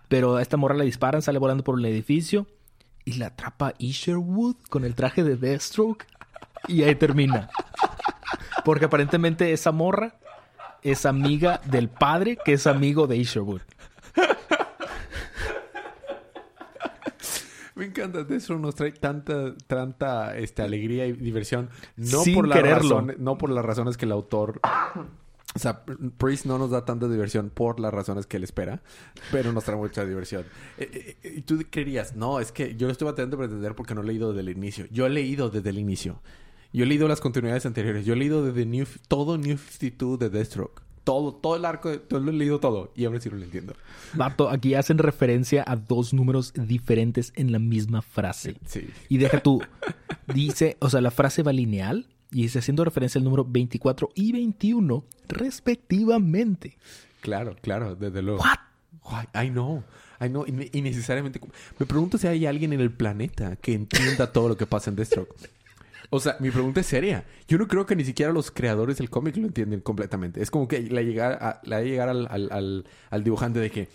Pero 0.08 0.36
a 0.36 0.42
esta 0.42 0.56
morra 0.56 0.74
la 0.74 0.84
disparan, 0.84 1.22
sale 1.22 1.38
volando 1.38 1.64
por 1.64 1.78
el 1.78 1.84
edificio 1.86 2.46
y 3.04 3.14
la 3.14 3.26
atrapa 3.26 3.74
Isherwood 3.78 4.56
con 4.68 4.84
el 4.84 4.94
traje 4.94 5.24
de 5.24 5.36
Deathstroke 5.36 6.06
y 6.68 6.82
ahí 6.82 6.94
termina. 6.94 7.50
Porque 8.64 8.86
aparentemente 8.86 9.52
esa 9.52 9.72
morra 9.72 10.16
es 10.82 11.06
amiga 11.06 11.60
del 11.64 11.88
padre 11.88 12.38
que 12.44 12.54
es 12.54 12.66
amigo 12.66 13.06
de 13.06 13.16
Isherwood. 13.16 13.62
Me 17.84 17.90
encanta, 17.90 18.26
eso 18.34 18.58
nos 18.58 18.74
trae 18.74 18.92
tanta, 18.92 19.54
tanta 19.66 20.38
este, 20.38 20.62
alegría 20.62 21.06
y 21.06 21.12
diversión. 21.12 21.68
No 21.96 22.22
Sin 22.22 22.34
por 22.34 22.50
quererlo. 22.50 22.96
razones, 22.96 23.18
no 23.18 23.36
por 23.36 23.50
las 23.50 23.62
razones 23.62 23.98
que 23.98 24.06
el 24.06 24.12
autor. 24.12 24.60
O 25.54 25.58
sea, 25.58 25.84
Priest 25.84 26.46
no 26.46 26.58
nos 26.58 26.70
da 26.70 26.84
tanta 26.84 27.08
diversión 27.08 27.50
por 27.50 27.78
las 27.78 27.92
razones 27.92 28.26
que 28.26 28.38
él 28.38 28.44
espera, 28.44 28.82
pero 29.30 29.52
nos 29.52 29.64
trae 29.64 29.76
mucha 29.76 30.04
diversión. 30.04 30.44
Eh, 30.78 30.90
eh, 30.92 31.16
eh, 31.22 31.34
y 31.36 31.42
tú 31.42 31.62
querías, 31.70 32.16
no, 32.16 32.40
es 32.40 32.52
que 32.52 32.74
yo 32.74 32.86
lo 32.86 32.92
estoy 32.92 33.06
batallando 33.06 33.36
para 33.36 33.46
entender 33.46 33.74
porque 33.76 33.94
no 33.94 34.00
he 34.00 34.04
leído 34.04 34.32
desde 34.32 34.40
el 34.50 34.56
inicio. 34.56 34.86
Yo 34.90 35.06
he 35.06 35.10
leído 35.10 35.50
desde 35.50 35.70
el 35.70 35.78
inicio. 35.78 36.22
Yo 36.72 36.84
he 36.84 36.86
leído 36.86 37.06
las 37.06 37.20
continuidades 37.20 37.66
anteriores. 37.66 38.04
Yo 38.06 38.14
he 38.14 38.16
leído 38.16 38.44
desde 38.44 38.66
New, 38.66 38.86
todo 39.06 39.36
New 39.36 39.58
52 39.58 40.18
de 40.18 40.30
Deathstroke. 40.30 40.82
Todo, 41.04 41.34
todo 41.34 41.56
el 41.56 41.64
arco, 41.66 41.98
todo 42.00 42.18
lo 42.20 42.30
he 42.30 42.34
leído 42.34 42.60
todo. 42.60 42.90
Y 42.96 43.04
ahora 43.04 43.20
sí 43.20 43.28
no 43.30 43.36
lo 43.36 43.44
entiendo. 43.44 43.74
Vato, 44.14 44.48
aquí 44.48 44.74
hacen 44.74 44.96
referencia 44.98 45.62
a 45.66 45.76
dos 45.76 46.14
números 46.14 46.52
diferentes 46.54 47.32
en 47.36 47.52
la 47.52 47.58
misma 47.58 48.00
frase. 48.02 48.56
Sí. 48.66 48.88
Y 49.10 49.18
deja 49.18 49.40
tú, 49.40 49.60
dice, 50.32 50.76
o 50.80 50.88
sea, 50.88 51.00
la 51.02 51.10
frase 51.10 51.42
va 51.42 51.52
lineal 51.52 52.06
y 52.32 52.42
dice 52.42 52.58
haciendo 52.60 52.84
referencia 52.84 53.18
al 53.18 53.24
número 53.24 53.44
24 53.44 54.08
y 54.14 54.32
21 54.32 55.04
respectivamente. 55.28 56.76
Claro, 57.20 57.56
claro, 57.60 57.94
desde 57.96 58.22
luego. 58.22 58.40
What? 58.42 59.24
I 59.44 59.50
know. 59.50 59.82
I 60.20 60.28
know. 60.28 60.44
Inne- 60.46 60.70
Innecesariamente. 60.72 61.40
Me 61.78 61.86
pregunto 61.86 62.16
si 62.18 62.26
hay 62.26 62.46
alguien 62.46 62.72
en 62.72 62.80
el 62.80 62.90
planeta 62.90 63.56
que 63.56 63.74
entienda 63.74 64.32
todo 64.32 64.48
lo 64.48 64.56
que 64.56 64.66
pasa 64.66 64.90
en 64.90 64.96
Deathstroke. 64.96 65.34
O 66.14 66.20
sea, 66.20 66.36
mi 66.38 66.50
pregunta 66.50 66.80
es 66.80 66.86
seria. 66.86 67.24
Yo 67.48 67.58
no 67.58 67.66
creo 67.66 67.86
que 67.86 67.96
ni 67.96 68.04
siquiera 68.04 68.32
los 68.32 68.50
creadores 68.52 68.98
del 68.98 69.10
cómic 69.10 69.36
lo 69.36 69.46
entienden 69.46 69.80
completamente. 69.80 70.40
Es 70.42 70.50
como 70.50 70.68
que 70.68 70.80
la 70.82 71.02
llegar, 71.02 71.32
a, 71.42 71.60
la 71.64 71.80
llegar 71.82 72.08
al, 72.08 72.28
al, 72.30 72.48
al- 72.52 72.84
al 73.10 73.24
dibujante 73.24 73.58
de 73.58 73.70
que 73.70 73.88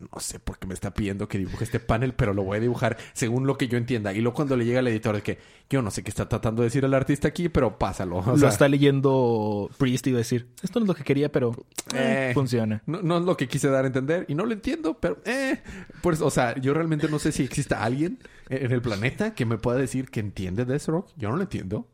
no 0.00 0.18
sé 0.20 0.38
por 0.38 0.58
qué 0.58 0.66
me 0.66 0.74
está 0.74 0.94
pidiendo 0.94 1.28
que 1.28 1.36
dibuje 1.38 1.62
este 1.64 1.78
panel, 1.78 2.14
pero 2.14 2.32
lo 2.32 2.42
voy 2.42 2.56
a 2.56 2.60
dibujar 2.60 2.96
según 3.12 3.46
lo 3.46 3.58
que 3.58 3.68
yo 3.68 3.76
entienda. 3.78 4.12
Y 4.12 4.20
luego 4.20 4.34
cuando 4.34 4.56
le 4.56 4.64
llega 4.64 4.78
al 4.80 4.88
editor 4.88 5.14
de 5.16 5.22
que 5.22 5.38
yo 5.68 5.82
no 5.82 5.90
sé 5.90 6.02
qué 6.02 6.10
está 6.10 6.28
tratando 6.28 6.62
de 6.62 6.68
decir 6.68 6.84
el 6.84 6.94
artista 6.94 7.28
aquí, 7.28 7.48
pero 7.48 7.78
pásalo. 7.78 8.16
O 8.18 8.26
lo 8.26 8.38
sea, 8.38 8.48
está 8.48 8.68
leyendo 8.68 9.70
Priest 9.78 10.06
y 10.06 10.12
va 10.12 10.16
a 10.16 10.18
decir, 10.18 10.48
esto 10.62 10.80
no 10.80 10.84
es 10.84 10.88
lo 10.88 10.94
que 10.94 11.04
quería, 11.04 11.30
pero 11.30 11.52
eh, 11.94 12.28
Eh. 12.30 12.34
funciona. 12.34 12.82
No, 12.86 13.02
no 13.02 13.18
es 13.18 13.24
lo 13.24 13.36
que 13.36 13.46
quise 13.48 13.68
dar 13.68 13.84
a 13.84 13.86
entender 13.88 14.24
y 14.28 14.34
no 14.34 14.46
lo 14.46 14.52
entiendo, 14.52 14.94
pero 14.98 15.18
eh, 15.24 15.60
pues, 16.02 16.20
o 16.22 16.30
sea, 16.30 16.56
yo 16.58 16.72
realmente 16.74 17.08
no 17.08 17.18
sé 17.18 17.30
si 17.32 17.42
exista 17.44 17.84
alguien 17.84 18.18
en 18.48 18.72
el 18.72 18.80
planeta 18.82 19.34
que 19.34 19.44
me 19.44 19.58
pueda 19.58 19.78
decir 19.78 20.10
que 20.10 20.20
entiende 20.20 20.64
Deathstroke. 20.64 21.10
Yo 21.16 21.28
no 21.30 21.36
lo 21.36 21.42
entiendo. 21.42 21.86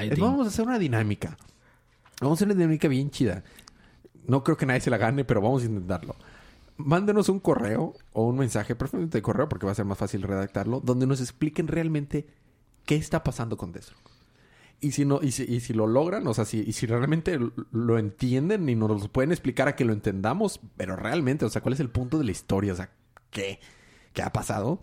Es- 0.00 0.18
vamos 0.18 0.46
a 0.46 0.48
hacer 0.50 0.64
una 0.66 0.78
dinámica. 0.78 1.36
Vamos 2.20 2.36
a 2.36 2.38
hacer 2.38 2.48
una 2.48 2.54
dinámica 2.54 2.86
bien 2.86 3.10
chida. 3.10 3.42
No 4.26 4.44
creo 4.44 4.56
que 4.56 4.66
nadie 4.66 4.80
se 4.80 4.90
la 4.90 4.98
gane, 4.98 5.24
pero 5.24 5.40
vamos 5.40 5.62
a 5.62 5.66
intentarlo. 5.66 6.14
Mándenos 6.84 7.28
un 7.28 7.40
correo 7.40 7.94
o 8.12 8.26
un 8.26 8.38
mensaje, 8.38 8.74
preferiblemente 8.74 9.18
de 9.18 9.22
correo 9.22 9.48
porque 9.48 9.66
va 9.66 9.72
a 9.72 9.74
ser 9.74 9.84
más 9.84 9.98
fácil 9.98 10.22
redactarlo, 10.22 10.80
donde 10.80 11.06
nos 11.06 11.20
expliquen 11.20 11.68
realmente 11.68 12.26
qué 12.84 12.96
está 12.96 13.22
pasando 13.22 13.56
con 13.56 13.72
Deathstroke. 13.72 14.10
Y 14.80 14.92
si 14.92 15.04
no, 15.04 15.20
y 15.22 15.32
si, 15.32 15.44
y 15.44 15.60
si 15.60 15.74
lo 15.74 15.86
logran, 15.86 16.26
o 16.26 16.32
sea, 16.32 16.46
si, 16.46 16.60
y 16.60 16.72
si 16.72 16.86
realmente 16.86 17.38
lo 17.70 17.98
entienden 17.98 18.68
y 18.68 18.74
nos 18.74 18.88
lo 19.02 19.08
pueden 19.08 19.30
explicar 19.30 19.68
a 19.68 19.76
que 19.76 19.84
lo 19.84 19.92
entendamos, 19.92 20.58
pero 20.76 20.96
realmente, 20.96 21.44
o 21.44 21.50
sea, 21.50 21.60
cuál 21.60 21.74
es 21.74 21.80
el 21.80 21.90
punto 21.90 22.18
de 22.18 22.24
la 22.24 22.30
historia, 22.30 22.72
o 22.72 22.76
sea, 22.76 22.90
qué, 23.30 23.60
qué 24.14 24.22
ha 24.22 24.32
pasado, 24.32 24.80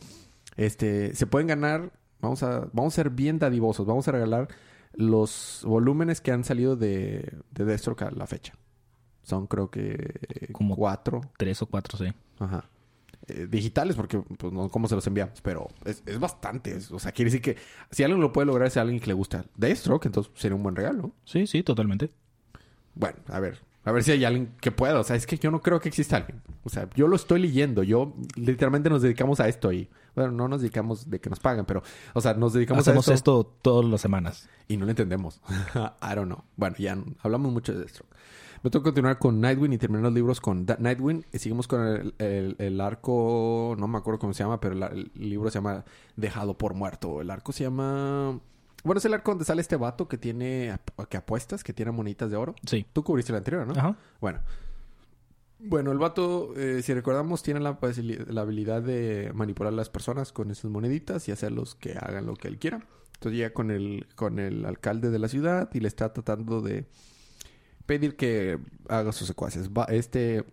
este, 0.55 1.15
se 1.15 1.25
pueden 1.25 1.47
ganar, 1.47 1.91
vamos 2.21 2.43
a, 2.43 2.69
vamos 2.73 2.93
a 2.93 2.95
ser 2.95 3.09
bien 3.09 3.39
dadivosos, 3.39 3.87
vamos 3.87 4.07
a 4.07 4.11
regalar 4.11 4.49
los 4.93 5.61
volúmenes 5.63 6.21
que 6.21 6.31
han 6.31 6.43
salido 6.43 6.75
de, 6.75 7.33
de 7.51 7.65
Deathstroke 7.65 8.03
a 8.03 8.11
la 8.11 8.27
fecha. 8.27 8.53
Son 9.27 9.45
creo 9.45 9.69
que 9.69 10.49
Como- 10.53 10.75
cuatro, 10.77 11.19
Tres 11.37 11.61
o 11.61 11.65
cuatro, 11.65 11.97
sí. 11.97 12.13
Ajá. 12.39 12.63
Eh, 13.27 13.45
digitales, 13.49 13.97
porque 13.97 14.19
pues 14.19 14.53
no 14.53 14.69
cómo 14.69 14.87
se 14.87 14.95
los 14.95 15.05
enviamos, 15.05 15.41
pero 15.41 15.67
es, 15.83 16.01
es 16.05 16.17
bastante. 16.17 16.77
es- 16.77 16.91
o 16.91 16.97
sea, 16.99 17.11
quiere 17.11 17.29
decir 17.29 17.41
que 17.41 17.57
si 17.91 18.03
alguien 18.03 18.21
lo 18.21 18.31
puede 18.31 18.45
lograr 18.45 18.67
es 18.69 18.77
alguien 18.77 19.01
que 19.01 19.07
le 19.07 19.13
gusta 19.13 19.43
Deathstroke, 19.57 20.05
entonces 20.05 20.31
sería 20.35 20.55
un 20.55 20.63
buen 20.63 20.75
regalo. 20.77 21.11
Sí, 21.25 21.45
sí, 21.45 21.61
totalmente. 21.61 22.09
Bueno, 22.95 23.17
a 23.27 23.39
ver, 23.41 23.59
a 23.83 23.91
ver 23.91 24.03
si 24.03 24.11
hay 24.11 24.23
alguien 24.23 24.53
que 24.61 24.71
pueda. 24.71 24.97
O 24.99 25.03
sea, 25.03 25.17
es 25.17 25.27
que 25.27 25.37
yo 25.37 25.51
no 25.51 25.61
creo 25.61 25.79
que 25.81 25.89
exista 25.89 26.15
alguien. 26.17 26.41
O 26.63 26.69
sea, 26.69 26.89
yo 26.95 27.07
lo 27.09 27.15
estoy 27.17 27.41
leyendo. 27.41 27.83
Yo 27.83 28.13
literalmente 28.35 28.89
nos 28.89 29.01
dedicamos 29.01 29.39
a 29.41 29.47
esto 29.49 29.71
y, 29.73 29.89
bueno, 30.15 30.31
no 30.31 30.47
nos 30.47 30.61
dedicamos 30.61 31.09
de 31.09 31.19
que 31.19 31.29
nos 31.29 31.39
pagan, 31.41 31.65
pero, 31.65 31.83
o 32.13 32.21
sea, 32.21 32.33
nos 32.33 32.53
dedicamos 32.53 32.87
Hacemos 32.87 33.07
a 33.09 33.13
esto, 33.13 33.41
esto 33.41 33.53
todas 33.61 33.85
las 33.89 33.99
semanas. 34.01 34.47
y 34.69 34.77
no 34.77 34.85
lo 34.85 34.91
entendemos. 34.91 35.41
I 35.75 36.15
don't 36.15 36.27
know. 36.31 36.43
Bueno, 36.55 36.75
ya 36.79 36.97
hablamos 37.23 37.51
mucho 37.51 37.73
de 37.73 37.79
Deathstroke. 37.79 38.15
Me 38.63 38.69
tengo 38.69 38.83
que 38.83 38.87
continuar 38.89 39.19
con 39.19 39.39
Nightwing 39.39 39.73
y 39.73 39.77
terminar 39.77 40.03
los 40.03 40.13
libros 40.13 40.41
con 40.41 40.65
Da- 40.65 40.77
Nightwing. 40.79 41.25
Y 41.31 41.39
seguimos 41.39 41.67
con 41.67 41.81
el, 41.85 42.13
el- 42.17 42.55
el 42.59 42.81
arco, 42.81 43.75
no 43.77 43.87
me 43.87 43.97
acuerdo 43.97 44.19
cómo 44.19 44.33
se 44.33 44.43
llama, 44.43 44.59
pero 44.59 44.73
el, 44.75 44.83
el 45.15 45.29
libro 45.29 45.49
se 45.49 45.55
llama 45.59 45.85
Dejado 46.15 46.57
por 46.57 46.73
Muerto. 46.73 47.21
El 47.21 47.29
arco 47.29 47.51
se 47.51 47.63
llama... 47.63 48.39
Bueno, 48.83 48.99
es 48.99 49.05
el 49.05 49.13
arco 49.13 49.31
donde 49.31 49.45
sale 49.45 49.61
este 49.61 49.75
vato 49.75 50.07
que 50.07 50.17
tiene... 50.17 50.77
que 51.09 51.17
apuestas, 51.17 51.63
que 51.63 51.73
tiene 51.73 51.91
monitas 51.91 52.29
de 52.31 52.37
oro. 52.37 52.55
Sí. 52.65 52.85
Tú 52.93 53.03
cubriste 53.03 53.31
el 53.31 53.37
anterior, 53.37 53.67
¿no? 53.67 53.73
Ajá. 53.73 53.95
Bueno. 54.21 54.39
Bueno, 55.59 55.91
el 55.91 55.97
vato, 55.97 56.53
eh, 56.55 56.81
si 56.83 56.93
recordamos, 56.93 57.41
tiene 57.41 57.59
la, 57.59 57.79
la 58.27 58.41
habilidad 58.41 58.81
de 58.83 59.31
manipular 59.33 59.73
a 59.73 59.75
las 59.75 59.89
personas 59.89 60.31
con 60.31 60.51
esas 60.51 60.69
moneditas 60.69 61.27
y 61.27 61.31
hacerlos 61.31 61.73
que 61.73 61.93
hagan 61.99 62.27
lo 62.27 62.35
que 62.35 62.47
él 62.47 62.59
quiera. 62.59 62.85
Entonces 63.15 63.37
llega 63.39 63.53
con 63.53 63.71
el, 63.71 64.05
con 64.15 64.37
el 64.37 64.65
alcalde 64.65 65.09
de 65.09 65.17
la 65.17 65.27
ciudad 65.27 65.69
y 65.73 65.79
le 65.79 65.87
está 65.87 66.13
tratando 66.13 66.61
de 66.61 66.85
pedir 67.87 68.15
que 68.15 68.59
haga 68.87 69.11
sus 69.11 69.27
secuaces. 69.27 69.69
Va, 69.71 69.85
este, 69.85 70.43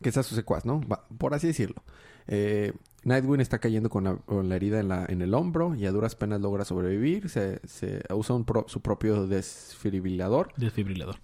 que 0.00 0.10
sea 0.10 0.24
su 0.24 0.34
secuaz, 0.34 0.64
¿no? 0.64 0.80
Va, 0.80 1.06
por 1.18 1.34
así 1.34 1.46
decirlo. 1.46 1.84
Eh, 2.26 2.72
Nightwing 3.04 3.40
está 3.40 3.58
cayendo 3.58 3.90
con 3.90 4.04
la, 4.04 4.16
con 4.16 4.48
la 4.48 4.56
herida 4.56 4.80
en, 4.80 4.88
la, 4.88 5.04
en 5.08 5.22
el 5.22 5.34
hombro 5.34 5.74
y 5.74 5.86
a 5.86 5.92
duras 5.92 6.14
penas 6.14 6.40
logra 6.40 6.64
sobrevivir. 6.64 7.28
Se, 7.28 7.60
se 7.66 8.02
usa 8.12 8.34
un 8.34 8.44
pro- 8.44 8.66
su 8.68 8.80
propio 8.80 9.26
desfibrilador. 9.28 10.52
Desfibrilador. 10.56 11.16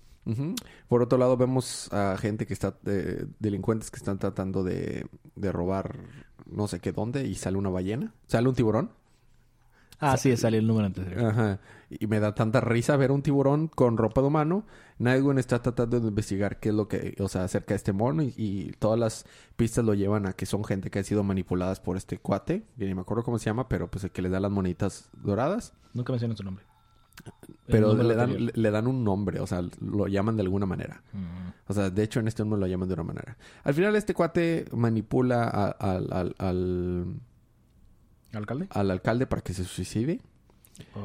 Por 0.88 1.01
otro 1.03 1.16
lado, 1.16 1.38
vemos 1.38 1.90
a 1.90 2.18
gente 2.18 2.46
que 2.46 2.53
está, 2.53 2.76
eh, 2.84 3.24
delincuentes 3.38 3.90
que 3.90 3.96
están 3.96 4.18
tratando 4.18 4.62
de, 4.62 5.07
de 5.36 5.53
robar 5.53 6.01
no 6.44 6.68
sé 6.68 6.80
qué 6.80 6.92
dónde 6.92 7.26
y 7.26 7.34
sale 7.34 7.57
una 7.57 7.70
ballena, 7.70 8.12
sale 8.26 8.46
un 8.49 8.55
tiburón. 8.55 8.90
Ah, 10.01 10.16
sí, 10.16 10.36
salió 10.36 10.61
el 10.61 10.66
número 10.66 10.86
anterior. 10.86 11.24
Ajá. 11.26 11.59
Y 11.90 12.07
me 12.07 12.20
da 12.20 12.34
tanta 12.34 12.61
risa 12.61 12.96
ver 12.96 13.11
un 13.11 13.22
tiburón 13.22 13.66
con 13.68 13.96
ropa 13.96 14.20
de 14.20 14.26
humano. 14.28 14.64
Nightwing 14.99 15.38
está 15.38 15.61
tratando 15.62 15.99
de 16.01 16.09
investigar 16.09 16.61
qué 16.61 16.68
es 16.68 16.74
lo 16.74 16.86
que, 16.86 17.16
o 17.18 17.28
sea, 17.28 17.44
acerca 17.44 17.68
de 17.74 17.76
este 17.76 17.92
mono 17.92 18.22
y, 18.22 18.34
y 18.36 18.72
todas 18.78 18.99
las 18.99 19.26
pistas 19.57 19.84
lo 19.84 19.94
llevan 19.94 20.26
a 20.26 20.34
que 20.34 20.46
son 20.46 20.64
gente 20.64 20.90
que 20.90 20.99
ha 21.01 21.05
sido 21.05 21.24
manipuladas 21.24 21.80
por 21.80 21.96
este 21.96 22.18
cuate, 22.18 22.64
que 22.78 22.84
ni 22.86 22.94
me 22.94 23.01
acuerdo 23.01 23.24
cómo 23.24 23.38
se 23.38 23.46
llama, 23.46 23.68
pero 23.68 23.90
pues 23.90 24.05
el 24.05 24.11
que 24.11 24.22
le 24.22 24.28
da 24.28 24.38
las 24.38 24.51
monitas 24.51 25.09
doradas. 25.14 25.72
Nunca 25.94 26.12
mencioné 26.12 26.36
su 26.36 26.44
nombre. 26.44 26.64
Pero 27.66 27.94
le 27.94 28.14
dan, 28.14 28.46
le, 28.46 28.53
le 28.55 28.70
dan 28.70 28.86
un 28.86 29.03
nombre, 29.05 29.40
o 29.40 29.46
sea, 29.46 29.62
lo 29.80 30.07
llaman 30.07 30.36
de 30.36 30.42
alguna 30.42 30.66
manera. 30.66 31.03
Mm. 31.12 31.49
O 31.70 31.74
sea, 31.74 31.90
de 31.90 32.03
hecho 32.03 32.20
en 32.20 32.28
este 32.28 32.42
número 32.44 32.61
lo 32.61 32.66
llaman 32.66 32.88
de 32.88 32.94
una 32.94 33.03
manera. 33.03 33.36
Al 33.64 33.74
final 33.74 33.96
este 33.96 34.14
cuate 34.14 34.66
manipula 34.72 35.44
a- 35.44 35.70
al, 36.38 37.16
¿Alcalde? 38.33 38.66
al 38.70 38.91
alcalde 38.91 39.26
para 39.26 39.43
que 39.43 39.55
se 39.55 39.64
suicide. 39.64 40.20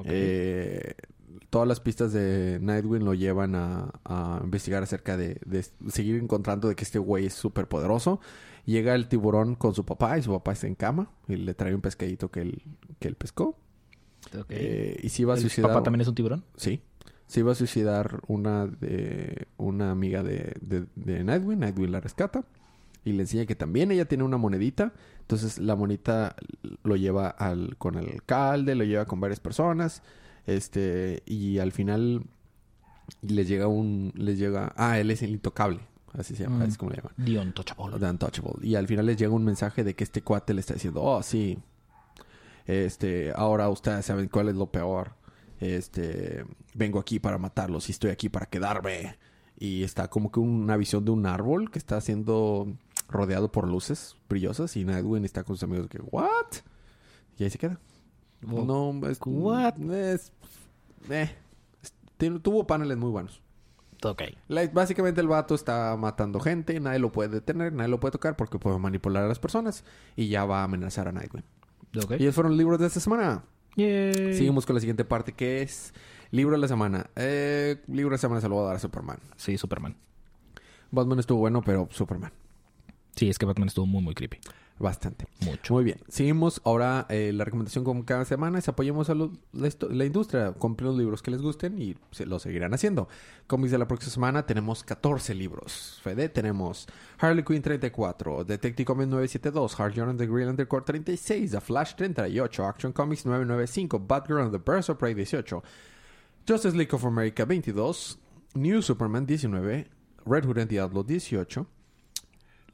Eh, 0.05 0.93
todas 1.49 1.67
las 1.67 1.79
pistas 1.79 2.13
de 2.13 2.59
Nightwing 2.61 3.03
lo 3.03 3.13
llevan 3.13 3.55
a, 3.55 3.91
a 4.05 4.41
investigar 4.43 4.83
acerca 4.83 5.17
de, 5.17 5.39
de 5.45 5.65
seguir 5.89 6.15
encontrando 6.21 6.67
de 6.67 6.75
que 6.75 6.83
este 6.83 6.99
güey 6.99 7.25
es 7.27 7.33
súper 7.33 7.67
poderoso. 7.67 8.19
Llega 8.65 8.95
el 8.95 9.07
tiburón 9.07 9.55
con 9.55 9.73
su 9.73 9.85
papá 9.85 10.17
y 10.17 10.21
su 10.21 10.31
papá 10.31 10.53
está 10.53 10.67
en 10.67 10.75
cama 10.75 11.09
y 11.27 11.35
le 11.35 11.53
trae 11.53 11.73
un 11.75 11.81
pescadito 11.81 12.29
que 12.31 12.41
él, 12.41 12.61
que 12.99 13.07
él 13.07 13.15
pescó. 13.15 13.57
Ok. 14.37 14.45
Eh, 14.49 14.99
y 15.03 15.09
si 15.09 15.23
va 15.25 15.33
a 15.33 15.35
¿El 15.35 15.41
suicidar... 15.41 15.69
papá 15.71 15.83
también 15.83 16.01
es 16.01 16.07
un 16.07 16.15
tiburón? 16.15 16.45
Sí. 16.55 16.81
Se 17.27 17.39
iba 17.39 17.51
a 17.51 17.55
suicidar 17.55 18.21
una 18.27 18.67
de 18.67 19.47
una 19.57 19.91
amiga 19.91 20.23
de, 20.23 20.55
de, 20.61 20.85
de 20.95 21.23
Nightwing. 21.23 21.59
Nightwing 21.59 21.91
la 21.91 21.99
rescata. 21.99 22.45
Y 23.05 23.11
le 23.13 23.23
enseña 23.23 23.45
que 23.45 23.55
también 23.55 23.91
ella 23.91 24.05
tiene 24.05 24.23
una 24.23 24.37
monedita. 24.37 24.93
Entonces 25.21 25.57
la 25.57 25.75
monedita 25.75 26.35
lo 26.83 26.95
lleva 26.95 27.27
al, 27.29 27.75
con 27.77 27.95
el 27.95 28.09
alcalde, 28.09 28.75
lo 28.75 28.83
lleva 28.83 29.05
con 29.05 29.19
varias 29.19 29.39
personas. 29.39 30.01
Este, 30.45 31.23
y 31.25 31.59
al 31.59 31.71
final 31.71 32.23
les 33.21 33.47
llega 33.47 33.67
un, 33.67 34.11
les 34.15 34.37
llega, 34.37 34.73
ah, 34.77 34.99
él 34.99 35.11
es 35.11 35.21
el 35.21 35.31
intocable. 35.31 35.79
Así 36.13 36.35
se 36.35 36.43
llama, 36.43 36.59
Mm. 36.65 36.69
es 36.69 36.77
como 36.77 36.91
le 36.91 36.97
llaman. 36.97 37.13
The 37.25 37.39
Untouchable. 37.39 37.99
The 37.99 38.05
Untouchable. 38.09 38.67
Y 38.67 38.75
al 38.75 38.87
final 38.87 39.05
les 39.07 39.17
llega 39.17 39.31
un 39.33 39.43
mensaje 39.43 39.83
de 39.83 39.95
que 39.95 40.03
este 40.03 40.21
cuate 40.21 40.53
le 40.53 40.59
está 40.61 40.75
diciendo, 40.75 41.01
oh, 41.01 41.23
sí, 41.23 41.57
este, 42.65 43.31
ahora 43.35 43.69
ustedes 43.69 44.05
saben 44.05 44.27
cuál 44.29 44.49
es 44.49 44.55
lo 44.55 44.67
peor. 44.67 45.13
Este, 45.59 46.45
vengo 46.73 46.99
aquí 46.99 47.19
para 47.19 47.37
matarlos 47.37 47.89
y 47.89 47.91
estoy 47.93 48.11
aquí 48.11 48.29
para 48.29 48.45
quedarme. 48.45 49.17
Y 49.57 49.83
está 49.83 50.07
como 50.09 50.31
que 50.31 50.39
una 50.39 50.77
visión 50.77 51.05
de 51.05 51.11
un 51.11 51.25
árbol 51.25 51.71
que 51.71 51.79
está 51.79 51.99
siendo 52.01 52.67
rodeado 53.13 53.51
por 53.51 53.67
luces 53.67 54.17
brillosas 54.29 54.75
y 54.75 54.83
Nightwing 54.85 55.23
está 55.25 55.43
con 55.43 55.55
sus 55.55 55.63
amigos 55.63 55.87
que, 55.87 55.99
¿what? 56.11 56.47
Y 57.37 57.43
ahí 57.43 57.49
se 57.49 57.57
queda. 57.57 57.79
Oh, 58.51 58.63
no, 58.65 59.07
es, 59.09 59.19
what? 59.25 59.79
es- 59.91 60.31
eh, 61.09 61.31
es- 61.81 61.93
tuvo 62.41 62.67
paneles 62.67 62.97
muy 62.97 63.09
buenos. 63.09 63.41
Ok. 64.03 64.23
La- 64.49 64.67
básicamente 64.67 65.21
el 65.21 65.27
vato 65.29 65.55
está 65.55 65.95
matando 65.97 66.39
gente, 66.41 66.77
nadie 66.81 66.99
lo 66.99 67.11
puede 67.11 67.29
detener, 67.29 67.71
nadie 67.71 67.87
lo 67.89 67.99
puede 68.01 68.11
tocar 68.11 68.35
porque 68.35 68.59
puede 68.59 68.77
manipular 68.79 69.23
a 69.23 69.27
las 69.29 69.39
personas 69.39 69.85
y 70.17 70.27
ya 70.27 70.43
va 70.43 70.59
a 70.59 70.63
amenazar 70.65 71.07
a 71.07 71.11
Nightwing. 71.13 71.45
Ok. 72.03 72.11
Y 72.19 72.23
esos 72.23 72.35
fueron 72.35 72.51
los 72.51 72.57
libros 72.57 72.79
de 72.79 72.87
esta 72.87 72.99
semana. 72.99 73.43
Yay. 73.77 74.33
Seguimos 74.35 74.65
con 74.65 74.75
la 74.75 74.81
siguiente 74.81 75.05
parte 75.05 75.31
que 75.31 75.61
es 75.61 75.93
libro 76.31 76.51
de 76.55 76.59
la 76.61 76.67
semana. 76.67 77.09
Eh, 77.15 77.81
libro 77.87 78.09
de 78.09 78.15
la 78.15 78.21
semana 78.21 78.41
se 78.41 78.49
lo 78.49 78.55
voy 78.55 78.63
a 78.65 78.67
dar 78.67 78.75
a 78.75 78.79
Superman. 78.79 79.19
Sí, 79.37 79.57
Superman. 79.57 79.95
Batman 80.91 81.19
estuvo 81.19 81.39
bueno, 81.39 81.61
pero 81.63 81.87
Superman. 81.91 82.31
Sí, 83.15 83.29
es 83.29 83.37
que 83.37 83.45
Batman 83.45 83.67
estuvo 83.67 83.85
muy, 83.85 84.01
muy 84.01 84.15
creepy. 84.15 84.39
Bastante. 84.79 85.27
Mucho. 85.45 85.75
Muy 85.75 85.83
bien. 85.83 85.99
Seguimos. 86.07 86.59
Ahora 86.65 87.05
eh, 87.09 87.31
la 87.33 87.45
recomendación 87.45 87.83
como 87.83 88.05
cada 88.05 88.25
semana 88.25 88.57
es 88.57 88.67
apoyemos 88.67 89.09
a 89.09 89.15
la, 89.15 90.05
industria. 90.05 90.53
Compren 90.53 90.87
los 90.87 90.97
libros 90.97 91.21
que 91.21 91.29
les 91.31 91.41
gusten 91.41 91.79
y 91.79 91.95
se 92.11 92.25
lo 92.25 92.39
seguirán 92.39 92.73
haciendo. 92.73 93.07
Cómics 93.45 93.71
de 93.71 93.77
la 93.77 93.87
próxima 93.87 94.11
semana 94.11 94.45
tenemos 94.45 94.83
14 94.83 95.35
libros. 95.35 95.99
Fede, 96.03 96.27
tenemos 96.27 96.87
Harley 97.19 97.43
Quinn 97.43 97.61
34, 97.61 98.45
Detective 98.45 98.85
Comics 98.85 99.09
972, 99.09 99.79
Hard 99.79 99.93
Journal 99.93 100.17
The 100.17 100.27
Green 100.27 100.49
Undercore 100.49 100.83
36, 100.83 101.51
The 101.51 101.61
Flash 101.61 101.93
38, 101.95 102.59
Action 102.59 102.91
Comics 102.91 103.25
995, 103.25 104.01
Batgirl 104.07 104.43
and 104.43 104.51
the 104.51 104.57
Birds 104.57 104.89
of 104.89 104.97
Prey 104.97 105.11
18, 105.11 105.61
Justice 106.47 106.75
League 106.75 106.93
of 106.93 107.05
America 107.05 107.45
22, 107.45 108.17
New 108.55 108.81
Superman 108.81 109.25
19, 109.27 109.85
Red 110.25 110.45
Hood 110.45 110.57
and 110.57 110.69
the 110.69 110.79
Outlaw 110.79 111.03
18, 111.07 111.67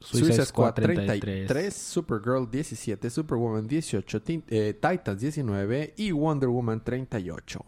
Suicide 0.00 0.46
Squad 0.46 0.74
33, 0.74 1.74
Supergirl 1.74 2.50
17, 2.50 3.10
Superwoman 3.10 3.66
18, 3.68 4.22
Tin- 4.22 4.44
eh, 4.48 4.72
Titans 4.80 5.20
19 5.20 5.94
y 5.96 6.10
Wonder 6.12 6.48
Woman 6.48 6.82
38. 6.82 7.64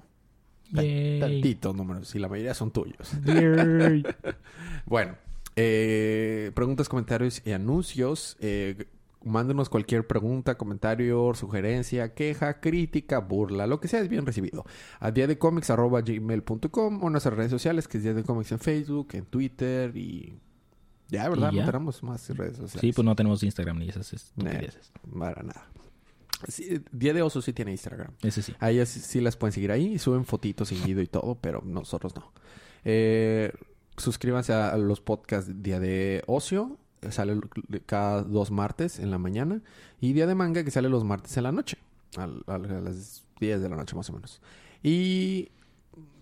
Tan- 0.74 0.84
Yay. 0.84 1.20
Tantitos 1.20 1.76
números 1.76 2.14
y 2.14 2.18
la 2.18 2.28
mayoría 2.28 2.54
son 2.54 2.70
tuyos. 2.70 3.12
Bueno, 4.86 5.16
eh, 5.56 6.50
preguntas, 6.54 6.88
comentarios 6.88 7.42
y 7.46 7.52
anuncios. 7.52 8.36
Eh, 8.40 8.86
mándenos 9.24 9.68
cualquier 9.68 10.06
pregunta, 10.06 10.56
comentario, 10.56 11.32
sugerencia, 11.34 12.14
queja, 12.14 12.60
crítica, 12.60 13.18
burla, 13.18 13.66
lo 13.66 13.78
que 13.80 13.88
sea 13.88 14.00
es 14.00 14.08
bien 14.08 14.26
recibido. 14.26 14.64
A 14.98 15.10
día 15.12 15.26
de 15.26 15.38
o 17.02 17.06
en 17.06 17.12
nuestras 17.12 17.36
redes 17.36 17.50
sociales 17.50 17.86
que 17.86 17.98
es 17.98 18.02
día 18.04 18.14
de 18.14 18.24
comics 18.24 18.50
en 18.52 18.58
Facebook, 18.58 19.08
en 19.12 19.24
Twitter 19.26 19.96
y 19.96 20.34
ya, 21.12 21.28
¿verdad? 21.28 21.52
No 21.52 21.66
tenemos 21.66 22.02
más 22.02 22.26
redes 22.30 22.56
sociales. 22.56 22.80
Sí, 22.80 22.92
pues 22.92 23.04
no 23.04 23.14
tenemos 23.14 23.42
Instagram 23.42 23.78
ni 23.78 23.90
esas 23.90 24.10
estupideces. 24.14 24.90
para 25.18 25.42
nada. 25.42 25.66
Sí, 26.48 26.82
día 26.90 27.12
de 27.12 27.20
oso 27.20 27.42
sí 27.42 27.52
tiene 27.52 27.70
Instagram. 27.70 28.12
Ese 28.22 28.40
sí. 28.40 28.54
A 28.58 28.70
ellas 28.70 28.88
sí, 28.88 29.00
sí 29.00 29.20
las 29.20 29.36
pueden 29.36 29.52
seguir 29.52 29.72
ahí. 29.72 29.98
Suben 29.98 30.24
fotitos 30.24 30.68
seguido 30.68 31.02
y 31.02 31.06
todo, 31.06 31.36
pero 31.38 31.62
nosotros 31.66 32.16
no. 32.16 32.32
Eh, 32.86 33.52
suscríbanse 33.98 34.54
a, 34.54 34.74
los 34.78 35.02
podcasts 35.02 35.62
Día 35.62 35.78
de 35.78 36.24
Ocio. 36.26 36.78
Sale 37.10 37.38
cada 37.84 38.22
dos 38.22 38.50
martes 38.50 38.98
en 38.98 39.10
la 39.10 39.18
mañana. 39.18 39.60
Y 40.00 40.14
Día 40.14 40.26
de 40.26 40.34
Manga 40.34 40.64
que 40.64 40.70
sale 40.70 40.88
los 40.88 41.04
martes 41.04 41.36
en 41.36 41.42
la 41.42 41.52
noche. 41.52 41.76
A, 42.16 42.26
las 42.26 43.22
10 43.38 43.60
de 43.60 43.68
la 43.68 43.76
noche 43.76 43.94
más 43.94 44.08
o 44.08 44.14
menos. 44.14 44.40
Y 44.82 45.50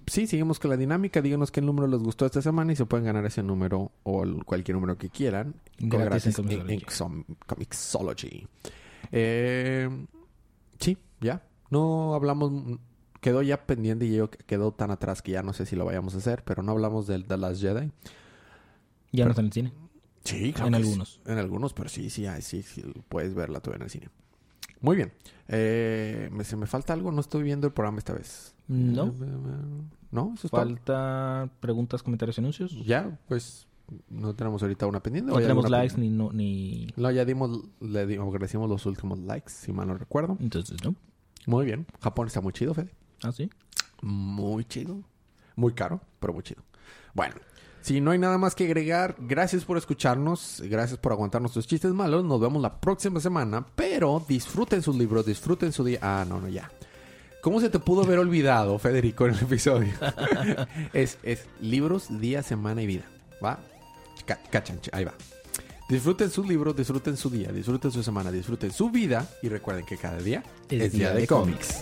sí, 0.07 0.27
seguimos 0.27 0.59
con 0.59 0.71
la 0.71 0.77
dinámica. 0.77 1.23
Díganos 1.23 1.51
qué 1.51 1.61
número 1.61 1.87
les 1.87 2.01
gustó 2.01 2.27
esta 2.27 2.43
semana 2.43 2.73
y 2.73 2.77
se 2.77 2.87
pueden 2.87 3.07
ganar 3.07 3.25
ese 3.27 3.43
número 3.43 3.93
o 4.03 4.25
cualquier 4.45 4.77
número 4.77 4.97
que 4.99 5.09
quieran. 5.09 5.55
Gratis 5.79 6.37
gratis 6.37 7.01
en 7.01 7.25
Comixology. 7.47 8.47
Eh, 9.13 9.89
sí, 10.79 10.99
ya. 11.21 11.43
No 11.71 12.15
hablamos. 12.15 12.79
Quedó 13.21 13.43
ya 13.43 13.67
pendiente 13.67 14.07
y 14.07 14.15
yo 14.15 14.31
quedó 14.31 14.73
tan 14.73 14.91
atrás 14.91 15.21
que 15.21 15.33
ya 15.33 15.43
no 15.43 15.53
sé 15.53 15.67
si 15.67 15.77
lo 15.77 15.85
vayamos 15.85 16.15
a 16.15 16.19
hacer, 16.19 16.43
pero 16.43 16.63
no 16.63 16.73
hablamos 16.73 17.07
del 17.07 17.27
The 17.27 17.37
Last 17.37 17.61
Jedi. 17.61 17.91
Ya 19.13 19.25
no 19.25 19.31
está 19.31 19.43
en 19.43 19.47
el 19.47 19.53
cine. 19.53 19.73
Sí, 20.25 20.55
En 20.65 20.75
algunos. 20.75 21.21
En 21.27 21.39
algunos, 21.39 21.73
pero 21.73 21.89
sí, 21.89 22.11
sí, 22.11 22.27
sí, 22.41 22.63
sí, 22.63 22.83
puedes 23.09 23.35
verla 23.35 23.61
tú 23.61 23.73
en 23.73 23.83
el 23.83 23.91
cine. 23.91 24.09
Muy 24.81 24.97
bien. 24.97 25.13
Eh, 25.49 26.29
¿me, 26.33 26.45
¿Se 26.45 26.57
me 26.57 26.67
falta 26.67 26.93
algo? 26.93 27.13
No 27.13 27.21
estoy 27.21 27.43
viendo 27.43 27.67
el 27.67 27.73
programa 27.73 27.99
esta 27.99 28.13
vez. 28.13 28.55
No. 28.69 29.15
¿No? 30.11 30.33
¿Eso 30.35 30.47
es 30.47 30.51
todo? 30.51 30.61
Falta 30.61 31.49
preguntas, 31.61 32.03
comentarios 32.03 32.39
anuncios. 32.39 32.85
Ya, 32.85 33.19
pues 33.29 33.67
no 34.09 34.35
tenemos 34.35 34.63
ahorita 34.63 34.87
una 34.87 35.01
pendiente. 35.01 35.33
¿O 35.33 35.35
No 35.35 35.41
tenemos 35.41 35.69
likes 35.69 35.97
ni, 35.99 36.09
no, 36.09 36.33
ni... 36.33 36.89
No, 36.97 37.11
ya 37.11 37.25
dimos, 37.25 37.65
le 37.81 38.07
dimos, 38.07 38.29
agradecimos 38.29 38.69
los 38.69 38.87
últimos 38.87 39.19
likes, 39.19 39.51
si 39.51 39.73
mal 39.73 39.89
no 39.89 39.95
recuerdo. 39.95 40.37
Entonces, 40.41 40.83
¿no? 40.85 40.95
Muy 41.47 41.65
bien. 41.65 41.87
Japón 42.01 42.27
está 42.27 42.41
muy 42.41 42.53
chido, 42.53 42.75
Fede. 42.75 42.91
Ah, 43.23 43.33
sí. 43.33 43.51
Muy 44.03 44.65
chido. 44.65 45.03
Muy 45.57 45.73
caro, 45.73 46.01
pero 46.21 46.33
muy 46.33 46.43
chido. 46.43 46.63
Bueno, 47.15 47.35
si 47.83 48.01
no 48.01 48.11
hay 48.11 48.19
nada 48.19 48.39
más 48.39 48.55
que 48.55 48.65
agregar, 48.65 49.17
gracias 49.19 49.65
por 49.65 49.77
escucharnos, 49.79 50.63
gracias 50.67 50.99
por 50.99 51.13
aguantar 51.13 51.41
nuestros 51.41 51.67
chistes 51.67 51.93
malos. 51.93 52.25
Nos 52.25 52.41
vemos 52.41 52.61
la 52.61 52.81
próxima 52.81 53.21
semana, 53.21 53.67
pero 53.75 54.23
disfruten 54.29 54.83
sus 54.83 54.97
libros, 54.97 55.25
disfruten 55.27 55.73
su 55.73 55.85
día. 55.85 55.99
Ah, 56.03 56.25
no, 56.29 56.41
no, 56.41 56.49
ya. 56.49 56.71
¿Cómo 57.43 57.59
se 57.61 57.71
te 57.71 57.79
pudo 57.79 58.03
haber 58.03 58.19
olvidado, 58.19 58.79
Federico, 58.79 59.27
en 59.27 59.35
el 59.35 59.41
episodio? 59.43 59.93
es, 60.93 61.17
es 61.23 61.47
libros, 61.61 62.21
día, 62.21 62.43
semana 62.43 62.83
y 62.83 62.87
vida. 62.87 63.05
¿Va? 63.43 63.59
Ca- 64.27 64.41
cachan, 64.51 64.79
ch- 64.81 64.91
ahí 64.93 65.05
va. 65.05 65.15
Disfruten 65.89 66.31
sus 66.31 66.47
libros, 66.47 66.77
disfruten 66.77 67.17
su 67.17 67.31
día, 67.31 67.51
disfruten 67.51 67.91
su 67.91 68.03
semana, 68.03 68.31
disfruten 68.31 68.71
su 68.71 68.91
vida 68.91 69.27
y 69.43 69.49
recuerden 69.49 69.85
que 69.87 69.97
cada 69.97 70.19
día 70.19 70.45
es, 70.69 70.93
día, 70.93 71.13
de, 71.15 71.27
cómics. 71.27 71.81